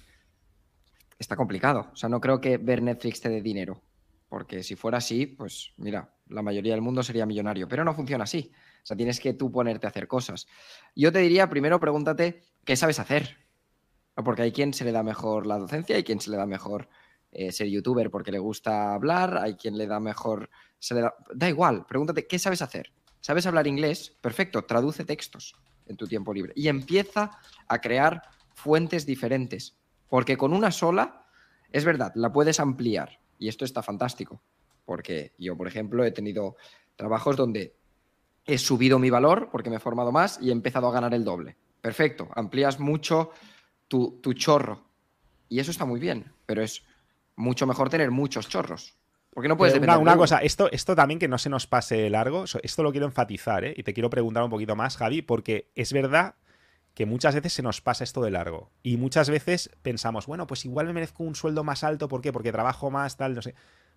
[1.19, 1.89] Está complicado.
[1.93, 3.83] O sea, no creo que ver Netflix te dé dinero.
[4.29, 7.67] Porque si fuera así, pues mira, la mayoría del mundo sería millonario.
[7.67, 8.53] Pero no funciona así.
[8.83, 10.47] O sea, tienes que tú ponerte a hacer cosas.
[10.95, 13.39] Yo te diría, primero pregúntate qué sabes hacer.
[14.15, 16.89] Porque hay quien se le da mejor la docencia, hay quien se le da mejor
[17.31, 20.51] eh, ser youtuber porque le gusta hablar, hay quien le da mejor...
[20.79, 21.15] Se le da...
[21.35, 22.93] da igual, pregúntate qué sabes hacer.
[23.21, 24.17] ¿Sabes hablar inglés?
[24.21, 25.55] Perfecto, traduce textos
[25.87, 28.23] en tu tiempo libre y empieza a crear
[28.55, 29.77] fuentes diferentes.
[30.09, 31.27] Porque con una sola,
[31.71, 33.21] es verdad, la puedes ampliar.
[33.39, 34.43] Y esto está fantástico.
[34.85, 36.57] Porque yo, por ejemplo, he tenido
[36.97, 37.77] trabajos donde
[38.45, 41.25] he subido mi valor porque me he formado más y he empezado a ganar el
[41.25, 41.57] doble.
[41.81, 43.31] Perfecto, amplías mucho
[43.87, 44.85] tu, chorro.
[45.49, 46.83] Y eso está muy bien, pero es
[47.37, 48.98] mucho mejor tener muchos chorros.
[49.39, 52.47] Porque no puedes una, una cosa, esto, esto también que no se nos pase largo,
[52.61, 53.73] esto lo quiero enfatizar, ¿eh?
[53.77, 56.35] y te quiero preguntar un poquito más, Javi, porque es verdad
[56.95, 58.73] que muchas veces se nos pasa esto de largo.
[58.83, 62.33] Y muchas veces pensamos, bueno, pues igual me merezco un sueldo más alto, ¿por qué?
[62.33, 63.55] Porque trabajo más, tal, no sé.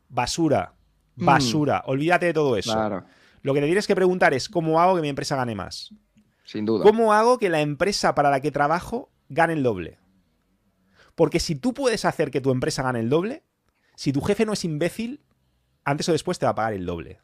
[0.10, 0.76] Basura,
[1.16, 1.26] mm.
[1.26, 3.04] basura, olvídate de todo eso.
[3.42, 5.92] Lo que te tienes que preguntar es, ¿cómo hago que mi empresa gane más?
[6.44, 6.84] Sin duda.
[6.84, 9.98] ¿Cómo hago que la empresa para la que trabajo gane el doble.
[11.16, 13.44] Porque si tú puedes hacer que tu empresa gane el doble,
[13.96, 15.22] si tu jefe no es imbécil,
[15.84, 17.20] antes o después te va a pagar el doble.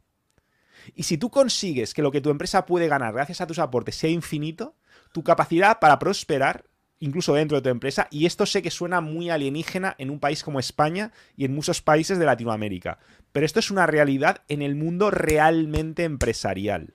[0.94, 3.96] Y si tú consigues que lo que tu empresa puede ganar gracias a tus aportes
[3.96, 4.74] sea infinito,
[5.12, 6.64] tu capacidad para prosperar,
[6.98, 10.42] incluso dentro de tu empresa, y esto sé que suena muy alienígena en un país
[10.42, 12.98] como España y en muchos países de Latinoamérica,
[13.32, 16.94] pero esto es una realidad en el mundo realmente empresarial.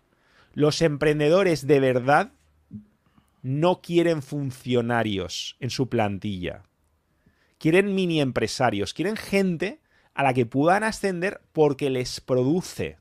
[0.54, 2.32] Los emprendedores de verdad
[3.42, 6.64] no quieren funcionarios en su plantilla.
[7.58, 9.80] Quieren mini empresarios, quieren gente
[10.14, 12.98] a la que puedan ascender porque les produce.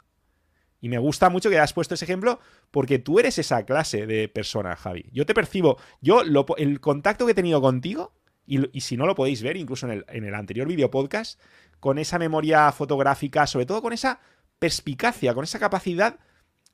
[0.80, 2.40] Y me gusta mucho que hayas puesto ese ejemplo
[2.70, 5.08] porque tú eres esa clase de persona, Javi.
[5.12, 6.22] Yo te percibo, yo
[6.56, 8.14] el contacto que he tenido contigo,
[8.44, 11.40] y, si no lo podéis ver, incluso en el, en el anterior video podcast,
[11.78, 14.20] con esa memoria fotográfica, sobre todo con esa
[14.58, 16.18] perspicacia, con esa capacidad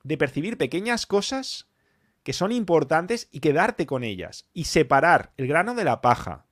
[0.03, 1.69] de percibir pequeñas cosas
[2.23, 6.45] que son importantes y quedarte con ellas y separar el grano de la paja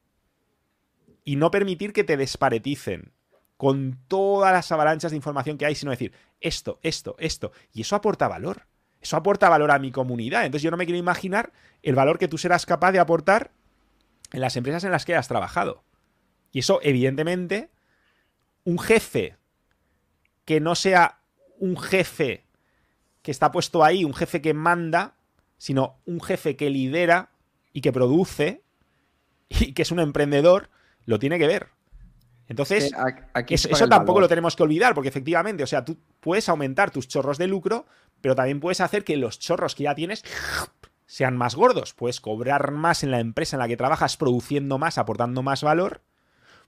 [1.23, 3.13] y no permitir que te despareticen
[3.57, 7.51] con todas las avalanchas de información que hay, sino decir esto, esto, esto.
[7.73, 8.67] Y eso aporta valor.
[9.01, 10.45] Eso aporta valor a mi comunidad.
[10.45, 11.51] Entonces yo no me quiero imaginar
[11.81, 13.51] el valor que tú serás capaz de aportar
[14.31, 15.83] en las empresas en las que has trabajado.
[16.51, 17.69] Y eso, evidentemente,
[18.63, 19.37] un jefe
[20.45, 21.19] que no sea
[21.59, 22.45] un jefe
[23.21, 25.15] que está puesto ahí, un jefe que manda,
[25.57, 27.31] sino un jefe que lidera
[27.73, 28.63] y que produce
[29.49, 30.69] y que es un emprendedor,
[31.05, 31.76] lo tiene que ver.
[32.47, 32.91] Entonces,
[33.49, 37.37] eso, tampoco lo tenemos que olvidar, porque efectivamente, o sea, tú puedes aumentar tus chorros
[37.37, 37.85] de lucro,
[38.21, 40.23] pero también puedes hacer que los chorros que ya tienes
[41.05, 41.93] sean más gordos.
[41.93, 46.01] Puedes cobrar más en la empresa en la que trabajas, produciendo más, aportando más valor.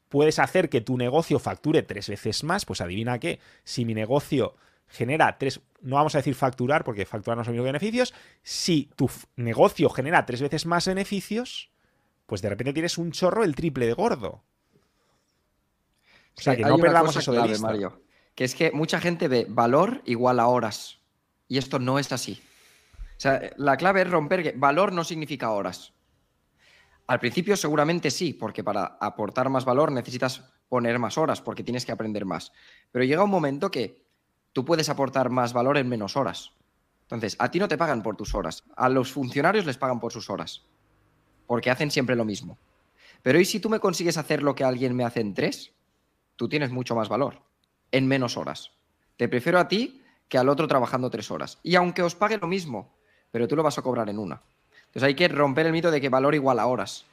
[0.10, 2.66] Puedes hacer que tu negocio facture tres veces más.
[2.66, 4.56] Pues adivina qué, si mi negocio
[4.90, 9.10] genera tres, no vamos a decir facturar porque facturar no son los beneficios, si tu
[9.36, 11.70] negocio genera tres veces más beneficios,
[12.26, 14.44] pues de repente tienes un chorro el triple de gordo.
[16.38, 17.68] O sea, que no perdamos eso de vista.
[17.68, 18.02] Mario,
[18.36, 21.00] que es que mucha gente ve valor igual a horas.
[21.48, 22.42] Y esto no es así.
[23.18, 25.94] O sea, la clave es romper que valor no significa horas.
[27.08, 31.86] Al principio seguramente sí, porque para aportar más valor necesitas poner más horas, porque tienes
[31.86, 32.54] que aprender más.
[32.92, 34.06] Pero llega un momento que
[34.54, 36.54] tú puedes aportar más valor en menos horas.
[37.02, 40.14] Entonces, a ti no te pagan por tus horas, a los funcionarios les pagan por
[40.14, 40.68] sus horas,
[41.48, 42.60] porque hacen siempre lo mismo.
[43.24, 45.74] Pero ¿y si tú me consigues hacer lo que alguien me hace en tres?
[46.40, 47.42] Tú tienes mucho más valor,
[47.92, 48.72] en menos horas.
[49.18, 51.60] Te prefiero a ti que al otro trabajando tres horas.
[51.64, 52.96] Y aunque os pague lo mismo,
[53.30, 54.42] pero tú lo vas a cobrar en una.
[54.86, 57.06] Entonces hay que romper el mito de que valor igual a horas.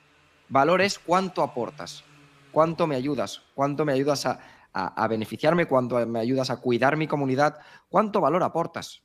[0.48, 2.04] Valor es cuánto aportas,
[2.52, 4.38] cuánto me ayudas, cuánto me ayudas a,
[4.72, 7.58] a, beneficiarme, cuánto me ayudas a cuidar mi comunidad,
[7.88, 9.02] cuánto valor aportas.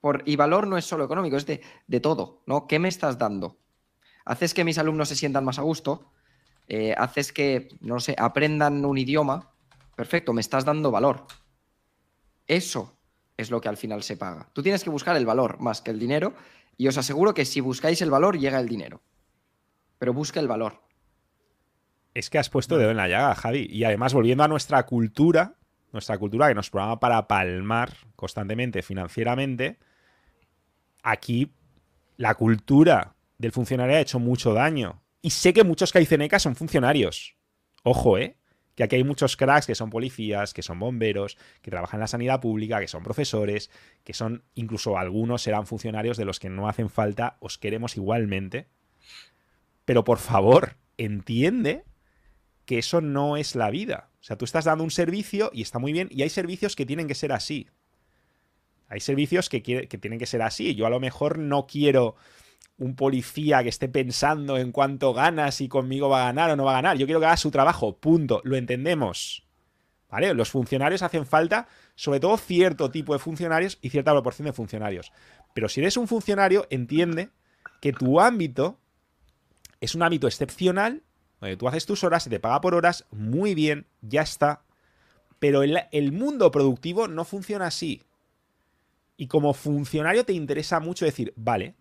[0.00, 2.66] Por, y valor no es solo económico, es de, de, todo, ¿no?
[2.66, 3.56] ¿Qué me estás dando?
[4.24, 6.10] Haces que mis alumnos se sientan más a gusto,
[6.66, 9.49] eh, haces que, no sé, aprendan un idioma,
[10.00, 11.26] perfecto, me estás dando valor.
[12.46, 12.98] Eso
[13.36, 14.48] es lo que al final se paga.
[14.54, 16.32] Tú tienes que buscar el valor más que el dinero
[16.78, 19.02] y os aseguro que si buscáis el valor llega el dinero.
[19.98, 20.80] Pero busca el valor.
[22.14, 23.66] Es que has puesto dedo en la llaga, Javi.
[23.70, 25.58] Y además, volviendo a nuestra cultura,
[25.92, 29.80] nuestra cultura que nos programa para palmar constantemente financieramente,
[31.02, 31.52] aquí
[32.16, 35.02] la cultura del funcionario ha hecho mucho daño.
[35.20, 37.36] Y sé que muchos caicenecas son funcionarios.
[37.82, 38.39] Ojo, ¿eh?
[38.80, 42.06] Que aquí hay muchos cracks que son policías, que son bomberos, que trabajan en la
[42.06, 43.70] sanidad pública, que son profesores,
[44.04, 48.68] que son, incluso algunos serán funcionarios de los que no hacen falta, os queremos igualmente.
[49.84, 51.84] Pero por favor, entiende
[52.64, 54.08] que eso no es la vida.
[54.18, 56.86] O sea, tú estás dando un servicio y está muy bien, y hay servicios que
[56.86, 57.68] tienen que ser así.
[58.88, 60.74] Hay servicios que, que tienen que ser así.
[60.74, 62.16] Yo a lo mejor no quiero
[62.80, 66.64] un policía que esté pensando en cuánto gana, si conmigo va a ganar o no
[66.64, 66.96] va a ganar.
[66.96, 68.40] Yo quiero que haga su trabajo, punto.
[68.42, 69.46] Lo entendemos.
[70.08, 70.32] ¿Vale?
[70.32, 75.12] Los funcionarios hacen falta, sobre todo cierto tipo de funcionarios y cierta proporción de funcionarios.
[75.52, 77.28] Pero si eres un funcionario, entiende
[77.82, 78.78] que tu ámbito
[79.80, 81.02] es un ámbito excepcional,
[81.38, 84.62] donde tú haces tus horas, se te paga por horas, muy bien, ya está.
[85.38, 88.02] Pero el, el mundo productivo no funciona así.
[89.18, 91.74] Y como funcionario te interesa mucho decir, vale,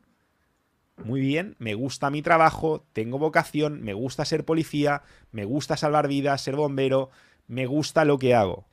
[1.03, 6.07] muy bien, me gusta mi trabajo, tengo vocación, me gusta ser policía, me gusta salvar
[6.07, 7.09] vidas, ser bombero,
[7.47, 8.67] me gusta lo que hago.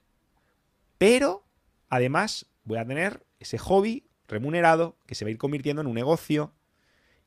[0.98, 1.44] Pero,
[1.88, 5.94] además, voy a tener ese hobby remunerado que se va a ir convirtiendo en un
[5.94, 6.52] negocio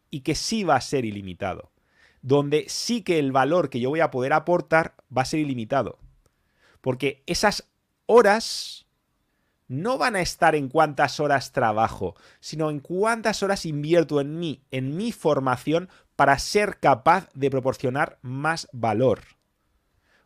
[0.10, 1.72] y que sí va a ser ilimitado.
[2.22, 6.00] Donde sí que el valor que yo voy a poder aportar va a ser ilimitado.
[6.82, 7.70] Porque esas
[8.06, 8.88] horas
[9.70, 14.64] no van a estar en cuántas horas trabajo, sino en cuántas horas invierto en mí,
[14.72, 19.22] en mi formación, para ser capaz de proporcionar más valor.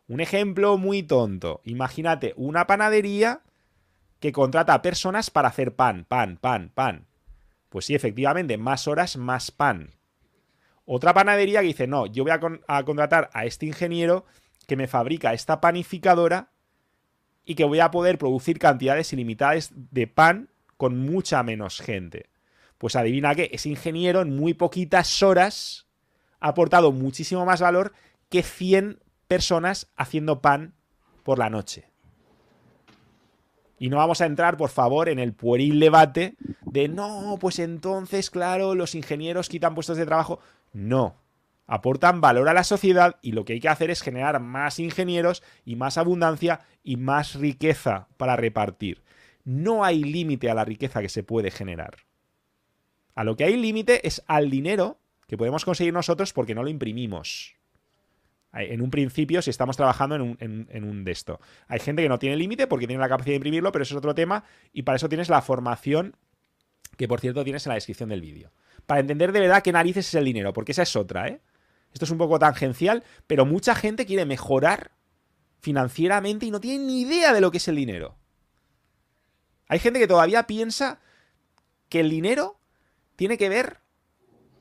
[0.08, 1.60] Un ejemplo muy tonto.
[1.64, 3.42] Imagínate una panadería
[4.18, 7.06] que contrata a personas para hacer pan, pan, pan, pan.
[7.68, 9.90] Pues sí, efectivamente, más horas, más pan.
[10.86, 14.24] Otra panadería que dice, no, yo voy a, a contratar a este ingeniero
[14.66, 16.53] que me fabrica esta panificadora
[17.44, 22.30] y que voy a poder producir cantidades ilimitadas de pan con mucha menos gente.
[22.78, 25.86] Pues adivina qué, ese ingeniero en muy poquitas horas
[26.40, 27.92] ha aportado muchísimo más valor
[28.28, 30.74] que 100 personas haciendo pan
[31.22, 31.88] por la noche.
[33.78, 38.30] Y no vamos a entrar, por favor, en el pueril debate de no, pues entonces,
[38.30, 40.40] claro, los ingenieros quitan puestos de trabajo.
[40.72, 41.23] No
[41.66, 45.42] aportan valor a la sociedad y lo que hay que hacer es generar más ingenieros
[45.64, 49.02] y más abundancia y más riqueza para repartir.
[49.44, 51.96] No hay límite a la riqueza que se puede generar.
[53.14, 56.68] A lo que hay límite es al dinero que podemos conseguir nosotros porque no lo
[56.68, 57.54] imprimimos.
[58.52, 61.40] En un principio, si estamos trabajando en un, en de esto.
[61.66, 63.98] Hay gente que no tiene límite porque tiene la capacidad de imprimirlo, pero eso es
[63.98, 64.44] otro tema.
[64.72, 66.14] Y para eso tienes la formación,
[66.96, 68.52] que por cierto tienes en la descripción del vídeo.
[68.86, 71.40] Para entender de verdad qué narices es el dinero, porque esa es otra, ¿eh?
[71.94, 74.90] Esto es un poco tangencial, pero mucha gente quiere mejorar
[75.60, 78.18] financieramente y no tiene ni idea de lo que es el dinero.
[79.68, 81.00] Hay gente que todavía piensa
[81.88, 82.58] que el dinero
[83.16, 83.78] tiene que ver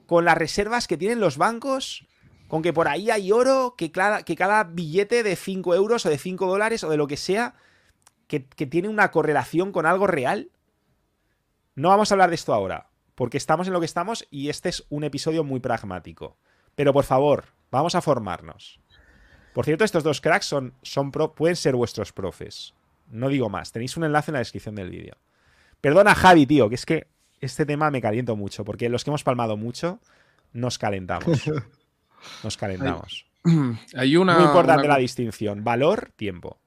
[0.06, 2.08] con las reservas que tienen los bancos,
[2.48, 6.46] con que por ahí hay oro, que cada, billete de 5 euros o de 5
[6.46, 7.56] dólares o de lo que sea,
[8.28, 10.52] que tiene una correlación con algo real.
[11.74, 14.70] No vamos a hablar de esto ahora, porque estamos en lo que estamos y este
[14.70, 16.38] es un episodio muy pragmático.
[16.76, 18.80] Pero por favor, vamos a formarnos.
[19.54, 22.74] Por cierto, estos dos cracks son, son pueden ser vuestros profes.
[23.08, 23.72] No digo más.
[23.72, 25.16] Tenéis un enlace en la descripción del vídeo.
[25.80, 27.08] Perdona, Javi, tío, que es que
[27.40, 30.00] este tema me caliento mucho, porque los que hemos palmado mucho
[30.54, 31.41] nos calentamos.
[32.44, 33.26] Nos calentamos.
[33.95, 34.36] Hay, una.
[34.36, 35.62] Muy importante la distinción.
[35.62, 36.58] Valor, tiempo.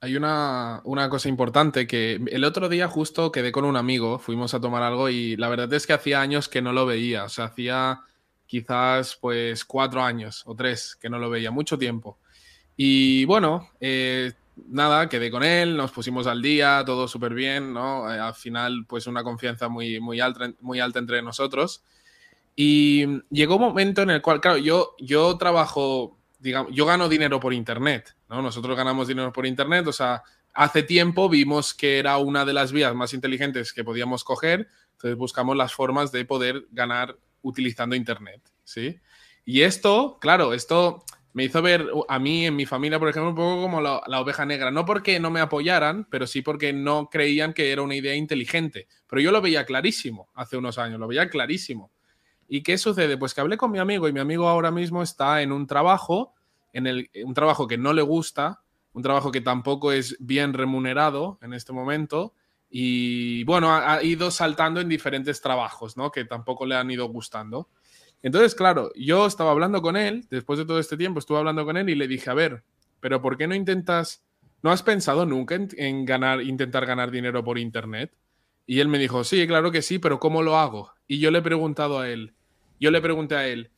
[0.00, 4.52] Hay una, una, cosa importante que el otro día justo quedé con un amigo, fuimos
[4.52, 7.22] a tomar algo y la verdad es que hacía años que no lo veía.
[7.22, 8.00] O sea, hacía
[8.46, 12.18] quizás pues cuatro años o tres que no lo veía, mucho tiempo.
[12.76, 14.32] Y bueno, eh,
[14.68, 18.12] nada, quedé con él, nos pusimos al día, todo súper bien, ¿no?
[18.12, 21.82] Eh, al final pues una confianza muy, muy, alta, muy alta entre nosotros.
[22.54, 27.38] Y llegó un momento en el cual, claro, yo, yo trabajo, digamos, yo gano dinero
[27.38, 28.40] por Internet, ¿no?
[28.40, 30.22] Nosotros ganamos dinero por Internet, o sea,
[30.54, 35.18] hace tiempo vimos que era una de las vías más inteligentes que podíamos coger, entonces
[35.18, 38.98] buscamos las formas de poder ganar utilizando Internet, ¿sí?
[39.44, 43.36] Y esto, claro, esto me hizo ver a mí, en mi familia, por ejemplo, un
[43.36, 44.70] poco como la, oveja negra.
[44.70, 48.88] No porque no me apoyaran, pero sí porque no creían que era una idea inteligente.
[49.06, 51.92] Pero yo lo veía clarísimo hace unos años, lo veía clarísimo.
[52.48, 53.18] ¿Y qué sucede?
[53.18, 56.32] Pues que hablé con mi amigo y mi amigo ahora mismo está en un trabajo,
[56.72, 58.62] en el, un trabajo que no le gusta,
[58.94, 62.32] un trabajo que tampoco es bien remunerado en este momento.
[62.78, 66.12] Y bueno, ha, ido saltando en diferentes trabajos, ¿no?
[66.12, 67.70] Que tampoco le han ido gustando.
[68.22, 71.78] Entonces, claro, yo estaba hablando con él, después de todo este tiempo estuve hablando con
[71.78, 72.64] él y le dije, a ver,
[73.00, 74.26] pero ¿por qué no intentas,
[74.60, 78.12] no has pensado nunca en, ganar, intentar ganar dinero por Internet?
[78.66, 80.92] Y él me dijo, sí, claro que sí, pero ¿cómo lo hago?
[81.08, 82.34] Y yo le he preguntado a él,
[82.78, 83.70] yo le pregunté a él,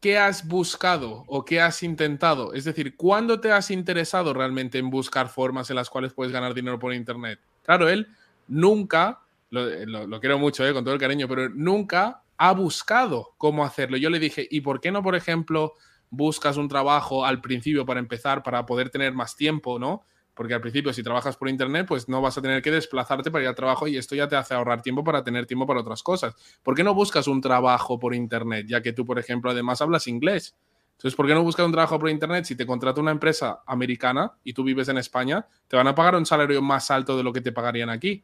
[0.00, 2.54] ¿qué has buscado o qué has intentado?
[2.54, 6.54] Es decir, ¿cuándo te has interesado realmente en buscar formas en las cuales puedes ganar
[6.54, 7.38] dinero por Internet?
[7.70, 8.08] Claro, él
[8.48, 9.20] nunca,
[9.50, 13.96] lo, quiero mucho, eh, con todo el cariño, pero nunca ha buscado cómo hacerlo.
[13.96, 15.74] Yo le dije, ¿y por qué no, por ejemplo,
[16.10, 20.02] buscas un trabajo al principio para empezar, para poder tener más tiempo, ¿no?
[20.34, 23.44] Porque al principio, si trabajas por internet, pues no vas a tener que desplazarte para
[23.44, 26.02] ir al trabajo y esto ya te hace ahorrar tiempo para tener tiempo para otras
[26.02, 26.34] cosas.
[26.64, 28.66] ¿Por qué no buscas un trabajo por internet?
[28.68, 30.56] Ya que tú, por ejemplo, además hablas inglés.
[31.00, 32.44] Entonces, ¿por qué no buscas un trabajo por internet?
[32.44, 36.14] Si te contrata una empresa americana y tú vives en España, te van a pagar
[36.14, 38.22] un salario más alto de lo que te pagarían aquí.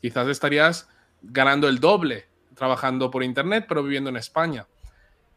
[0.00, 0.88] Quizás estarías
[1.22, 2.26] ganando el doble
[2.56, 4.66] trabajando por internet, pero viviendo en España.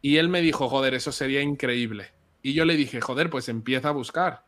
[0.02, 2.08] Y él me dijo, joder, eso sería increíble.
[2.42, 4.44] Y yo le dije, joder, pues empieza a buscar.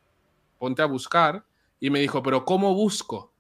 [0.59, 1.45] Ponte a buscar.
[1.79, 3.33] Y me dijo, pero ¿cómo busco?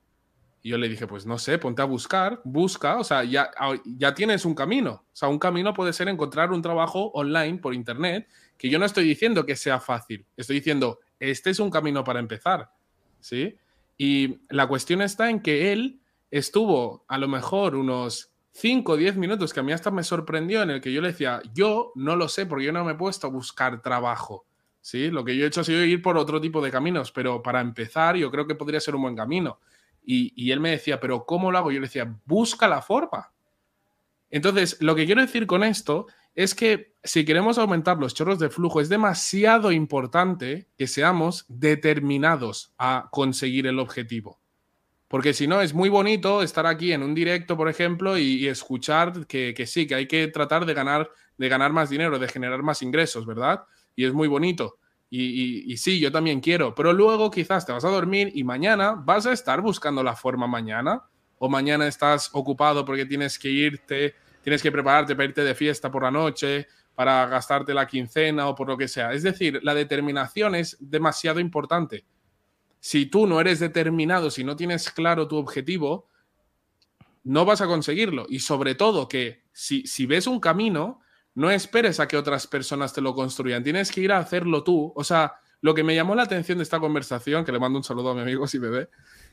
[0.63, 3.51] Y yo le dije, pues no sé, ponte a buscar, busca, o sea, ya,
[3.85, 4.93] ya tienes un camino.
[4.93, 8.29] O sea, un camino puede ser encontrar un trabajo online por internet
[8.63, 12.21] que yo no estoy diciendo que sea fácil, estoy diciendo, este es un camino para
[12.21, 12.71] empezar,
[13.19, 13.57] ¿sí?
[13.99, 19.17] Y la cuestión está en que él estuvo a lo mejor unos 5 o 10
[19.17, 22.15] minutos que a mí hasta me sorprendió en el que yo le decía, yo no
[22.15, 24.47] lo sé porque yo no me he puesto a buscar trabajo,
[24.81, 25.11] ¿sí?
[25.11, 27.61] Lo que yo he hecho ha sido ir por otro tipo de caminos, pero para
[27.61, 29.59] empezar yo creo que podría ser un buen camino.
[30.05, 31.73] Y, y él me decía, pero ¿cómo lo hago?
[31.73, 33.33] Yo le decía, busca la forma.
[34.31, 38.49] Entonces, lo que quiero decir con esto es que si queremos aumentar los chorros de
[38.49, 44.41] flujo, es demasiado importante que seamos determinados a conseguir el objetivo.
[45.09, 49.27] Porque si no, es muy bonito estar aquí en un directo, por ejemplo, y, escuchar
[49.27, 52.81] que, sí, que hay que tratar de ganar, de ganar más dinero, de generar más
[52.81, 53.65] ingresos, ¿verdad?
[53.95, 54.79] Y es muy bonito.
[55.11, 58.93] Y, y, sí, yo también quiero, pero luego quizás te vas a dormir y mañana
[58.93, 61.03] vas a estar buscando la forma mañana,
[61.37, 65.91] o mañana estás ocupado porque tienes que irte tienes que prepararte para irte de fiesta
[65.91, 69.13] por la noche, para gastarte la quincena o por lo que sea.
[69.13, 72.05] Es decir, la determinación es demasiado importante.
[72.81, 76.09] Si tú no eres determinado, si no tienes claro tu objetivo,
[77.25, 78.27] no vas a conseguirlo.
[78.29, 81.01] Y sobre todo que si, si ves un camino,
[81.35, 83.63] no esperes a que otras personas te lo construyan.
[83.63, 84.93] Tienes que ir a hacerlo tú.
[84.97, 87.85] O sea, lo que me llamó la atención de esta conversación, que le mando un
[87.85, 88.89] saludo a mi amigo si me ve,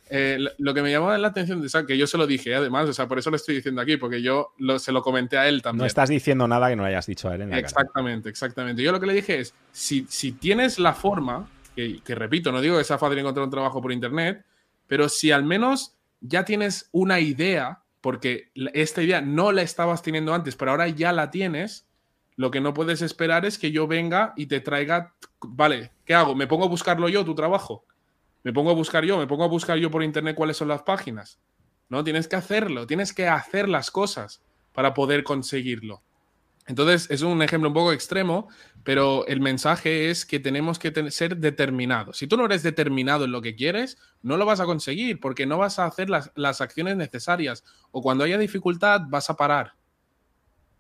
[0.10, 2.94] eh, lo que me llamó la atención, de que yo se lo dije además, o
[2.94, 5.82] sea, por eso lo estoy diciendo aquí, porque yo se lo comenté a él también.
[5.82, 8.82] No estás diciendo nada que no hayas dicho a él en la Exactamente, exactamente.
[8.82, 12.60] Yo lo que le dije es, si, si tienes la forma, que, que, repito, no
[12.60, 14.44] digo que sea fácil encontrar un trabajo por internet,
[14.88, 20.34] pero si al menos ya tienes una idea, porque esta idea no la estabas teniendo
[20.34, 21.86] antes, pero ahora ya la tienes,
[22.36, 26.36] lo que no puedes esperar es que yo venga y te traiga, vale, ¿qué hago?
[26.36, 27.86] ¿Me pongo a buscarlo yo, tu trabajo?
[28.44, 30.84] Me pongo a buscar yo, me pongo a buscar yo por internet cuáles son las
[30.84, 31.40] páginas.
[31.90, 34.42] No, tienes que hacerlo, tienes que hacer las cosas
[34.74, 36.04] para poder conseguirlo.
[36.68, 38.48] Entonces, es un ejemplo un poco extremo,
[38.84, 42.18] pero el mensaje es que tenemos que ser determinados.
[42.18, 45.48] Si tú no eres determinado en lo que quieres, no lo vas a conseguir porque
[45.48, 49.74] no vas a hacer las, las acciones necesarias o cuando haya dificultad vas a parar.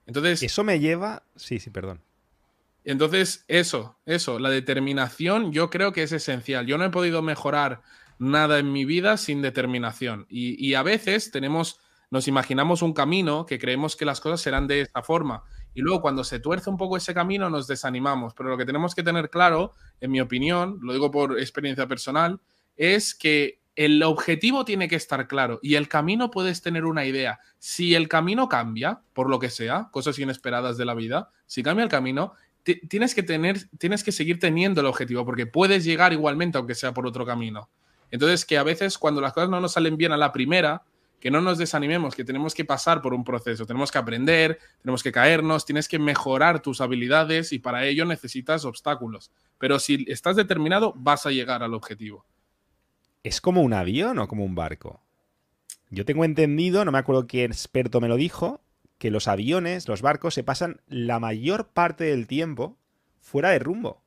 [0.05, 0.43] Entonces...
[0.43, 1.23] Eso me lleva...
[1.35, 2.01] Sí, sí, perdón.
[2.89, 6.65] Entonces, eso, eso, la determinación yo creo que es esencial.
[6.65, 7.83] Yo no he podido mejorar
[8.17, 10.25] nada en mi vida sin determinación.
[10.27, 11.79] Y, a veces tenemos,
[12.09, 15.43] nos imaginamos un camino que creemos que las cosas serán de esta forma.
[15.75, 18.33] Y luego cuando se tuerce un poco ese camino nos desanimamos.
[18.33, 22.41] Pero lo que tenemos que tener claro, en mi opinión, lo digo por experiencia personal,
[22.75, 27.39] es que el objetivo tiene que estar claro y el camino puedes tener una idea.
[27.59, 31.83] Si el camino cambia, por lo que sea, cosas inesperadas de la vida, si cambia
[31.83, 32.33] el camino,
[32.75, 36.93] tienes que tener, tienes que seguir teniendo el objetivo, porque puedes llegar igualmente, aunque sea
[36.93, 37.69] por otro camino.
[38.11, 40.83] Entonces, que a veces cuando las cosas no nos salen bien a la primera,
[41.19, 45.03] que no nos desanimemos, que tenemos que pasar por un proceso, tenemos que aprender, tenemos
[45.03, 49.31] que caernos, tienes que mejorar tus habilidades y para ello necesitas obstáculos.
[49.57, 52.25] Pero si estás determinado, vas a llegar al objetivo.
[53.23, 55.01] ¿Es como un avión o como un barco?
[55.89, 58.61] Yo tengo entendido, no me acuerdo qué experto me lo dijo,
[58.99, 62.77] que los aviones, los barcos, se pasan la mayor parte del tiempo
[63.19, 64.03] fuera de rumbo.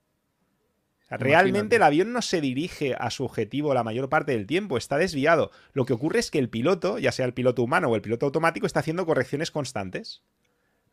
[1.09, 4.99] realmente el avión no se dirige a su objetivo la mayor parte del tiempo, está
[4.99, 5.51] desviado.
[5.73, 8.27] Lo que ocurre es que el piloto, ya sea el piloto humano o el piloto
[8.27, 10.23] automático, está haciendo correcciones constantes.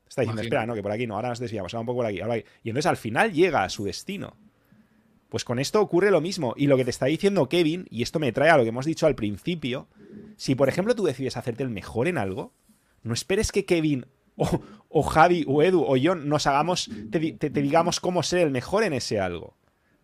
[0.07, 2.05] Está diciendo, espera, no, que por aquí no, ahora nos desviamos, ahora un poco por
[2.07, 2.19] aquí,
[2.63, 4.35] Y entonces al final llega a su destino.
[5.30, 6.53] Pues con esto ocurre lo mismo.
[6.57, 8.85] Y lo que te está diciendo Kevin, y esto me trae a lo que hemos
[8.85, 9.88] dicho al principio,
[10.38, 12.53] si por ejemplo tú decides hacerte el mejor en algo,
[13.03, 14.05] no esperes que Kevin
[14.89, 18.93] o, Javi o Edu o yo nos hagamos, te, digamos cómo ser el mejor en
[18.93, 19.55] ese algo.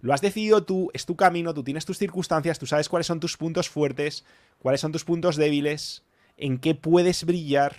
[0.02, 3.20] Lo has decidido tú, es tu camino, tú tienes tus circunstancias, tú sabes cuáles son
[3.20, 4.26] tus puntos fuertes,
[4.60, 6.04] cuáles son tus puntos débiles,
[6.38, 7.76] en qué puedes brillar,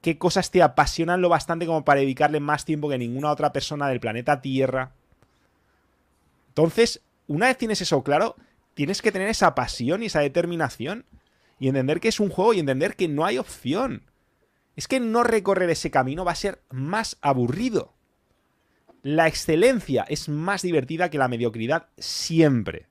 [0.00, 3.88] qué cosas te apasionan lo bastante como para dedicarle más tiempo que ninguna otra persona
[3.88, 4.92] del planeta Tierra.
[6.48, 8.36] Entonces, una vez tienes eso claro,
[8.74, 11.04] tienes que tener esa pasión y esa determinación
[11.58, 14.09] y entender que es un juego y entender que no hay opción
[14.76, 17.94] es que no recorrer ese camino va a ser más aburrido.
[19.02, 22.88] La excelencia es más divertida que la mediocridad siempre.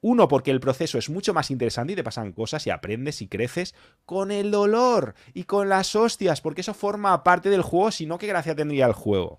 [0.00, 3.28] Uno, porque el proceso es mucho más interesante y te pasan cosas y aprendes y
[3.28, 3.74] creces
[4.06, 8.16] con el dolor y con las hostias, porque eso forma parte del juego, si no,
[8.16, 9.38] ¿qué gracia tendría el juego?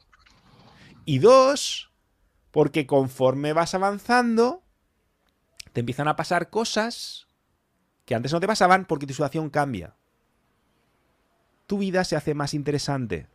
[1.06, 1.92] Y dos,
[2.52, 4.64] porque conforme vas avanzando,
[5.72, 7.28] te empiezan a pasar cosas
[8.06, 9.96] que antes no te pasaban porque tu situación cambia
[11.70, 13.28] tu vida se hace más interesante.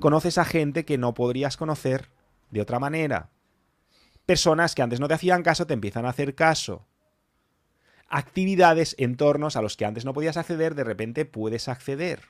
[0.00, 2.10] Conoces a gente que no podrías conocer
[2.50, 3.30] de otra manera.
[4.26, 6.88] Personas que antes no te hacían caso te empiezan a hacer caso.
[8.08, 12.22] Actividades, entornos a los que antes no podías acceder, de repente puedes acceder.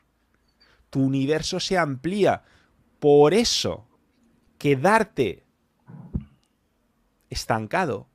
[0.91, 2.43] Tu universo se amplía.
[2.99, 3.89] Por eso,
[4.59, 5.47] quedarte
[7.31, 8.09] estancado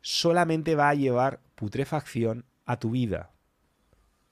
[0.00, 3.33] solamente va a llevar putrefacción a tu vida.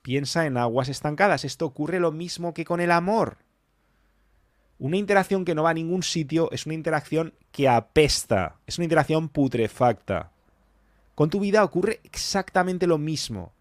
[0.03, 1.45] Piensa en aguas estancadas.
[1.45, 3.37] Esto ocurre lo mismo que con el amor.
[4.77, 8.83] Una interacción que no va a ningún sitio es una interacción que apesta, es una
[8.83, 10.33] interacción putrefacta.
[11.15, 13.53] Con tu vida ocurre exactamente lo mismo.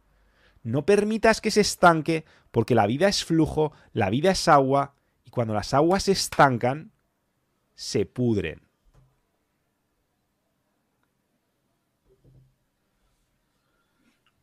[0.64, 4.94] No permitas que se estanque porque la vida es flujo, la vida es agua
[5.24, 6.90] y cuando las aguas se estancan,
[7.76, 8.62] se pudren.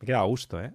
[0.00, 0.72] Me queda a gusto, ¿eh?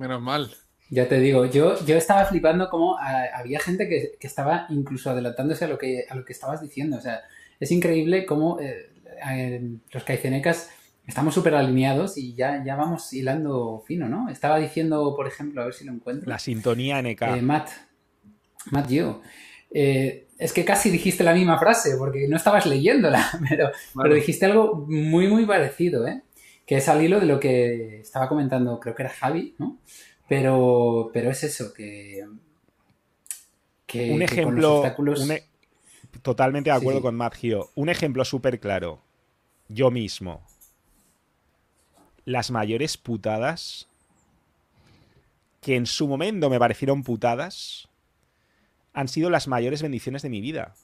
[0.00, 0.50] Menos mal.
[0.88, 5.68] Ya te digo, yo, yo estaba flipando como había gente que, estaba incluso adelantándose a
[5.68, 6.96] lo que, a lo que estabas diciendo.
[6.96, 7.20] O sea,
[7.60, 10.70] es increíble cómo eh, los caicenecas
[11.06, 14.30] estamos súper alineados y ya, ya vamos hilando fino, ¿no?
[14.30, 16.30] Estaba diciendo, por ejemplo, a ver si lo encuentro.
[16.30, 17.20] La sintonía NK.
[17.20, 17.68] Eh, Matt.
[18.70, 19.20] Matt yo.
[19.70, 24.46] Eh, es que casi dijiste la misma frase, porque no estabas leyéndola, pero, pero dijiste
[24.46, 26.22] algo muy, muy parecido, ¿eh?
[26.70, 29.80] Que es al hilo de lo que estaba comentando, creo que era Javi, ¿no?
[30.28, 32.24] Pero, pero es eso, que...
[33.92, 34.84] un ejemplo...
[34.86, 35.48] E-,
[36.22, 37.38] totalmente de acuerdo con Matt
[37.74, 39.02] Un ejemplo súper claro.
[39.66, 40.46] Yo mismo.
[42.24, 43.88] Las mayores putadas
[45.60, 47.88] que en su momento me parecieron putadas
[48.92, 50.76] han sido las mayores bendiciones de mi vida.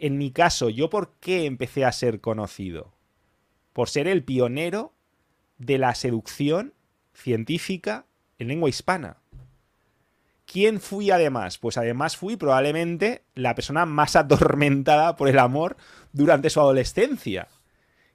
[0.00, 2.92] En mi caso, ¿yo por qué empecé a ser conocido?
[3.72, 4.95] Por ser el pionero
[5.58, 6.74] de la seducción
[7.14, 8.06] científica
[8.38, 9.18] en lengua hispana.
[10.46, 11.58] ¿Quién fui además?
[11.58, 15.76] Pues además fui probablemente la persona más atormentada por el amor
[16.12, 17.48] durante su adolescencia.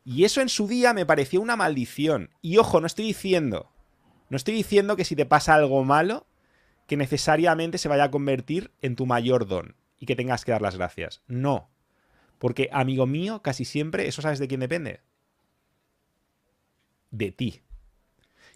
[0.03, 2.29] Y eso en su día me pareció una maldición.
[2.41, 3.71] Y ojo, no estoy diciendo,
[4.29, 6.25] no estoy diciendo que si te pasa algo malo,
[6.87, 10.61] que necesariamente se vaya a convertir en tu mayor don y que tengas que dar
[10.61, 11.21] las gracias.
[11.27, 11.69] No.
[12.39, 15.01] Porque, amigo mío, casi siempre, ¿eso sabes de quién depende?
[17.11, 17.61] De ti.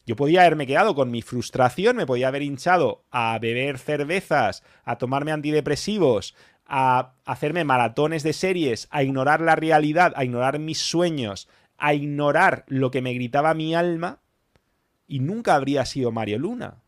[0.06, 4.98] Yo podía haberme quedado con mi frustración, me podía haber hinchado a beber cervezas, a
[4.98, 11.48] tomarme antidepresivos, a hacerme maratones de series, a ignorar la realidad, a ignorar mis sueños,
[11.78, 14.20] a ignorar lo que me gritaba mi alma,
[15.08, 16.82] y nunca habría sido Mario Luna.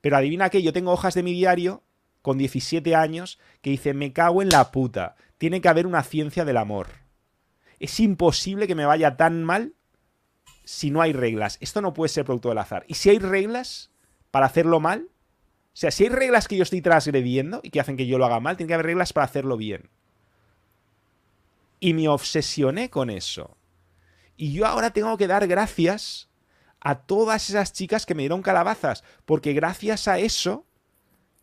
[0.00, 1.82] Pero adivina que yo tengo hojas de mi diario
[2.22, 6.44] con 17 años que dice me cago en la puta, tiene que haber una ciencia
[6.44, 6.88] del amor.
[7.78, 9.74] Es imposible que me vaya tan mal
[10.64, 11.58] si no hay reglas.
[11.60, 12.84] Esto no puede ser producto del azar.
[12.88, 13.90] Y si hay reglas
[14.30, 17.96] para hacerlo mal, o sea, si hay reglas que yo estoy transgrediendo y que hacen
[17.96, 19.88] que yo lo haga mal, tiene que haber reglas para hacerlo bien.
[21.80, 23.56] Y me obsesioné con eso.
[24.36, 26.28] Y yo ahora tengo que dar gracias
[26.80, 30.66] a todas esas chicas que me dieron calabazas, porque gracias a eso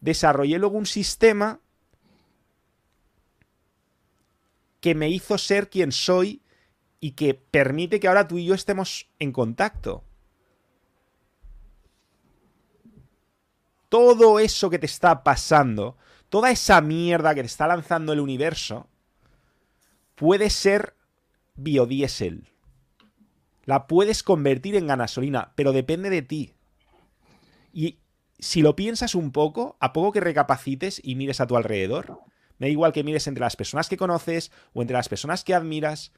[0.01, 1.59] desarrollé luego un sistema
[4.79, 6.41] que me hizo ser quien soy
[6.99, 10.03] y que permite que ahora tú y yo estemos en contacto.
[13.87, 15.97] Todo eso que te está pasando,
[16.29, 18.87] toda esa mierda que te está lanzando el universo,
[20.15, 20.95] puede ser
[21.55, 22.47] biodiesel.
[23.65, 26.53] La puedes convertir en gasolina, pero depende de ti.
[27.73, 27.99] Y
[28.39, 32.19] si lo piensas un poco, a poco que recapacites y mires a tu alrededor,
[32.57, 35.53] me da igual que mires entre las personas que conoces o entre las personas que
[35.53, 36.13] admiras,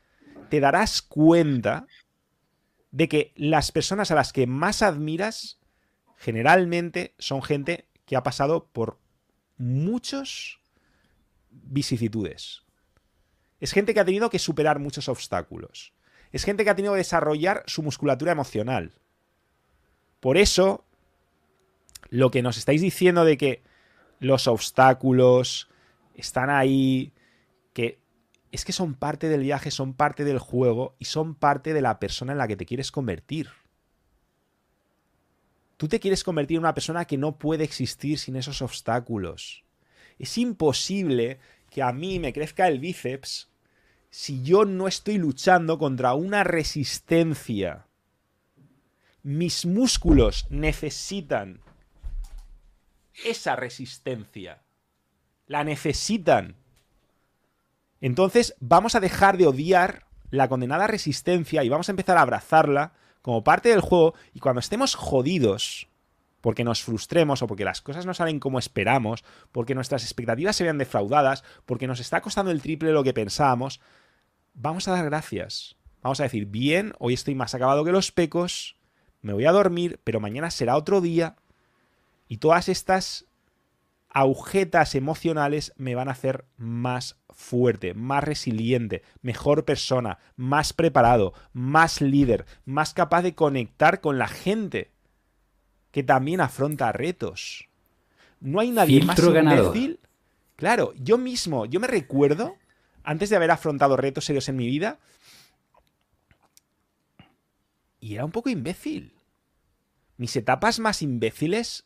[0.50, 1.88] te darás cuenta
[2.92, 5.60] de que las personas a las que más admiras
[6.18, 9.00] generalmente son gente que ha pasado por
[9.58, 10.60] muchos
[11.50, 12.64] vicisitudes.
[13.60, 15.94] Es gente que ha tenido que superar muchos obstáculos.
[16.32, 18.94] Es gente que ha tenido que desarrollar su musculatura emocional.
[20.20, 20.86] Por eso,
[22.10, 23.64] lo que nos estáis diciendo de que
[24.20, 25.70] los obstáculos
[26.16, 27.14] están ahí,
[27.74, 28.01] que
[28.52, 32.00] es que son parte del viaje, son parte del juego y son parte de la
[32.00, 33.50] persona en la que te quieres convertir.
[35.78, 39.64] Tú te quieres convertir en una persona que no puede existir sin esos obstáculos.
[40.20, 41.40] Es imposible
[41.72, 43.50] que a mí me crezca el bíceps
[44.12, 47.88] si yo no estoy luchando contra una resistencia.
[49.24, 51.62] Mis músculos necesitan
[53.26, 54.62] esa resistencia.
[55.48, 56.61] La necesitan.
[58.02, 62.94] Entonces vamos a dejar de odiar la condenada resistencia y vamos a empezar a abrazarla
[63.22, 65.88] como parte del juego y cuando estemos jodidos,
[66.42, 70.64] porque nos frustremos o porque las cosas no salen como esperamos, porque nuestras expectativas se
[70.64, 73.80] vean defraudadas, porque nos está costando el triple lo que pensábamos,
[74.56, 75.76] vamos a dar gracias.
[76.02, 78.76] Vamos a decir, bien, hoy estoy más acabado que los pecos,
[79.22, 81.36] me voy a dormir, pero mañana será otro día
[82.28, 83.28] y todas estas
[84.14, 92.02] agujetas emocionales me van a hacer más fuerte, más resiliente, mejor persona, más preparado, más
[92.02, 94.92] líder, más capaz de conectar con la gente
[95.92, 97.68] que también afronta retos.
[98.40, 100.00] No hay nadie más imbécil.
[100.58, 102.56] Claro, yo mismo, yo me recuerdo,
[103.04, 105.00] antes de haber afrontado retos serios en mi vida,
[108.00, 109.14] y era un poco imbécil.
[110.18, 111.86] Mis etapas más imbéciles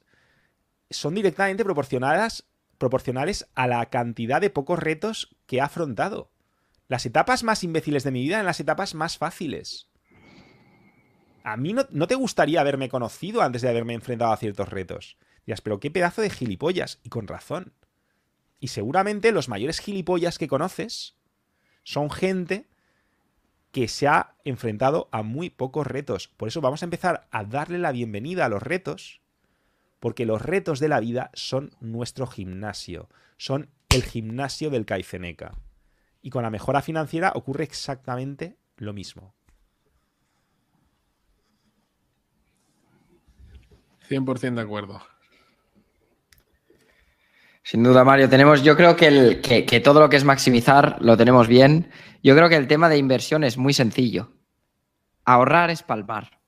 [0.90, 2.46] son directamente proporcionadas,
[2.78, 6.32] proporcionales a la cantidad de pocos retos que he afrontado.
[6.88, 9.90] Las etapas más imbéciles de mi vida en las etapas más fáciles.
[11.44, 15.18] A mí no, no, te gustaría haberme conocido antes de haberme enfrentado a ciertos retos.
[15.46, 17.74] Dirás, pero qué pedazo de gilipollas, y con razón.
[18.60, 21.16] Y seguramente los mayores gilipollas que conoces
[21.84, 22.68] son gente
[23.72, 26.30] que se ha enfrentado a muy pocos retos.
[26.30, 29.22] Por eso vamos a empezar a darle la bienvenida a los retos,
[30.06, 35.58] porque los retos de la vida son nuestro gimnasio, son el gimnasio del Caiceneca.
[36.22, 39.34] Y con la mejora financiera ocurre exactamente lo mismo.
[44.08, 45.02] 100% de acuerdo.
[47.64, 48.30] Sin duda, Mario.
[48.30, 51.90] Tenemos, yo creo que, el, que, todo lo que es maximizar lo tenemos bien.
[52.22, 54.34] Yo creo que el tema de inversión es muy sencillo.
[55.24, 56.42] Ahorrar es palmar.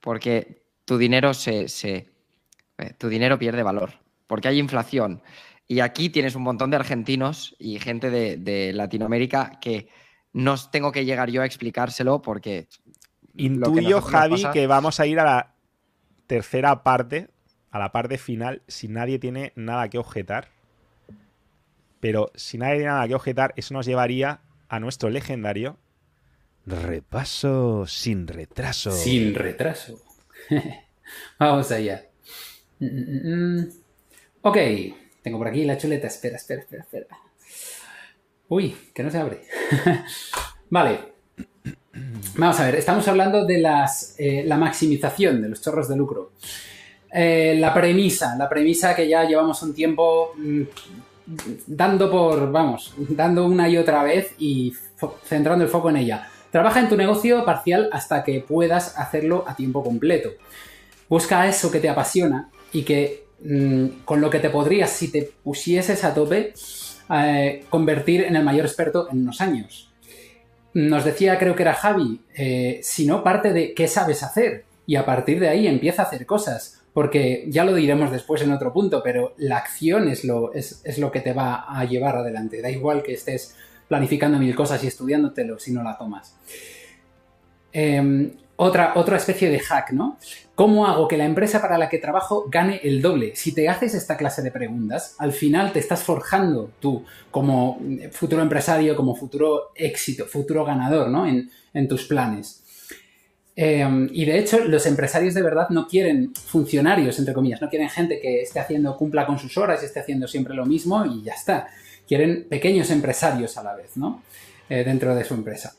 [0.00, 2.11] Porque tu dinero se, se
[2.82, 3.94] eh, tu dinero pierde valor.
[4.26, 5.22] Porque hay inflación.
[5.68, 9.88] Y aquí tienes un montón de argentinos y gente de, de Latinoamérica que
[10.32, 12.68] no tengo que llegar yo a explicárselo porque.
[13.34, 15.54] Intuyo, Javi, que vamos a ir a la
[16.26, 17.30] tercera parte,
[17.70, 20.48] a la parte final, si nadie tiene nada que objetar.
[22.00, 25.78] Pero si nadie tiene nada que objetar, eso nos llevaría a nuestro legendario
[26.66, 28.92] repaso sin retraso.
[28.92, 30.00] Sin retraso.
[31.38, 32.06] Vamos allá.
[32.82, 33.68] Mm, mm, mm,
[34.42, 34.56] ok,
[35.22, 36.08] tengo por aquí la chuleta.
[36.08, 37.06] Espera, espera, espera, espera.
[38.48, 39.42] Uy, que no se abre.
[40.70, 41.12] vale,
[42.36, 46.32] Vamos a ver, estamos hablando de las, eh, la maximización de los chorros de lucro.
[47.12, 50.62] Eh, la premisa, la premisa que ya llevamos un tiempo mm,
[51.66, 54.72] dando por, vamos, dando una y otra vez y
[55.26, 56.26] centrando el foco en ella.
[56.50, 60.30] Trabaja en tu negocio parcial hasta que puedas hacerlo a tiempo completo.
[61.08, 65.30] Busca eso que te apasiona y que mm, con lo que te podrías, si te
[65.42, 66.54] pusieses a tope,
[67.14, 69.90] eh, convertir en el mayor experto en unos años.
[70.74, 74.96] Nos decía, creo que era Javi, eh, si no parte de qué sabes hacer y
[74.96, 76.82] a partir de ahí empieza a hacer cosas.
[76.92, 81.10] Porque ya lo diremos después en otro punto, pero la acción es lo, es, lo
[81.10, 82.60] que te va a llevar adelante.
[82.60, 83.56] Da igual que estés
[83.88, 86.36] planificando mil cosas y estudiándotelo si no la tomas.
[87.72, 88.32] Em,
[88.62, 90.18] otra, otra especie de hack, ¿no?
[90.54, 93.34] ¿Cómo hago que la empresa para la que trabajo gane el doble?
[93.34, 97.80] Si te haces esta clase de preguntas, al final te estás forjando tú como
[98.12, 101.26] futuro empresario, como futuro éxito, futuro ganador, ¿no?
[101.26, 102.62] En, tus planes.
[103.56, 107.88] Em, y de hecho, los empresarios de verdad no quieren funcionarios, entre comillas, no quieren
[107.88, 111.22] gente que esté haciendo, cumpla con sus horas y esté haciendo siempre lo mismo y
[111.22, 111.68] ya está.
[112.06, 114.22] Quieren pequeños empresarios a la vez, ¿no?
[114.68, 115.74] Eh, dentro de su empresa.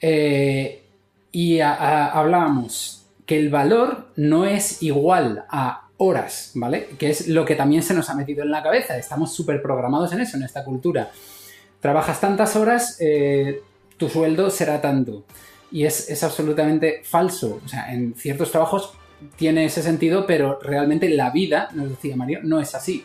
[0.00, 0.79] Eh,
[1.32, 6.88] y hablábamos que el valor no es igual a horas, ¿vale?
[6.98, 8.96] Que es lo que también se nos ha metido en la cabeza.
[8.96, 11.10] Estamos súper programados en eso, en esta cultura.
[11.78, 13.62] Trabajas tantas horas, eh,
[13.96, 15.24] tu sueldo será tanto.
[15.70, 17.60] Y es, es, absolutamente falso.
[17.64, 18.94] O sea, en ciertos trabajos
[19.36, 23.04] tiene ese sentido, pero realmente la vida, nos decía Mario, no es así.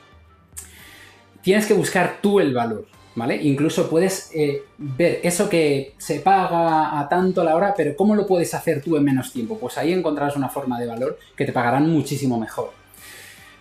[1.41, 2.88] Tienes que buscar tú el valor.
[3.15, 3.35] ¿Vale?
[3.41, 8.27] Incluso puedes eh, ver eso que se paga a tanto la hora, pero ¿cómo lo
[8.27, 9.57] puedes hacer tú en menos tiempo?
[9.57, 12.71] Pues ahí encontrarás una forma de valor que te pagarán muchísimo mejor.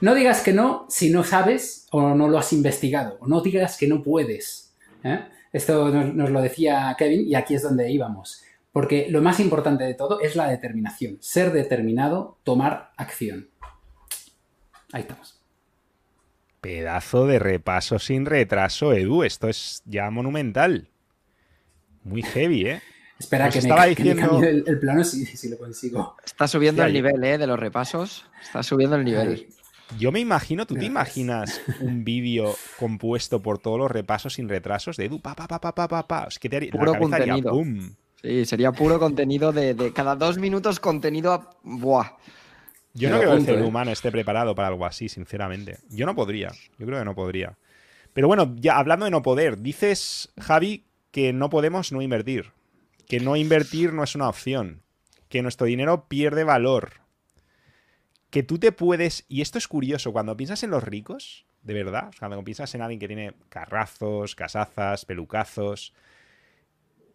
[0.01, 3.77] No digas que no si no sabes o no lo has investigado, o no digas
[3.79, 4.75] que no puedes.
[5.03, 5.21] ¿eh?
[5.53, 8.43] Esto nos, lo decía Kevin y aquí es donde íbamos.
[8.73, 11.19] Porque lo más importante de todo es la determinación.
[11.21, 13.49] Ser determinado, tomar acción.
[14.93, 15.34] Ahí estamos.
[16.65, 19.23] Pedazo de repaso sin retraso, Edu.
[19.23, 20.89] Esto es ya monumental.
[22.05, 22.83] Muy heavy, ¿eh?
[23.19, 24.43] Espera, que, estaba diciendo...
[24.43, 26.17] el, plano si, lo consigo.
[26.25, 27.37] Está subiendo el nivel, ¿eh?
[27.37, 28.25] De los repasos.
[28.43, 29.47] Está subiendo el nivel.
[29.99, 34.97] Yo me imagino, ¿tú te imaginas un vídeo compuesto por todos los repasos sin retrasos
[34.97, 35.21] de Edu?
[35.21, 37.63] Pa, pa, pa, pa, pa, pa, Es que te haría, puro contenido.
[38.23, 41.51] sí, sería puro contenido de, de, cada dos minutos contenido.
[41.63, 42.17] Buah.
[42.95, 43.63] Yo no creo que el ser ¿eh?
[43.63, 45.79] humano esté preparado para algo así, sinceramente.
[45.91, 46.53] Yo no podría.
[46.79, 47.59] Yo creo que no podría.
[48.13, 52.53] Pero bueno, ya hablando de no poder, dices, Javi, que no podemos no invertir.
[53.09, 54.83] Que no invertir no es una opción.
[55.29, 56.93] Que nuestro dinero pierde valor.
[58.31, 59.25] Que tú te puedes.
[59.29, 63.01] Y esto es curioso, cuando piensas en los ricos, de verdad, cuando piensas en alguien
[63.01, 65.95] que tiene carrazos, casazas, pelucazos.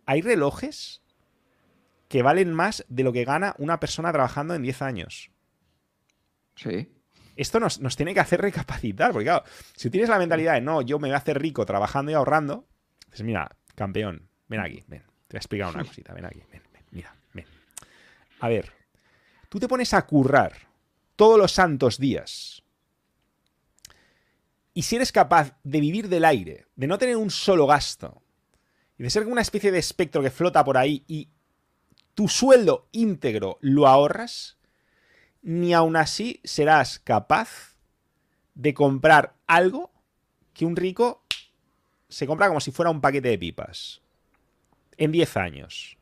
[0.06, 1.02] Hay relojes
[2.10, 5.32] que valen más de lo que gana una persona trabajando en 10 años.
[7.36, 9.44] Esto nos, tiene que hacer recapacitar, porque claro,
[9.76, 12.68] si tienes la mentalidad de no, yo me voy a hacer rico trabajando y ahorrando,
[13.06, 16.62] dices, mira, campeón, ven aquí, ven, te voy a explicar una cosita, ven aquí, ven,
[16.74, 17.46] ven, mira, ven.
[18.42, 18.72] A ver,
[19.48, 20.54] tú te pones a currar
[21.16, 22.64] todos los santos días
[24.74, 28.22] y si eres capaz de vivir del aire, de no tener un solo gasto,
[28.98, 31.30] y de ser una especie de espectro que flota por ahí y
[32.14, 34.59] tu sueldo íntegro lo ahorras,
[35.42, 37.76] ni aún así serás capaz
[38.56, 39.92] de comprar algo
[40.54, 41.24] que un rico
[42.10, 44.02] se compra como si fuera un paquete de pipas.
[44.98, 45.98] En 10 años.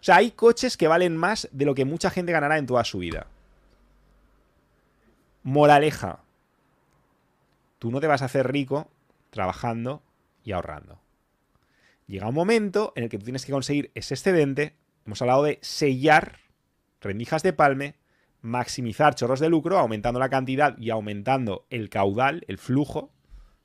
[0.00, 2.84] O sea, hay coches que valen más de lo que mucha gente ganará en toda
[2.84, 3.26] su vida.
[5.42, 6.20] Moraleja.
[7.78, 8.90] Tú no te vas a hacer rico
[9.30, 10.02] trabajando
[10.42, 11.00] y ahorrando.
[12.06, 14.74] Llega un momento en el que tú tienes que conseguir ese excedente.
[15.04, 16.38] Hemos hablado de sellar
[17.00, 17.94] rendijas de palme
[18.40, 23.12] maximizar chorros de lucro, aumentando la cantidad y aumentando el caudal, el flujo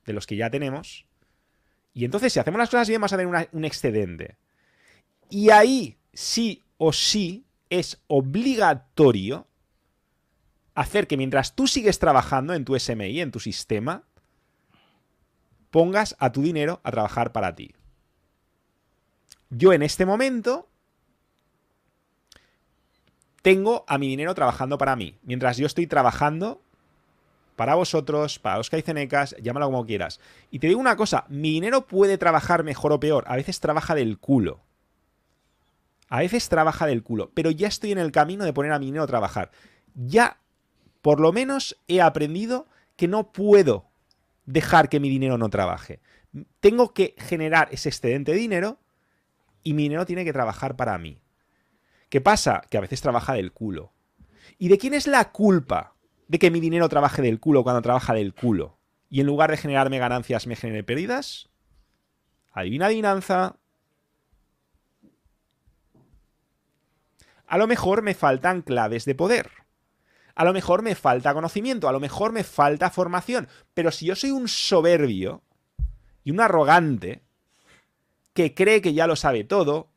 [0.06, 1.06] de los que ya tenemos.
[1.94, 4.38] Y entonces, si hacemos las cosas bien, vamos a tener un excedente.
[5.30, 9.48] Y ahí, sí o sí, es obligatorio
[10.76, 14.04] hacer que mientras tú sigues trabajando en tu SMI, en tu sistema,
[15.70, 17.74] pongas a tu dinero a trabajar para ti.
[19.50, 20.70] Yo en este momento
[23.44, 25.20] tengo a mi dinero trabajando para mí.
[25.22, 26.64] Mientras yo estoy trabajando
[27.56, 30.20] para vosotros, para los caicenecas, llámalo como quieras.
[30.50, 33.26] Y te digo una cosa, mi dinero puede trabajar mejor o peor.
[33.28, 34.62] A veces trabaja del culo.
[36.08, 37.32] A veces trabaja del culo.
[37.34, 39.52] Pero ya estoy en el camino de poner a mi dinero a trabajar.
[39.94, 40.38] Ya,
[41.02, 42.66] por lo menos, he aprendido
[42.96, 43.90] que no puedo
[44.46, 46.00] dejar que mi dinero no trabaje.
[46.62, 48.80] Tengo que generar ese excedente de dinero
[49.64, 51.20] y mi dinero tiene que trabajar para mí.
[52.14, 52.62] ¿Qué pasa?
[52.70, 53.92] Que a veces trabaja del culo.
[54.60, 55.96] ¿Y de quién es la culpa
[56.28, 58.78] de que mi dinero trabaje del culo cuando trabaja del culo?
[59.10, 61.50] Y en lugar de generarme ganancias me genere pérdidas?
[62.52, 63.56] Adivina adivinanza.
[67.48, 69.50] A lo mejor me faltan claves de poder.
[70.36, 73.48] A lo mejor me falta conocimiento, a lo mejor me falta formación.
[73.74, 75.42] Pero si yo soy un soberbio
[76.24, 77.24] y un arrogante
[78.36, 79.93] que cree que ya lo sabe todo,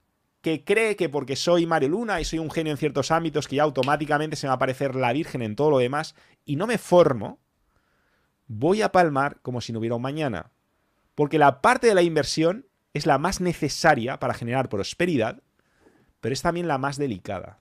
[0.46, 3.56] que cree que porque soy Mario Luna y soy un genio en ciertos ámbitos que
[3.56, 6.14] ya automáticamente se me va a aparecer la Virgen en todo lo demás
[6.44, 7.40] y no me formo,
[8.46, 10.52] voy a palmar como si no hubiera un mañana.
[11.16, 15.42] Porque la parte de la inversión es la más necesaria para generar prosperidad,
[16.20, 17.58] pero es también la más delicada.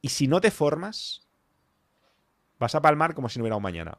[0.00, 1.26] Y si no te formas,
[2.60, 3.98] vas a palmar como si no hubiera un mañana.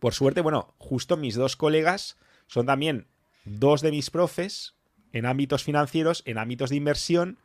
[0.00, 3.06] Por suerte, bueno, justo mis dos colegas son también
[3.44, 4.74] dos de mis profes
[5.14, 7.38] en ámbitos financieros, en ámbitos de inversión,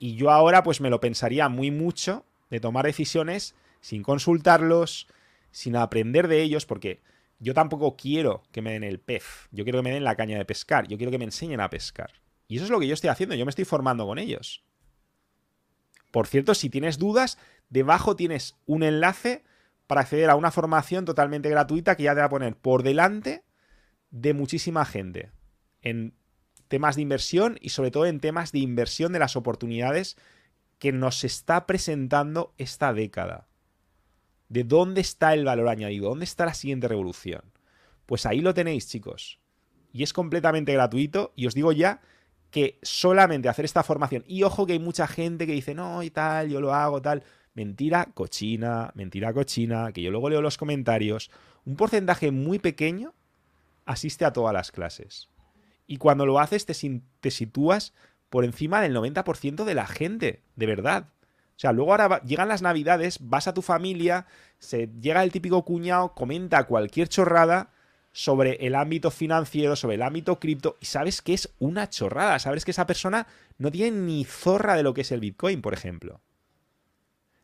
[0.00, 5.06] y yo ahora pues me lo pensaría muy mucho de tomar decisiones sin consultarlos,
[5.52, 7.00] sin aprender de ellos, porque
[7.38, 10.36] yo tampoco quiero que me den el pez, yo quiero que me den la caña
[10.36, 12.10] de pescar, yo quiero que me enseñen a pescar.
[12.48, 14.64] Y eso es lo que yo estoy haciendo, yo me estoy formando con ellos.
[16.10, 17.38] Por cierto, si tienes dudas,
[17.70, 19.44] debajo tienes un enlace
[19.86, 23.44] para acceder a una formación totalmente gratuita que ya te va a poner por delante
[24.10, 25.30] de muchísima gente
[25.82, 26.14] en
[26.68, 30.16] temas de inversión y sobre todo en temas de inversión de las oportunidades
[30.78, 33.46] que nos está presentando esta década.
[34.48, 36.10] ¿De dónde está el valor añadido?
[36.10, 37.42] ¿Dónde está la siguiente revolución?
[38.06, 39.40] Pues ahí lo tenéis, chicos.
[39.92, 41.32] Y es completamente gratuito.
[41.36, 42.00] Y os digo ya
[42.50, 44.24] que solamente hacer esta formación.
[44.28, 47.24] Y ojo que hay mucha gente que dice, no, y tal, yo lo hago, tal.
[47.54, 51.30] Mentira cochina, mentira cochina, que yo luego leo los comentarios.
[51.64, 53.14] Un porcentaje muy pequeño
[53.86, 55.28] asiste a todas las clases.
[55.86, 56.74] Y cuando lo haces te,
[57.20, 57.92] te sitúas
[58.30, 61.08] por encima del 90% de la gente, de verdad.
[61.56, 64.26] O sea, luego ahora llegan las navidades, vas a tu familia,
[64.58, 67.70] se llega el típico cuñado, comenta cualquier chorrada
[68.10, 72.64] sobre el ámbito financiero, sobre el ámbito cripto, y sabes que es una chorrada, sabes
[72.64, 73.26] que esa persona
[73.58, 76.20] no tiene ni zorra de lo que es el Bitcoin, por ejemplo.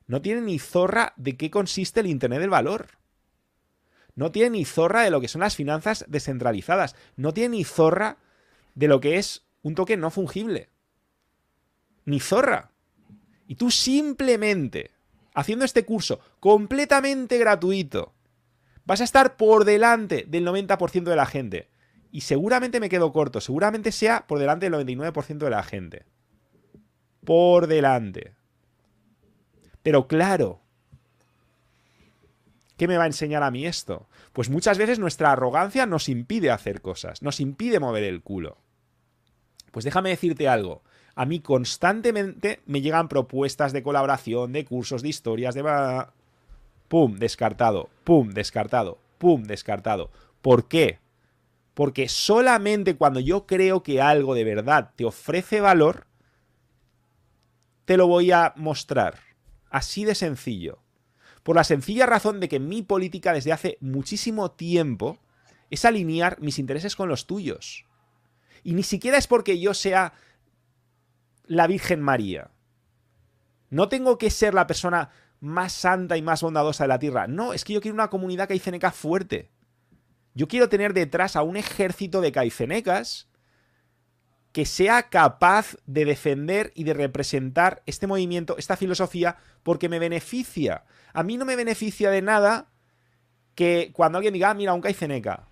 [0.07, 2.89] No tiene ni zorra de qué consiste el Internet del Valor.
[4.17, 6.97] No tiene ni zorra de lo que son las finanzas descentralizadas.
[7.15, 8.17] No tiene ni zorra
[8.75, 10.69] de lo que es un token no fungible.
[12.05, 12.73] Ni zorra.
[13.47, 14.93] Y tú simplemente,
[15.35, 18.15] haciendo este curso completamente gratuito,
[18.85, 21.69] vas a estar por delante del 90% de la gente.
[22.13, 26.07] Y seguramente me quedo corto, seguramente sea por delante del 99% de la gente.
[27.25, 28.35] Por delante.
[29.83, 30.60] Pero claro,
[32.81, 34.09] ¿qué me va a enseñar a mí esto?
[34.33, 38.57] Pues muchas veces nuestra arrogancia nos impide hacer cosas, nos impide mover el culo.
[39.71, 40.83] Pues déjame decirte algo
[41.21, 46.07] a mí constantemente me llegan propuestas de colaboración, de cursos, de historias, de...
[46.89, 47.17] ¡Pum!
[47.17, 47.91] Descartado.
[48.05, 48.31] ¡Pum!
[48.31, 48.97] Descartado.
[49.19, 49.43] ¡Pum!
[49.43, 50.11] Descartado.
[50.41, 50.99] ¿Por qué?
[51.75, 56.07] Porque solamente cuando yo creo que algo de verdad te ofrece valor,
[57.85, 59.19] te lo voy a mostrar.
[59.69, 60.79] Así de sencillo.
[61.43, 65.19] Por la sencilla razón de que mi política desde hace muchísimo tiempo
[65.71, 67.87] es alinear mis intereses con los tuyos.
[68.63, 70.13] Y ni siquiera es porque yo sea
[71.45, 72.51] la Virgen María.
[73.71, 75.11] No tengo que ser la persona
[75.41, 77.27] más santa y más bondadosa de la tierra.
[77.27, 79.51] No, es que yo quiero una comunidad caiceneca fuerte.
[80.35, 83.30] Yo quiero tener detrás a un ejército de caicenecas
[84.53, 90.85] que sea capaz de defender y de representar este movimiento, esta filosofía, porque me beneficia.
[91.13, 92.69] A mí no me beneficia de nada
[93.55, 95.47] que cuando alguien diga, ah, mira, un caiceneca,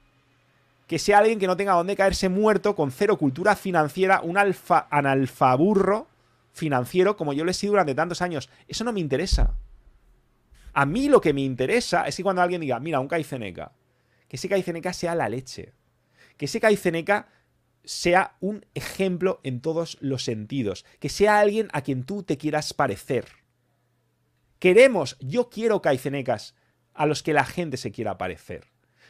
[0.86, 4.88] que sea alguien que no tenga dónde caerse muerto, con cero cultura financiera, un alfa,
[4.90, 6.08] analfaburro
[6.52, 8.50] financiero como yo lo he sido durante tantos años.
[8.66, 9.54] Eso no me interesa.
[10.72, 13.72] A mí lo que me interesa es que cuando alguien diga, mira, un Caiceneca,
[14.28, 15.72] que ese Caiceneca sea la leche.
[16.36, 17.28] Que ese Caiceneca
[17.88, 20.84] sea un ejemplo en todos los sentidos.
[21.00, 23.24] Que sea alguien a quien tú te quieras parecer.
[24.58, 26.54] Queremos, yo quiero Caicenecas
[26.92, 28.66] a los que la gente se quiera parecer.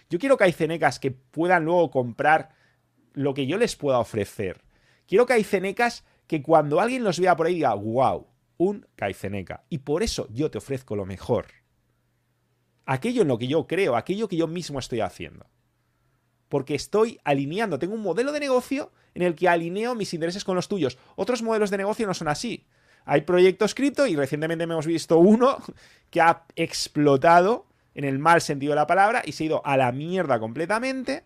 [0.09, 2.51] Yo quiero caicenecas que puedan luego comprar
[3.15, 4.63] lo que yo les pueda ofrecer.
[5.07, 8.29] Quiero caicenecas que cuando alguien los vea por ahí diga, wow,
[8.59, 9.65] un caiceneca.
[9.69, 11.47] Y por eso yo te ofrezco lo mejor.
[12.87, 15.47] Aquello en lo que yo creo, aquello que yo mismo estoy haciendo.
[16.49, 20.57] Porque estoy alineando, tengo un modelo de negocio en el que alineo mis intereses con
[20.57, 20.99] los tuyos.
[21.17, 22.67] Otros modelos de negocio no son así.
[23.05, 25.59] Hay proyectos cripto y recientemente hemos visto uno
[26.11, 29.77] que ha explotado en el mal sentido de la palabra y se ha ido a
[29.77, 31.25] la mierda completamente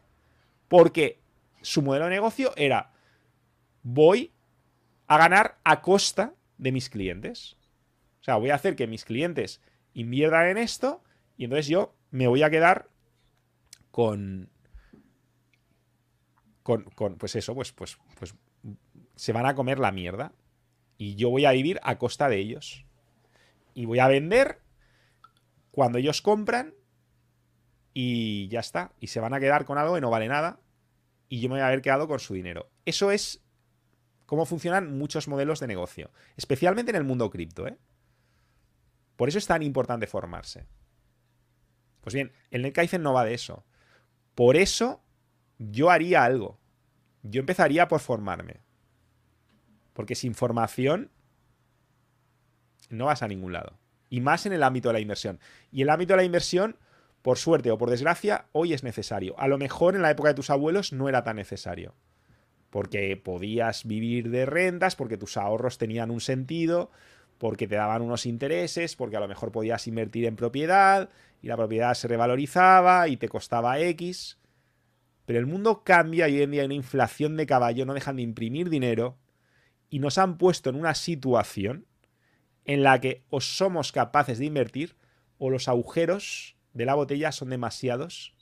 [0.69, 1.21] porque
[1.61, 2.93] su modelo de negocio era
[3.83, 4.33] voy
[5.07, 7.57] a ganar a costa de mis clientes.
[8.21, 9.61] O sea, voy a hacer que mis clientes
[9.95, 11.03] inviertan en esto
[11.37, 12.89] y entonces yo me voy a quedar
[13.91, 14.49] con
[16.63, 16.85] con,
[17.19, 18.35] pues eso, pues, pues, pues
[19.17, 20.33] se van a comer la mierda.
[20.99, 22.85] Y yo voy a vivir a costa de ellos.
[23.75, 24.61] Y voy a vender
[25.71, 26.75] cuando ellos compran
[27.95, 28.93] y ya está.
[29.01, 30.61] Y se van a quedar con algo que no vale nada
[31.33, 32.71] y yo me voy a haber quedado con su dinero.
[32.85, 33.43] Eso es
[34.27, 37.67] cómo funcionan muchos modelos de negocio, especialmente en el mundo cripto.
[37.67, 37.79] ¿eh?
[39.17, 40.67] Por eso es tan importante formarse.
[42.03, 43.65] Pues bien, el NetKaizen no va de eso.
[44.35, 45.03] Por eso
[45.71, 46.59] yo haría algo.
[47.23, 48.61] Yo empezaría por formarme.
[49.93, 51.11] Porque sin formación
[52.89, 53.79] no vas a ningún lado
[54.13, 55.41] y más en el ámbito de la inversión.
[55.71, 56.77] Y el ámbito de la inversión,
[57.23, 59.35] por suerte o por desgracia, hoy es necesario.
[59.39, 61.95] A lo mejor en la época de tus abuelos no era tan necesario.
[62.69, 66.91] Porque podías vivir de rentas, porque tus ahorros tenían un sentido,
[67.39, 71.09] porque te daban unos intereses, porque a lo mejor podías invertir en propiedad
[71.41, 74.37] y la propiedad se revalorizaba y te costaba X.
[75.25, 78.17] Pero el mundo cambia y hoy en día hay una inflación de caballo, no dejan
[78.17, 79.19] de imprimir dinero
[79.89, 81.87] y nos han puesto en una situación
[82.65, 84.97] en la que o somos capaces de invertir
[85.39, 88.35] o los agujeros de la botella son demasiados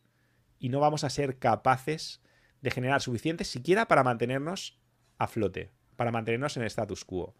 [0.59, 2.21] y no vamos a ser capaces
[2.61, 4.79] de generar suficientes siquiera para mantenernos
[5.19, 7.35] a flote, para mantenernos en el status quo.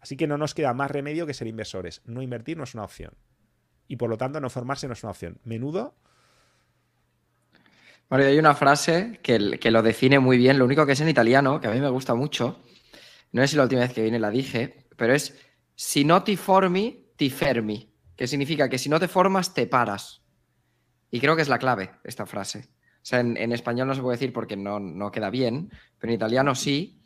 [0.00, 2.02] Así que no nos queda más remedio que ser inversores.
[2.04, 3.14] No invertir no es una opción.
[3.88, 5.40] Y por lo tanto, no formarse no es una opción.
[5.44, 5.96] Menudo.
[8.08, 11.08] Bueno, hay una frase que, que lo define muy bien, lo único que es en
[11.08, 12.60] italiano, que a mí me gusta mucho.
[13.32, 15.36] No sé si la última vez que vine la dije, pero es
[15.74, 17.92] si no ti formi, ti fermi.
[18.16, 20.22] Que significa que si no te formas, te paras.
[21.10, 22.70] Y creo que es la clave esta frase.
[22.96, 26.16] O sea, en, español no se puede decir porque no, no, queda bien, pero en
[26.16, 27.02] italiano sí.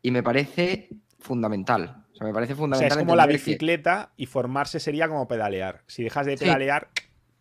[0.00, 0.88] Y me parece
[1.18, 2.06] fundamental.
[2.12, 2.92] O sea, me parece fundamental.
[2.92, 5.82] O sea, es como la bicicleta y formarse sería como pedalear.
[5.88, 6.88] Si dejas de pedalear,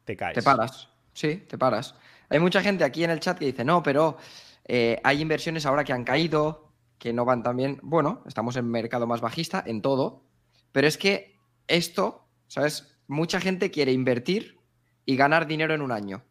[0.04, 0.34] te caes.
[0.34, 0.90] Te paras.
[1.14, 1.96] Sí, te paras.
[2.30, 4.18] Hay mucha gente aquí en el chat que dice, no, pero
[4.66, 7.80] eh, hay inversiones ahora que han caído, que no van tan bien.
[7.84, 10.24] Bueno, estamos en mercado más bajista, en todo.
[10.72, 11.38] Pero es que
[11.68, 12.98] esto, ¿sabes?
[13.08, 14.60] Mucha gente quiere invertir
[15.06, 16.24] y ganar dinero en un año.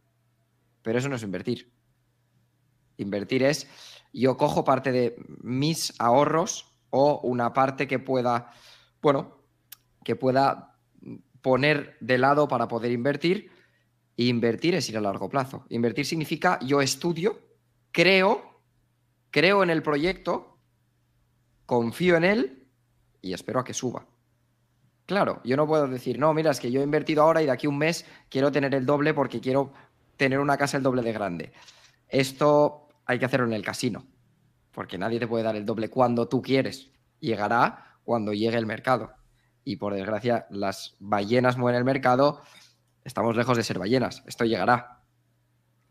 [0.83, 1.73] Pero eso no es invertir.
[2.97, 3.69] Invertir es,
[4.13, 8.53] yo cojo parte de mis ahorros o una parte que pueda,
[9.01, 9.39] bueno,
[10.05, 10.77] que pueda
[11.41, 13.51] poner de lado para poder invertir.
[14.17, 15.67] Invertir es ir a largo plazo.
[15.69, 17.39] Invertir significa yo estudio,
[17.91, 18.61] creo,
[19.31, 20.59] creo en el proyecto,
[21.67, 22.69] confío en él
[23.21, 24.07] y espero a que suba.
[25.07, 27.51] Claro, yo no puedo decir, no, mira, es que yo he invertido ahora y de
[27.51, 29.73] aquí a un mes quiero tener el doble porque quiero
[30.17, 31.53] tener una casa el doble de grande.
[32.09, 34.07] Esto hay que hacerlo en el casino,
[34.73, 36.91] porque nadie te puede dar el doble cuando tú quieres.
[37.21, 39.13] Llegará cuando llegue el mercado.
[39.65, 42.43] Y por desgracia, las ballenas mueven el mercado,
[43.05, 44.23] estamos lejos de ser ballenas.
[44.27, 45.03] Esto llegará.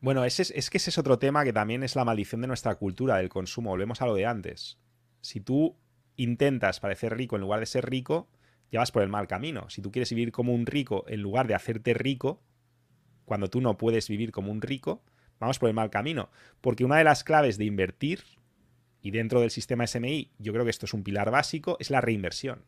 [0.01, 2.75] Bueno, es, es que ese es otro tema que también es la maldición de nuestra
[2.75, 3.69] cultura del consumo.
[3.69, 4.77] Volvemos a lo de antes.
[5.21, 5.77] Si tú
[6.17, 8.29] intentas parecer rico en lugar de ser rico,
[8.71, 9.69] ya vas por el mal camino.
[9.69, 12.43] Si tú quieres vivir como un rico en lugar de hacerte rico,
[13.25, 15.03] cuando tú no puedes vivir como un rico,
[15.39, 16.29] vamos por el mal camino.
[16.59, 18.23] Porque una de las claves de invertir,
[19.01, 22.01] y dentro del sistema SMI, yo creo que esto es un pilar básico, es la
[22.01, 22.65] reinversión.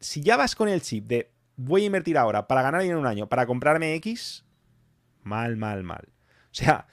[0.00, 3.04] si ya vas con el chip de voy a invertir ahora para ganar dinero en
[3.04, 4.46] un año, para comprarme X,
[5.22, 6.08] mal, mal, mal.
[6.44, 6.86] O sea,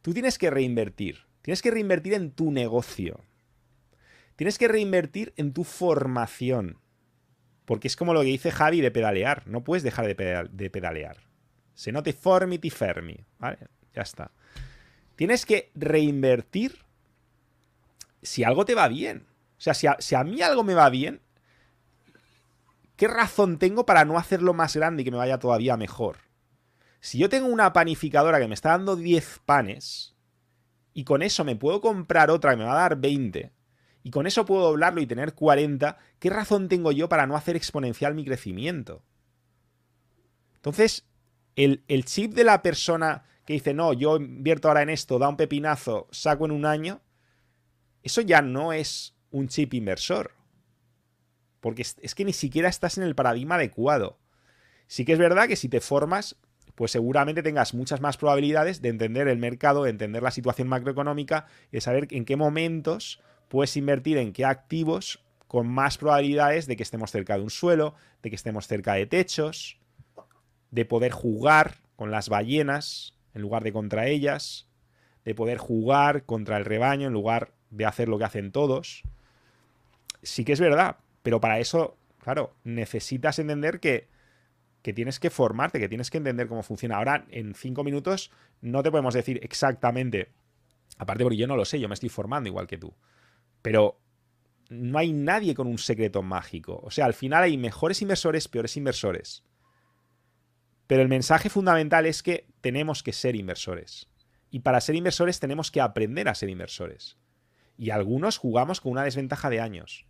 [0.00, 1.26] tú tienes que reinvertir.
[1.42, 3.20] Tienes que reinvertir en tu negocio.
[4.36, 6.78] Tienes que reinvertir en tu formación.
[7.64, 9.46] Porque es como lo que dice Javi de pedalear.
[9.48, 11.18] No puedes dejar de, pedalear.
[11.74, 13.24] Se note formity fermi.
[13.38, 13.58] ¿Vale?
[13.92, 14.30] Ya está.
[15.16, 16.78] Tienes que reinvertir
[18.22, 19.26] si algo te va bien.
[19.58, 21.20] O sea, si si a mí algo me va bien,
[23.02, 26.18] ¿qué razón tengo para no hacerlo más grande y que me vaya todavía mejor?
[27.00, 30.14] Si yo tengo una panificadora que me está dando 10 panes
[30.94, 33.50] y con eso me puedo comprar otra que me va a dar 20,
[34.04, 37.56] y con eso puedo doblarlo y tener 40, ¿qué razón tengo yo para no hacer
[37.56, 39.02] exponencial mi crecimiento?
[40.54, 41.04] Entonces,
[41.56, 45.36] el, chip de la persona que dice, no, yo invierto ahora en esto, da un
[45.36, 47.00] pepinazo, saco en un año,
[48.04, 50.36] eso ya no es un chip inversor.
[51.62, 54.18] Porque es, que ni siquiera estás en el paradigma adecuado.
[54.88, 56.36] Sí que es verdad que si te formas,
[56.74, 61.46] pues seguramente tengas muchas más probabilidades de entender el mercado, de entender la situación macroeconómica,
[61.70, 66.82] de saber en qué momentos puedes invertir en qué activos con más probabilidades de que
[66.82, 67.94] estemos cerca de un suelo,
[68.24, 69.78] de que estemos cerca de techos,
[70.72, 74.66] de poder jugar con las ballenas en lugar de contra ellas,
[75.24, 79.04] de poder jugar contra el rebaño en lugar de hacer lo que hacen todos.
[80.24, 84.08] Sí que es verdad, pero para eso, claro, necesitas entender que,
[84.82, 86.96] que tienes que formarte, que tienes que entender cómo funciona.
[86.96, 88.30] Ahora, en cinco minutos,
[88.60, 90.30] no te podemos decir exactamente,
[90.98, 92.94] aparte porque yo no lo sé, yo me estoy formando igual que tú.
[93.62, 94.00] Pero
[94.68, 96.80] no hay nadie con un secreto mágico.
[96.82, 99.44] O sea, al final hay mejores inversores, peores inversores.
[100.86, 104.08] Pero el mensaje fundamental es que tenemos que ser inversores.
[104.50, 107.16] Y para ser inversores tenemos que aprender a ser inversores.
[107.78, 110.06] Y algunos jugamos con una desventaja de años.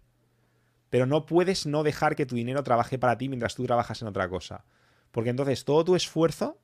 [0.92, 4.08] Pero no puedes no dejar que tu dinero trabaje para ti mientras tú trabajas en
[4.08, 4.66] otra cosa.
[5.10, 6.60] Porque entonces todo tu esfuerzo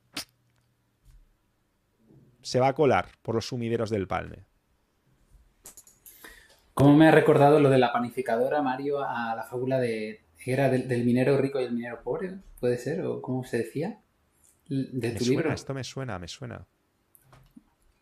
[2.43, 4.45] se va a colar por los sumideros del palme.
[6.75, 10.21] ¿Cómo me ha recordado lo de la panificadora, Mario, a la fábula de.
[10.45, 12.37] ¿Era del, minero rico y el minero pobre?
[12.59, 13.01] ¿Puede ser?
[13.01, 13.99] ¿O cómo se decía?
[14.67, 15.51] De tu libro.
[15.51, 16.67] esto me suena, me suena.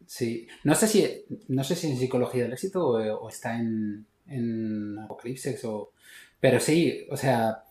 [0.06, 0.46] Sí.
[0.66, 5.64] No sé si, no sé si en psicología del éxito o, está en, en Apocalipsis
[5.66, 5.92] o.
[6.40, 7.64] Pero sí, o sea.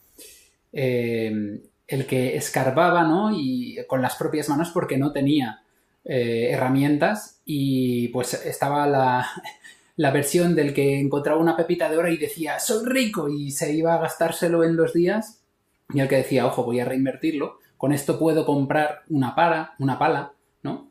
[0.72, 3.30] Eh, el que escarbaba, ¿no?
[3.32, 5.62] Y con las propias manos porque no tenía
[6.04, 9.26] eh, herramientas y pues estaba la,
[9.96, 13.72] la versión del que encontraba una pepita de oro y decía, soy rico, y se
[13.72, 15.42] iba a gastárselo en dos días,
[15.92, 19.98] y el que decía, ojo, voy a reinvertirlo, con esto puedo comprar una pala, una
[19.98, 20.90] pala, ¿no?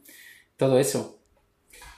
[0.57, 1.19] Todo eso.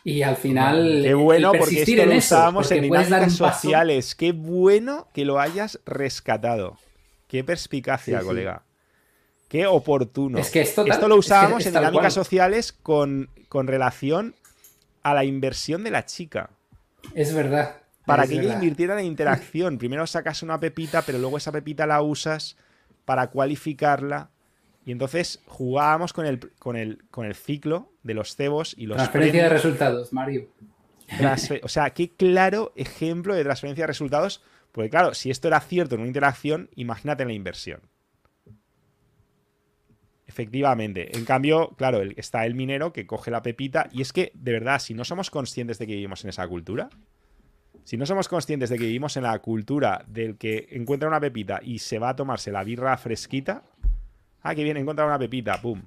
[0.07, 1.01] Y al final.
[1.03, 4.15] Qué bueno, porque esto lo usábamos en dinámicas sociales.
[4.15, 6.77] Qué bueno que lo hayas rescatado.
[7.27, 8.63] Qué perspicacia, colega.
[9.49, 10.37] Qué oportuno.
[10.37, 14.33] Es que esto, esto lo usábamos en dinámicas sociales con, con relación
[15.03, 16.51] a la inversión de la chica.
[17.13, 17.75] Es verdad.
[18.05, 19.77] Para que ella invirtiera en interacción.
[19.77, 22.55] Primero sacas una pepita, pero luego esa pepita la usas
[23.03, 24.29] para cualificarla.
[24.87, 28.95] Y entonces jugábamos con el, con el, con el ciclo de los cebos y los.
[28.95, 30.47] Transferencia de resultados, Mario.
[31.61, 34.41] o sea, qué claro ejemplo de transferencia de resultados.
[34.71, 37.81] Porque, claro, si esto era cierto en una interacción, imagínate en la inversión.
[40.25, 41.17] Efectivamente.
[41.17, 43.89] En cambio, claro, está el minero que coge la pepita.
[43.91, 46.87] Y es que, de verdad, si no somos conscientes de que vivimos en esa cultura,
[47.83, 51.59] si no somos conscientes de que vivimos en la cultura del que encuentra una pepita
[51.61, 53.65] y se va a tomarse la birra fresquita,
[54.49, 55.81] ah, que viene, encuentra una pepita, pum.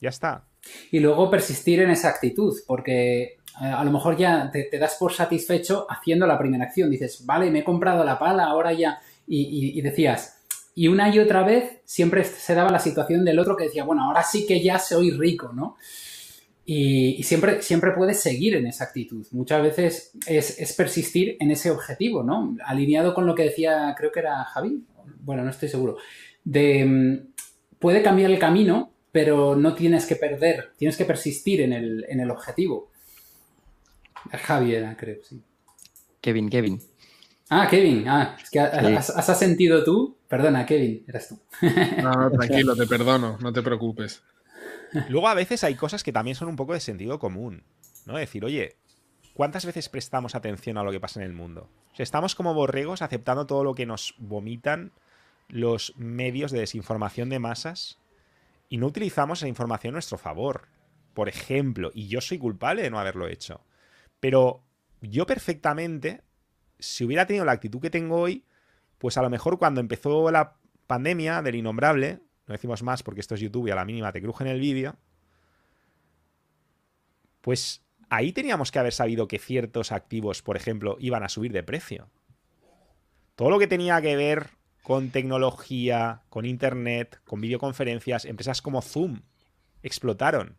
[0.00, 0.44] Ya está.
[0.90, 5.12] Y luego persistir en esa actitud, porque eh, a lo mejor ya te, das por
[5.12, 6.90] satisfecho haciendo la primera acción.
[6.90, 9.00] Dices, vale, me he comprado la pala, ahora ya.
[9.26, 10.34] y decías,
[10.74, 14.04] y una y otra vez siempre se daba la situación del otro que decía, bueno,
[14.04, 15.76] ahora sí que ya soy rico, ¿no?
[16.66, 19.24] Y, siempre, siempre puedes seguir en esa actitud.
[19.32, 22.56] Muchas veces es, persistir en ese objetivo, ¿no?
[22.64, 24.82] Alineado con lo que decía, creo que era Javi,
[25.20, 25.98] bueno, no estoy seguro,
[26.42, 27.33] de mm,
[27.78, 32.20] puede cambiar el camino, pero no tienes que perder, tienes que persistir en el, en
[32.20, 32.90] el objetivo.
[34.32, 35.42] Javi era, creo, sí.
[36.20, 36.80] Kevin, Kevin.
[37.50, 38.08] Ah, Kevin.
[38.08, 40.16] Ah, es que has, has, sentido tú.
[40.26, 41.40] Perdona, Kevin, eras tú.
[42.02, 44.22] No, no, tranquilo, te perdono, no te preocupes.
[45.08, 47.62] Luego a veces hay cosas que también son un poco de sentido común.
[48.06, 48.16] ¿No?
[48.16, 48.76] Decir, oye,
[49.34, 51.68] ¿cuántas veces prestamos atención a lo que pasa en el mundo?
[51.92, 54.92] O sea, estamos como borregos aceptando todo lo que nos vomitan
[55.48, 57.98] los medios de desinformación de masas
[58.68, 60.68] y no utilizamos esa información a nuestro favor.
[61.12, 63.60] Por ejemplo, y yo soy culpable de no haberlo hecho.
[64.20, 64.62] Pero
[65.00, 66.22] yo perfectamente
[66.78, 68.44] si hubiera tenido la actitud que tengo hoy,
[68.98, 70.56] pues a lo mejor cuando empezó la
[70.86, 74.18] pandemia del innombrable, no decimos más porque esto es YouTube y a la mínima te
[74.18, 74.96] en el vídeo,
[77.40, 81.62] pues ahí teníamos que haber sabido que ciertos activos, por ejemplo, iban a subir de
[81.62, 82.08] precio.
[83.34, 84.50] Todo lo que tenía que ver
[84.84, 89.22] con tecnología, con internet, con videoconferencias, empresas como Zoom
[89.82, 90.58] explotaron.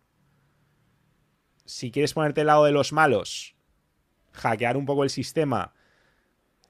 [1.65, 3.55] Si quieres ponerte al lado de los malos,
[4.33, 5.75] hackear un poco el sistema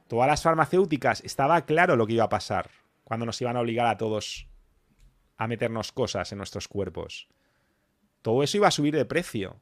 [0.09, 2.71] todas las farmacéuticas, estaba claro lo que iba a pasar
[3.05, 4.49] cuando nos iban a obligar a todos
[5.37, 7.29] a meternos cosas en nuestros cuerpos.
[8.21, 9.61] Todo eso iba a subir de precio.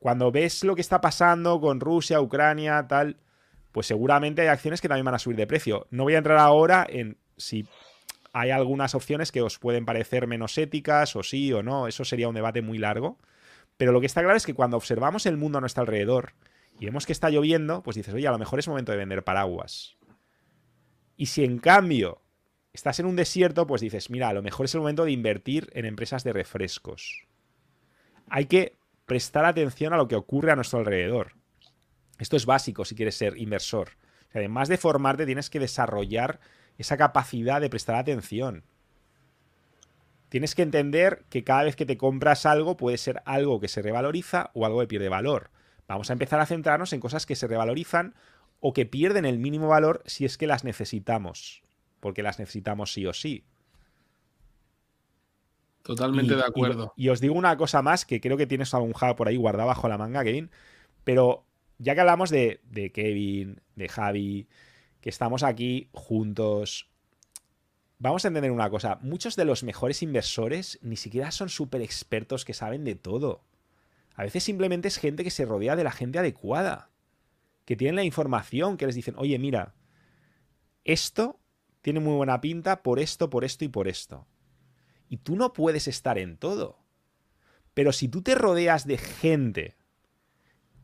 [0.00, 3.20] Cuando ves lo que está pasando con Rusia, Ucrania, tal,
[3.74, 5.88] pues seguramente hay acciones que también van a subir de precio.
[5.90, 7.66] No voy a entrar ahora en si
[8.32, 12.28] hay algunas opciones que os pueden parecer menos éticas o sí o no, eso sería
[12.28, 13.18] un debate muy largo.
[13.76, 16.34] Pero lo que está claro es que cuando observamos el mundo a nuestro alrededor
[16.78, 19.24] y vemos que está lloviendo, pues dices, oye, a lo mejor es momento de vender
[19.24, 19.96] paraguas.
[21.16, 22.22] Y si en cambio
[22.72, 25.68] estás en un desierto, pues dices, mira, a lo mejor es el momento de invertir
[25.72, 27.26] en empresas de refrescos.
[28.30, 31.32] Hay que prestar atención a lo que ocurre a nuestro alrededor.
[32.18, 33.90] Esto es básico si quieres ser inversor.
[34.32, 36.40] Además de formarte, tienes que desarrollar
[36.78, 38.64] esa capacidad de prestar atención.
[40.28, 43.82] Tienes que entender que cada vez que te compras algo puede ser algo que se
[43.82, 45.50] revaloriza o algo que pierde valor.
[45.86, 48.14] Vamos a empezar a centrarnos en cosas que se revalorizan
[48.58, 51.62] o que pierden el mínimo valor si es que las necesitamos,
[52.00, 53.44] porque las necesitamos sí o sí.
[55.82, 56.94] Totalmente de acuerdo.
[56.96, 59.86] Y, os digo una cosa más, que creo que tienes algún por ahí guardado bajo
[59.86, 60.50] la manga, Kevin,
[61.04, 61.44] pero
[61.78, 62.60] ya que hablamos de,
[62.94, 64.48] Kevin, de Javi,
[65.00, 66.88] que estamos aquí juntos,
[67.98, 72.44] vamos a entender una cosa, muchos de los mejores inversores ni siquiera son súper expertos
[72.44, 73.44] que saben de todo.
[74.14, 76.90] A veces simplemente es gente que se rodea de la gente adecuada,
[77.64, 79.74] que tienen la información, que les dicen, oye, mira,
[80.84, 81.40] esto
[81.82, 84.26] tiene muy buena pinta por esto, por esto y por esto.
[85.08, 86.78] Y tú no puedes estar en todo.
[87.74, 89.76] Pero si tú te rodeas de gente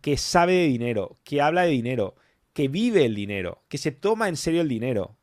[0.00, 2.14] que sabe de dinero, que habla de dinero,
[2.52, 5.16] que vive el dinero, que se toma en serio el dinero,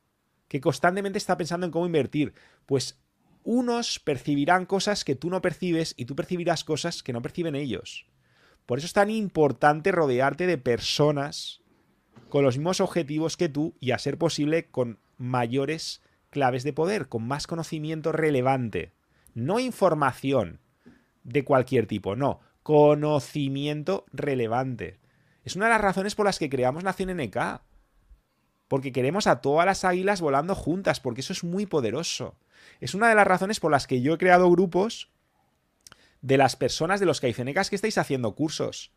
[0.47, 2.33] que constantemente está pensando en cómo invertir,
[2.65, 2.99] pues
[3.43, 8.05] unos percibirán cosas que tú no percibes y tú percibirás cosas que no perciben ellos.
[8.65, 11.61] Por eso es tan importante rodearte de personas
[12.29, 17.07] con los mismos objetivos que tú y a ser posible con mayores claves de poder,
[17.07, 18.91] con más conocimiento relevante.
[19.33, 20.59] No información
[21.23, 24.99] de cualquier tipo, no, conocimiento relevante.
[25.45, 27.61] Es una de las razones por las que creamos Nación NK.
[28.67, 32.37] Porque queremos a todas las águilas volando juntas, porque eso es muy poderoso.
[32.81, 35.13] Es una de las razones por las que yo he creado grupos
[36.19, 38.91] de las personas de los caicenecas que estáis haciendo cursos.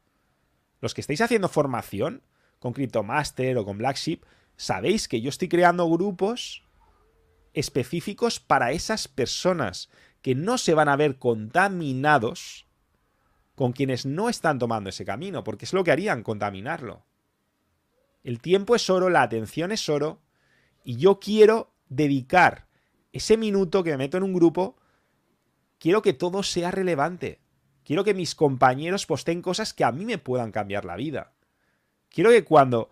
[0.81, 2.25] Los que estáis haciendo formación
[2.59, 4.23] con CryptoMaster o con Blackship,
[4.57, 6.65] sabéis que yo estoy creando grupos
[7.53, 9.91] específicos para esas personas
[10.23, 12.67] que no se van a ver contaminados
[13.61, 17.05] con quienes no están tomando ese camino, porque es lo que harían, contaminarlo.
[18.25, 20.23] El tiempo es oro, la atención es oro,
[20.83, 22.69] y yo quiero dedicar
[23.13, 24.79] ese minuto que me meto en un grupo,
[25.79, 27.43] quiero que todo sea relevante.
[27.85, 31.35] Quiero que mis compañeros posteen cosas que a mí me puedan cambiar la vida.
[32.09, 32.89] Quiero que cuando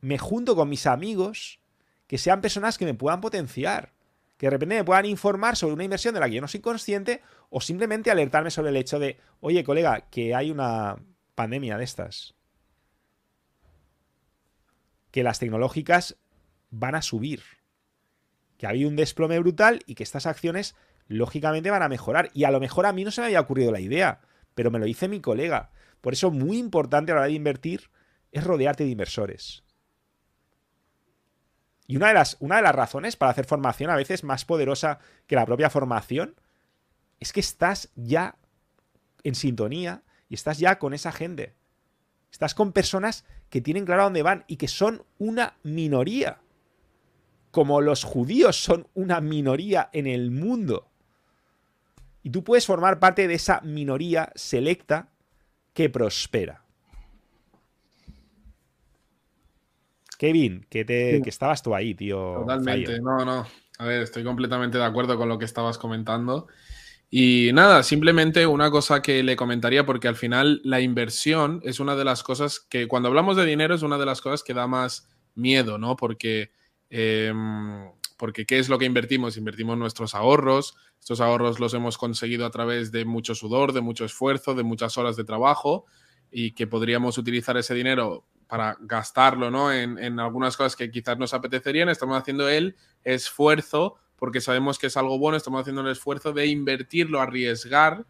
[0.00, 1.60] me junto con mis amigos,
[2.06, 3.92] que sean personas que me puedan potenciar,
[4.38, 6.60] que de repente me puedan informar sobre una inversión de la que yo no soy
[6.60, 7.20] consciente
[7.50, 10.96] o simplemente alertarme sobre el hecho de, oye colega, que hay una
[11.34, 12.34] pandemia de estas.
[15.10, 16.16] Que las tecnológicas
[16.70, 17.42] van a subir
[18.58, 20.74] que ha habido un desplome brutal y que estas acciones
[21.06, 22.30] lógicamente van a mejorar.
[22.34, 24.20] Y a lo mejor a mí no se me había ocurrido la idea,
[24.54, 25.70] pero me lo dice mi colega.
[26.00, 27.90] Por eso muy importante a la hora de invertir
[28.32, 29.64] es rodearte de inversores.
[31.88, 35.00] Y una de, las, una de las razones para hacer formación a veces más poderosa
[35.26, 36.36] que la propia formación
[37.18, 38.36] es que estás ya
[39.24, 41.56] en sintonía y estás ya con esa gente.
[42.30, 46.38] Estás con personas que tienen claro a dónde van y que son una minoría
[47.50, 50.90] como los judíos son una minoría en el mundo.
[52.22, 55.08] Y tú puedes formar parte de esa minoría selecta
[55.72, 56.64] que prospera.
[60.18, 62.34] Kevin, que, te, que estabas tú ahí, tío.
[62.40, 63.46] Totalmente, no, no.
[63.78, 66.48] A ver, estoy completamente de acuerdo con lo que estabas comentando.
[67.08, 71.96] Y nada, simplemente una cosa que le comentaría, porque al final la inversión es una
[71.96, 74.66] de las cosas que, cuando hablamos de dinero, es una de las cosas que da
[74.66, 75.96] más miedo, ¿no?
[75.96, 76.50] Porque
[76.90, 79.36] Em, porque ¿qué es lo que invertimos?
[79.36, 80.76] Invertimos nuestros ahorros.
[80.98, 84.98] Estos ahorros los hemos conseguido a través de mucho sudor, de mucho esfuerzo, de muchas
[84.98, 85.84] horas de trabajo
[86.30, 89.72] y que podríamos utilizar ese dinero para gastarlo ¿no?
[89.72, 91.88] en, algunas cosas que quizás nos apetecerían.
[91.88, 96.46] Estamos haciendo el esfuerzo porque sabemos que es algo bueno, estamos haciendo el esfuerzo de
[96.46, 98.04] invertirlo, arriesgar,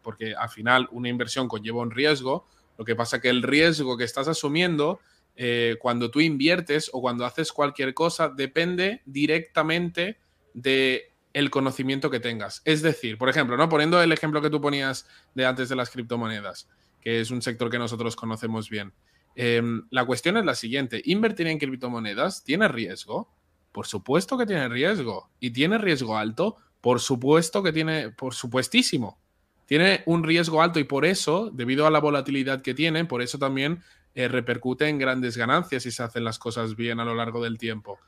[0.00, 2.46] porque al final una inversión conlleva un riesgo.
[2.78, 5.00] Lo que pasa que el riesgo que estás asumiendo
[5.36, 10.18] eh, cuando tú inviertes o cuando haces cualquier cosa depende directamente
[10.54, 12.62] de el conocimiento que tengas.
[12.64, 13.68] Es decir, por ejemplo, ¿no?
[13.68, 16.68] poniendo el ejemplo que tú ponías de antes de las criptomonedas,
[17.00, 18.92] que es un sector que nosotros conocemos bien.
[19.34, 23.28] Em, la cuestión es la siguiente, ¿invertir en criptomonedas tiene riesgo?
[23.72, 25.30] Por supuesto que tiene riesgo.
[25.40, 26.56] ¿Y tiene riesgo alto?
[26.80, 29.18] Por supuesto que tiene, por supuestísimo.
[29.66, 33.38] Tiene un riesgo alto y por eso, debido a la volatilidad que tiene, por eso
[33.38, 33.82] también
[34.14, 37.58] eh, repercute en grandes ganancias si se hacen las cosas bien a lo largo del
[37.58, 37.98] tiempo.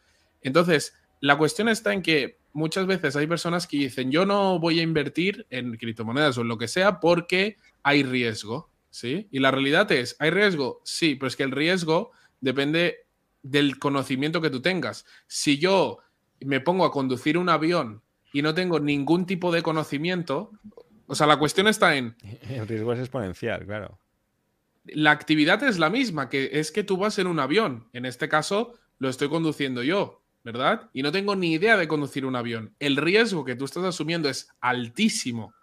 [0.42, 4.78] Entonces, la cuestión está en que muchas veces hay personas que dicen, yo no voy
[4.78, 9.28] a invertir en criptomonedas o en lo que sea porque hay riesgo, ¿sí?
[9.30, 10.80] Y la realidad es, ¿hay riesgo?
[10.84, 13.06] Sí, pero es que el riesgo depende
[13.42, 15.04] del conocimiento que tú tengas.
[15.26, 15.98] Si yo
[16.40, 18.02] me pongo a conducir un avión
[18.32, 20.50] y no tengo ningún tipo de conocimiento,
[21.06, 22.16] o sea, la cuestión está en...
[22.48, 23.98] El riesgo es exponencial, claro
[24.86, 27.88] la actividad es la misma, que es que tú vas en un avión.
[27.92, 30.90] En este caso, lo estoy conduciendo yo, ¿verdad?
[30.92, 32.74] Y no tengo ni idea de conducir un avión.
[32.78, 35.54] El riesgo que tú estás asumiendo es altísimo.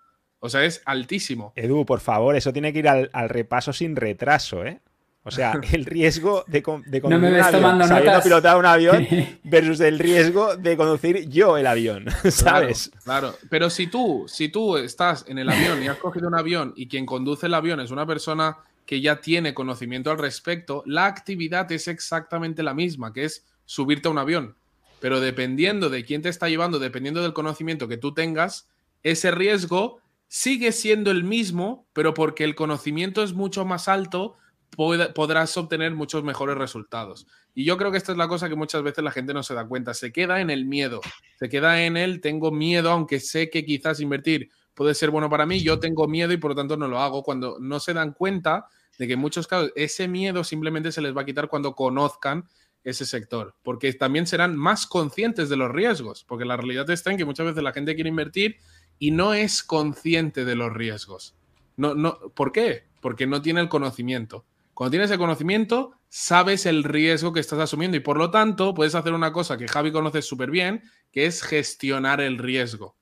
[0.45, 1.53] O sea, es altísimo.
[1.55, 4.81] Edu, por favor, eso tiene que ir al, repaso sin retraso, ¿eh?
[5.23, 9.07] O sea, el riesgo de, de conducir un avión sabiendo pilotar un avión
[9.45, 12.91] versus el riesgo de conducir yo el avión, ¿sabes?
[13.05, 16.35] Claro, claro, pero si tú, si tú estás en el avión y has cogido un
[16.35, 20.83] avión y quien conduce el avión es una persona que ya tiene conocimiento al respecto,
[20.85, 24.57] la actividad es exactamente la misma, que es subirte a un avión.
[24.99, 28.67] Pero dependiendo de quién te está llevando, dependiendo del conocimiento que tú tengas,
[29.03, 30.02] ese riesgo
[30.33, 34.35] sigue siendo el mismo, pero porque el conocimiento es mucho más alto,
[34.75, 37.27] podrás obtener muchos mejores resultados.
[37.53, 39.53] Y yo creo que esta es la cosa que muchas veces la gente no se
[39.53, 39.93] da cuenta.
[39.93, 41.01] Se queda en el miedo,
[41.37, 45.45] se queda en el tengo miedo, aunque sé que quizás invertir puede ser bueno para
[45.45, 48.13] mí, yo tengo miedo y por lo tanto no lo hago, cuando no se dan
[48.13, 48.65] cuenta
[48.97, 52.49] de que en muchos casos ese miedo simplemente se les va a quitar cuando conozcan
[52.83, 57.17] ese sector, porque también serán más conscientes de los riesgos, porque la realidad está en
[57.17, 58.57] que muchas veces la gente quiere invertir
[58.99, 61.35] y no es consciente de los riesgos.
[61.77, 62.83] No, no, ¿Por qué?
[63.01, 64.45] Porque no tiene el conocimiento.
[64.73, 68.95] Cuando tienes el conocimiento, sabes el riesgo que estás asumiendo y por lo tanto puedes
[68.95, 72.95] hacer una cosa que Javi conoce súper bien, que es gestionar el riesgo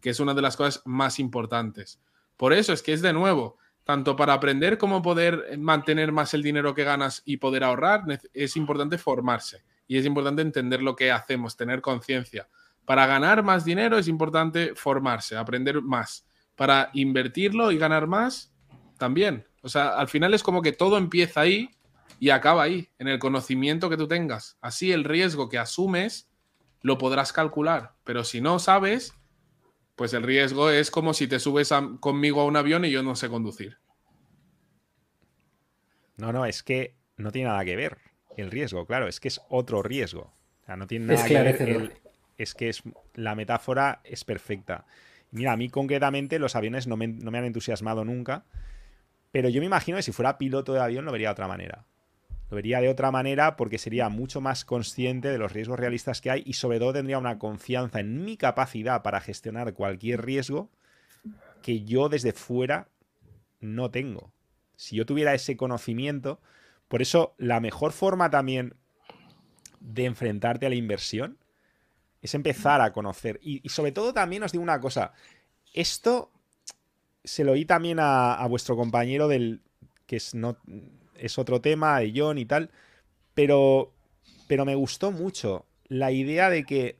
[0.00, 2.00] que es una de las cosas más importantes.
[2.36, 6.42] Por eso es que es de nuevo, tanto para aprender cómo poder mantener más el
[6.42, 8.02] dinero que ganas y poder ahorrar,
[8.32, 12.48] es importante formarse y es importante entender lo que hacemos, tener conciencia.
[12.84, 16.26] Para ganar más dinero es importante formarse, aprender más.
[16.54, 18.52] Para invertirlo y ganar más,
[18.98, 19.46] también.
[19.62, 21.70] O sea, al final es como que todo empieza ahí
[22.20, 24.56] y acaba ahí, en el conocimiento que tú tengas.
[24.60, 26.30] Así el riesgo que asumes
[26.82, 29.14] lo podrás calcular, pero si no sabes,
[29.96, 31.70] pues el riesgo es como si te subes
[32.00, 33.78] conmigo a un avión y yo no sé conducir.
[36.16, 37.98] No, no, es que no tiene nada que ver
[38.36, 40.32] el riesgo, claro, es que es otro riesgo.
[40.62, 41.34] O sea, no tiene nada que
[41.64, 42.03] ver.
[42.38, 42.82] Es que es,
[43.14, 44.84] la metáfora es perfecta.
[45.30, 48.44] Mira, a mí concretamente los aviones no me, no me han entusiasmado nunca,
[49.32, 51.84] pero yo me imagino que si fuera piloto de avión lo vería de otra manera.
[52.50, 56.30] Lo vería de otra manera porque sería mucho más consciente de los riesgos realistas que
[56.30, 60.70] hay y sobre todo tendría una confianza en mi capacidad para gestionar cualquier riesgo
[61.62, 62.88] que yo desde fuera
[63.60, 64.30] no tengo.
[64.76, 66.40] Si yo tuviera ese conocimiento,
[66.88, 68.74] por eso la mejor forma también
[69.80, 71.38] de enfrentarte a la inversión
[72.24, 73.38] es empezar a conocer.
[73.42, 75.12] Y, sobre todo también os digo una cosa,
[75.74, 76.32] esto
[77.22, 79.60] se lo oí también a, vuestro compañero del
[80.06, 80.56] que es no
[81.16, 82.70] es otro tema de John y tal,
[83.34, 83.92] pero,
[84.46, 86.98] pero me gustó mucho la idea de que,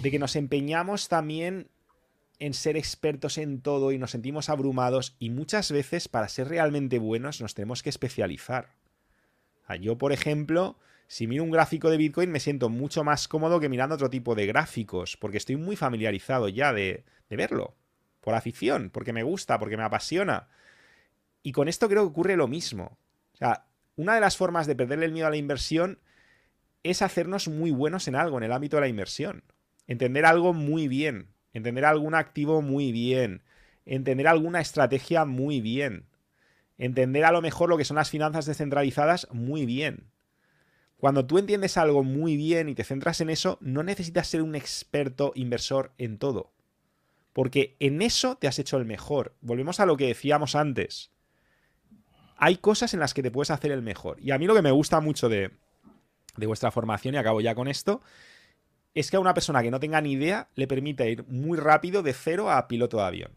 [0.00, 1.68] de que nos empeñamos también
[2.38, 6.98] en ser expertos en todo y nos sentimos abrumados y muchas veces para ser realmente
[6.98, 8.70] buenos nos tenemos que especializar.
[9.80, 10.78] Yo, por ejemplo,
[11.12, 14.34] si miro un gráfico de Bitcoin me siento mucho más cómodo que mirando otro tipo
[14.34, 17.76] de gráficos, porque estoy muy familiarizado ya de, verlo,
[18.20, 20.48] por afición, porque me gusta, porque me apasiona.
[21.42, 22.96] Y con esto creo que ocurre lo mismo
[23.42, 23.66] sea,
[23.96, 25.98] una de las formas de perderle el miedo a la inversión
[26.82, 29.44] es hacernos muy buenos en algo, en el ámbito de la inversión.
[29.86, 33.42] Entender algo muy bien, entender algún activo muy bien,
[33.84, 36.06] entender alguna estrategia muy bien,
[36.78, 40.10] entender a lo mejor lo que son las finanzas descentralizadas muy bien.
[41.02, 44.54] Cuando tú entiendes algo muy bien y te centras en eso, no necesitas ser un
[44.54, 46.52] experto inversor en todo.
[47.32, 49.34] Porque en eso te has hecho el mejor.
[49.40, 51.10] Volvemos a lo que decíamos antes
[52.44, 54.18] hay cosas en las que te puedes hacer el mejor.
[54.20, 55.52] Y a mí lo que me gusta mucho de,
[56.36, 58.02] vuestra formación, y acabo ya con esto,
[58.94, 62.02] es que a una persona que no tenga ni idea le permite ir muy rápido
[62.02, 63.32] de cero a piloto de avión.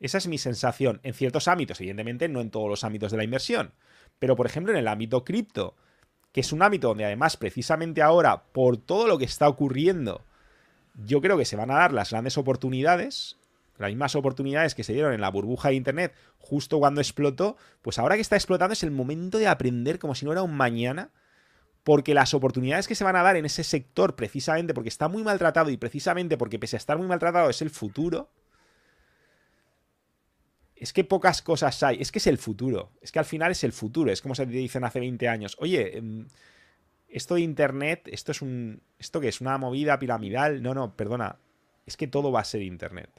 [0.00, 3.24] Esa es mi sensación en ciertos ámbitos, evidentemente no en todos los ámbitos de la
[3.24, 3.74] inversión,
[4.18, 5.76] pero por ejemplo en el ámbito cripto,
[6.36, 10.20] que es un ámbito donde además precisamente ahora, por todo lo que está ocurriendo,
[11.06, 13.38] yo creo que se van a dar las grandes oportunidades,
[13.78, 17.98] las mismas oportunidades que se dieron en la burbuja de Internet justo cuando explotó, pues
[17.98, 21.08] ahora que está explotando es el momento de aprender como si no era un mañana,
[21.84, 25.22] porque las oportunidades que se van a dar en ese sector, precisamente porque está muy
[25.22, 28.28] maltratado y precisamente porque pese a estar muy maltratado es el futuro,
[30.76, 33.64] es que pocas cosas hay, es que es el futuro, es que al final es
[33.64, 36.26] el futuro, es como se dicen hace 20 años, oye, em,
[37.08, 41.38] esto de Internet, esto es un, esto es una movida piramidal, no, no, perdona,
[41.86, 43.10] es que todo va a ser Internet.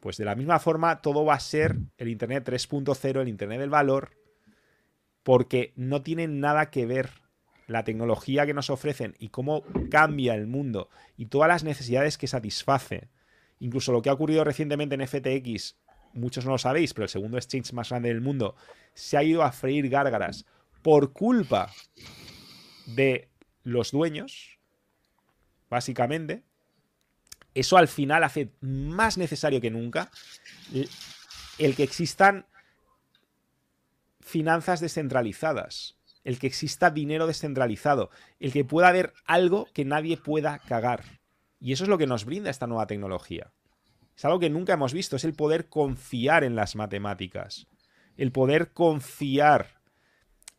[0.00, 3.70] Pues de la misma forma, todo va a ser el Internet 3.0, el Internet del
[3.70, 4.12] valor,
[5.22, 7.10] porque no tiene nada que ver
[7.66, 12.26] la tecnología que nos ofrecen y cómo cambia el mundo y todas las necesidades que
[12.26, 13.08] satisface.
[13.58, 15.76] Incluso lo que ha ocurrido recientemente en FTX,
[16.14, 18.56] muchos no lo sabéis, pero el segundo exchange más grande del mundo
[18.94, 20.46] se ha ido a freír gárgaras
[20.82, 21.70] por culpa
[22.86, 23.28] de
[23.62, 24.58] los dueños,
[25.70, 26.44] básicamente,
[27.54, 30.10] eso al final hace más necesario que nunca
[31.58, 32.46] el que existan
[34.20, 38.10] finanzas descentralizadas, el que exista dinero descentralizado,
[38.40, 41.20] el que pueda haber algo que nadie pueda cagar.
[41.60, 43.52] Y eso es lo que nos brinda esta nueva tecnología.
[44.16, 47.66] Es algo que nunca hemos visto, es el poder confiar en las matemáticas,
[48.16, 49.80] el poder confiar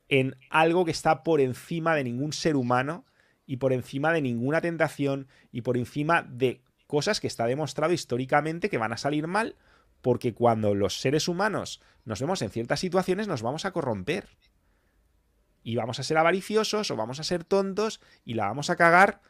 [0.09, 3.05] en algo que está por encima de ningún ser humano
[3.45, 8.69] y por encima de ninguna tentación y por encima de cosas que está demostrado históricamente
[8.69, 9.55] que van a salir mal
[10.01, 14.27] porque cuando los seres humanos nos vemos en ciertas situaciones nos vamos a corromper.
[15.63, 19.21] Y vamos a ser avariciosos o vamos a ser tontos y la vamos a cagar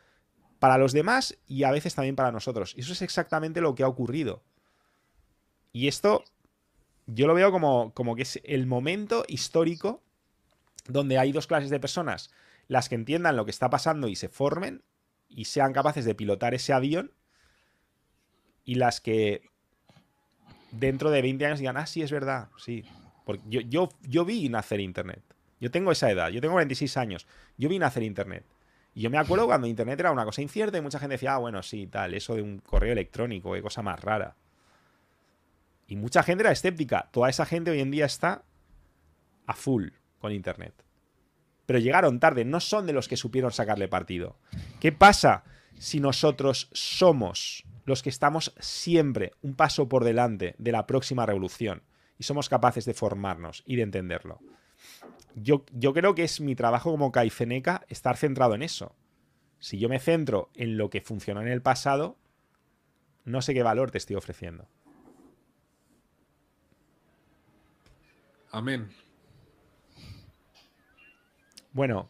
[0.60, 2.73] para los demás y a veces también para nosotros.
[2.76, 4.44] Y eso es exactamente lo que ha ocurrido.
[5.72, 6.23] Y esto
[7.07, 10.02] yo lo veo como, como que es el momento histórico
[10.88, 12.32] donde hay dos clases de personas.
[12.68, 14.84] Las que entiendan lo que está pasando y se formen
[15.27, 17.11] y sean capaces de pilotar ese avión
[18.64, 19.49] y las que
[20.72, 22.84] dentro de 20 años digan, ah, sí, es verdad, sí.
[23.26, 25.22] Porque yo, yo, yo vi nacer Internet.
[25.60, 27.27] Yo tengo esa edad, yo tengo 26 años.
[27.57, 28.45] Yo vi nacer Internet.
[28.96, 31.38] Y yo me acuerdo cuando Internet era una cosa incierta y mucha gente decía, ah,
[31.38, 34.38] bueno, sí, tal, eso de un correo electrónico, qué cosa más rara.
[35.86, 37.10] Y mucha gente era escéptica.
[37.12, 38.44] Toda esa gente hoy en día está
[39.46, 39.90] a full
[40.20, 40.74] con Internet.
[41.66, 44.38] Pero llegaron tarde, no son de los que supieron sacarle partido.
[44.80, 45.44] ¿Qué pasa
[45.78, 51.84] si nosotros somos los que estamos siempre un paso por delante de la próxima revolución
[52.18, 54.40] y somos capaces de formarnos y de entenderlo?
[55.36, 58.95] Yo, yo creo que es mi trabajo como Caifeneca estar centrado en eso.
[59.60, 62.18] Si yo me centro en lo que funcionó en el pasado,
[63.24, 64.68] no sé qué valor te estoy ofreciendo.
[68.52, 68.90] Amén.
[71.74, 72.10] Bueno.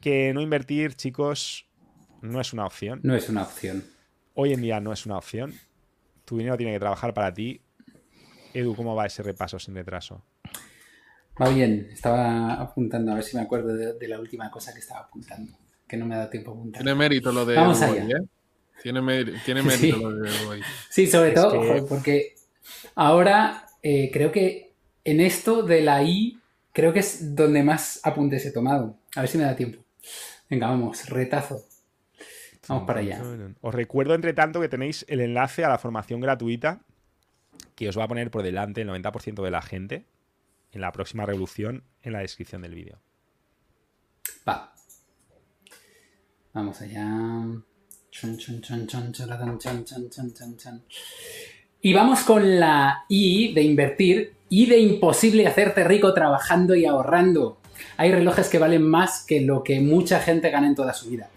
[0.00, 1.66] Que no invertir, chicos,
[2.20, 3.00] no es una opción.
[3.02, 3.84] No es una opción.
[4.34, 5.54] Hoy en día no es una opción.
[6.26, 7.62] Tu dinero tiene que trabajar para ti.
[8.56, 10.22] Edu, ¿cómo va ese repaso sin retraso?
[11.40, 15.00] Va bien, estaba apuntando, a ver si me acuerdo de, la última cosa que estaba
[15.00, 15.52] apuntando,
[15.86, 16.82] que no me ha dado tiempo a apuntar.
[16.82, 18.02] Tiene mérito lo de Vamos allá.
[18.02, 18.26] ¿eh?
[18.82, 20.62] Tiene, mérito lo de hoy.
[20.88, 22.34] Sí, sobre todo porque
[22.94, 24.72] ahora eh, creo que
[25.04, 26.40] en esto de la I,
[26.72, 28.96] creo que es donde más apuntes he tomado.
[29.16, 29.84] A ver si me da tiempo.
[30.48, 31.62] Venga, vamos, retazo.
[32.68, 33.22] Vamos para allá.
[33.60, 36.80] Os recuerdo, entre tanto, que tenéis el enlace a la formación gratuita
[37.74, 40.04] que os va a poner por delante el 90% de la gente
[40.72, 42.98] en la próxima revolución en la descripción del vídeo.
[44.48, 44.72] Va.
[46.52, 47.06] Vamos allá.
[51.82, 57.60] Y vamos con la I de invertir y de imposible hacerte rico trabajando y ahorrando.
[57.96, 61.28] Hay relojes que valen más que lo que mucha gente gana en toda su vida.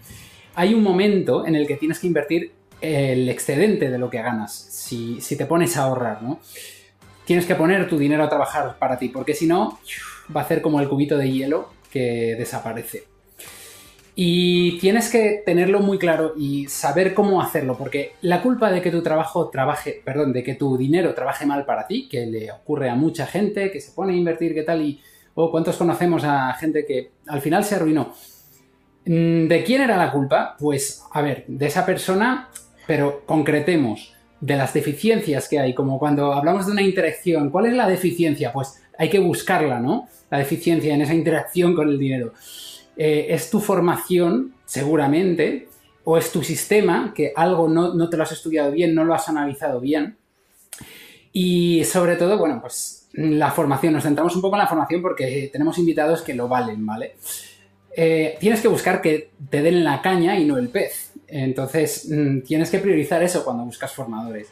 [0.54, 4.52] Hay un momento en el que tienes que invertir el excedente de lo que ganas,
[4.52, 6.40] si, si te pones a ahorrar, ¿no?
[7.30, 9.78] tienes que poner tu dinero a trabajar para ti, porque si no,
[10.34, 13.04] va a ser como el cubito de hielo que desaparece.
[14.16, 18.90] Y tienes que tenerlo muy claro y saber cómo hacerlo, porque la culpa de que
[18.90, 22.90] tu trabajo trabaje, perdón, de que tu dinero trabaje mal para ti, que le ocurre
[22.90, 25.00] a mucha gente que se pone a invertir, qué tal, y
[25.36, 28.12] o cuántos conocemos a gente que al final se arruinó.
[29.06, 30.56] Mm, ¿De quién era la culpa?
[30.58, 32.48] Pues, a ver, de esa persona,
[32.90, 37.74] pero concretemos de las deficiencias que hay, como cuando hablamos de una interacción, ¿cuál es
[37.74, 38.52] la deficiencia?
[38.52, 40.08] Pues hay que buscarla, ¿no?
[40.28, 42.32] La deficiencia en esa interacción con el dinero.
[42.96, 45.68] Eh, es tu formación, seguramente,
[46.02, 49.14] o es tu sistema, que algo no, no, te lo has estudiado bien, no lo
[49.14, 50.16] has analizado bien.
[51.32, 55.48] Y sobre todo, bueno, pues la formación, nos centramos un poco en la formación porque
[55.52, 57.14] tenemos invitados que lo valen, ¿vale?
[57.96, 61.09] Eh, tienes que buscar que te den la caña y no el pez.
[61.30, 64.48] Entonces, mm, tienes que priorizar eso cuando buscas formadores.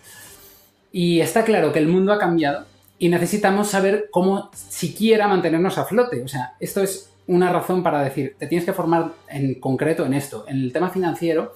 [0.92, 2.66] Y está claro que el mundo ha cambiado
[2.98, 6.22] y necesitamos saber cómo siquiera mantenernos a flote.
[6.22, 10.14] O sea, esto es una razón para decir, te tienes que formar en concreto en
[10.14, 11.54] esto, en el tema financiero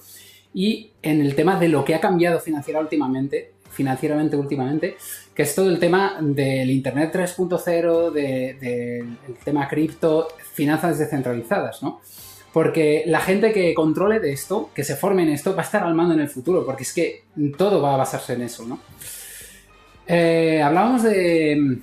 [0.53, 4.97] y en el tema de lo que ha cambiado financiera últimamente, financieramente últimamente,
[5.33, 12.01] que es todo el tema del Internet 3.0, del tema cripto, finanzas descentralizadas, ¿no?
[12.53, 15.83] Porque la gente que controle de esto, que se forme en esto, va a estar
[15.83, 17.23] al mando en el futuro, porque es que
[17.57, 18.79] todo va a basarse en eso, ¿no?
[20.05, 21.81] Eh, hablábamos de,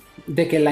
[0.49, 0.71] que la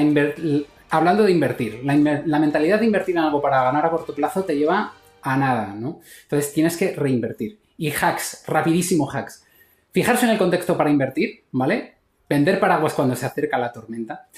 [0.88, 4.56] hablando de invertir, la, mentalidad de invertir en algo para ganar a corto plazo te
[4.56, 6.00] lleva a nada, ¿no?
[6.22, 7.58] Entonces tienes que reinvertir.
[7.76, 9.44] Y hacks, rapidísimo hacks.
[9.92, 11.94] Fijarse en el contexto para invertir, ¿vale?
[12.28, 14.28] Vender paraguas cuando se acerca la tormenta.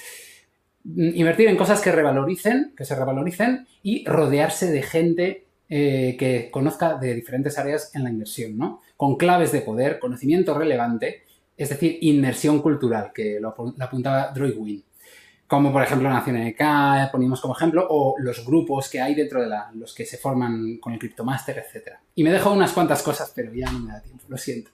[0.83, 5.45] Mm, invertir en cosas que revaloricen, que se revaloricen y rodearse de gente
[5.75, 8.83] eh, que conozca de diferentes áreas en la inversión, ¿no?
[8.95, 11.23] Con claves de poder, conocimiento relevante,
[11.57, 14.81] es decir, inmersión cultural, que lo, apuntaba Droid.
[15.47, 19.49] Como por ejemplo Nación NK, ponimos como ejemplo, o los grupos que hay dentro de
[19.73, 21.93] los que se forman con el CryptoMaster, etc.
[22.13, 24.69] Y me dejo unas cuantas cosas, pero ya no me da tiempo, lo siento.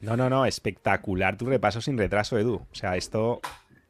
[0.00, 2.54] No, no, no, espectacular tu repaso sin retraso, Edu.
[2.54, 3.40] O sea, esto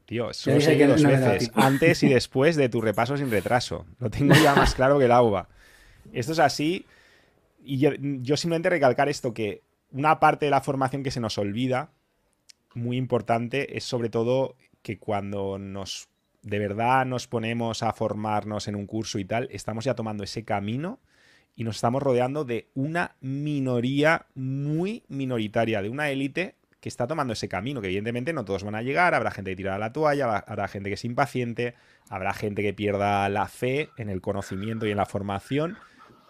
[0.04, 3.86] Tío, solo seguí dos veces, antes y después de tu repaso sin retraso.
[3.98, 5.48] Lo tengo ya más claro que el agua.
[6.12, 6.86] Esto es así.
[7.64, 11.90] Y yo, simplemente recalcar esto, que una parte de la formación que se nos olvida,
[12.74, 16.08] muy importante, es sobre todo que cuando nos
[16.42, 20.44] de verdad nos ponemos a formarnos en un curso y tal, estamos ya tomando ese
[20.44, 20.98] camino
[21.54, 27.32] y nos estamos rodeando de una minoría muy minoritaria, de una élite que está tomando
[27.32, 30.38] ese camino, que evidentemente no todos van a llegar, habrá gente que tira la toalla,
[30.38, 31.74] habrá gente que es impaciente,
[32.08, 35.78] habrá gente que pierda la fe en el conocimiento y en la formación,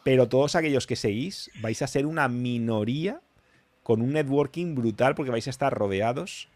[0.05, 3.21] pero todos aquellos que seguís vais a ser una minoría
[3.83, 6.49] con un networking brutal porque vais a estar rodeados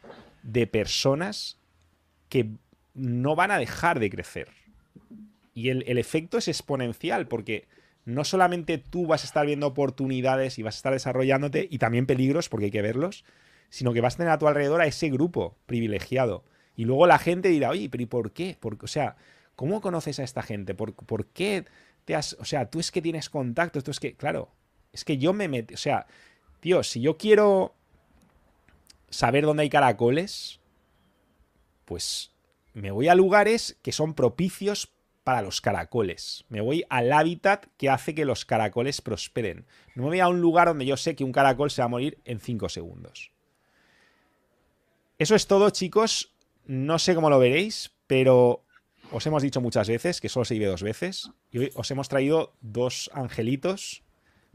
[0.42, 1.58] de personas
[2.28, 2.50] que
[2.94, 4.49] no van a dejar de crecer.
[5.55, 7.66] Y el, efecto es exponencial porque
[8.05, 12.07] no solamente tú vas a estar viendo oportunidades y vas a estar desarrollándote y también
[12.07, 13.25] peligros porque hay que verlos,
[13.70, 16.44] sino que vas a tener a tu alrededor a ese grupo privilegiado.
[16.76, 18.57] Y luego la gente dirá, oye, pero ¿y por qué?
[18.60, 19.16] Porque, o sea,
[19.57, 20.75] ¿cómo conoces a esta gente?
[20.75, 21.65] ¿Por, ¿Por, qué
[22.39, 24.15] O sea, tú es que tienes contactos, tú es que...
[24.15, 24.52] Claro,
[24.93, 25.75] es que yo me meto...
[25.75, 26.07] O sea,
[26.60, 27.75] tío, si yo quiero
[29.10, 30.60] saber dónde hay caracoles,
[31.85, 32.33] pues
[32.75, 34.93] me voy a lugares que son propicios
[35.25, 36.44] para los caracoles.
[36.49, 39.67] Me voy al hábitat que hace que los caracoles prosperen.
[39.94, 41.89] No me voy a un lugar donde yo sé que un caracol se va a
[41.89, 43.33] morir en 5 segundos.
[45.18, 46.35] Eso es todo, chicos.
[46.67, 48.66] No sé cómo lo veréis, pero
[49.10, 51.31] os hemos dicho muchas veces que solo se vive dos veces.
[51.51, 54.02] Y hoy os hemos traído dos angelitos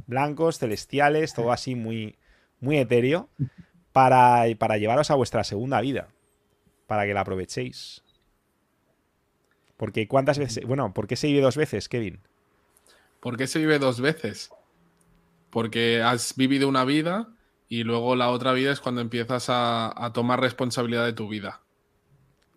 [0.07, 2.17] blancos, celestiales, todo así muy,
[2.59, 3.29] muy etéreo,
[3.91, 6.09] para, para llevaros a vuestra segunda vida,
[6.87, 8.03] para que la aprovechéis.
[9.77, 12.19] Porque cuántas veces, bueno, ¿por qué se vive dos veces, Kevin?
[13.19, 14.51] ¿Por qué se vive dos veces?
[15.49, 17.29] Porque has vivido una vida
[17.67, 21.60] y luego la otra vida es cuando empiezas a, tomar responsabilidad de tu vida.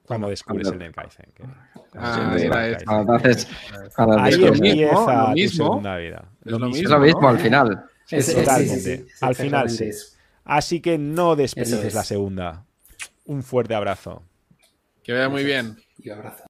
[0.07, 1.27] Cuando descubres el Kaizen.
[1.97, 3.49] Ah, Entonces,
[3.97, 6.25] ahí empieza tu segunda vida.
[6.45, 7.85] Es lo, mismo, al final.
[8.09, 9.07] Totalmente.
[9.21, 9.91] al final sí.
[10.45, 12.65] Así que no desperdices la segunda.
[13.25, 14.23] Un fuerte abrazo.
[15.03, 15.77] Que vaya muy bien.
[15.99, 16.43] Y abrazo.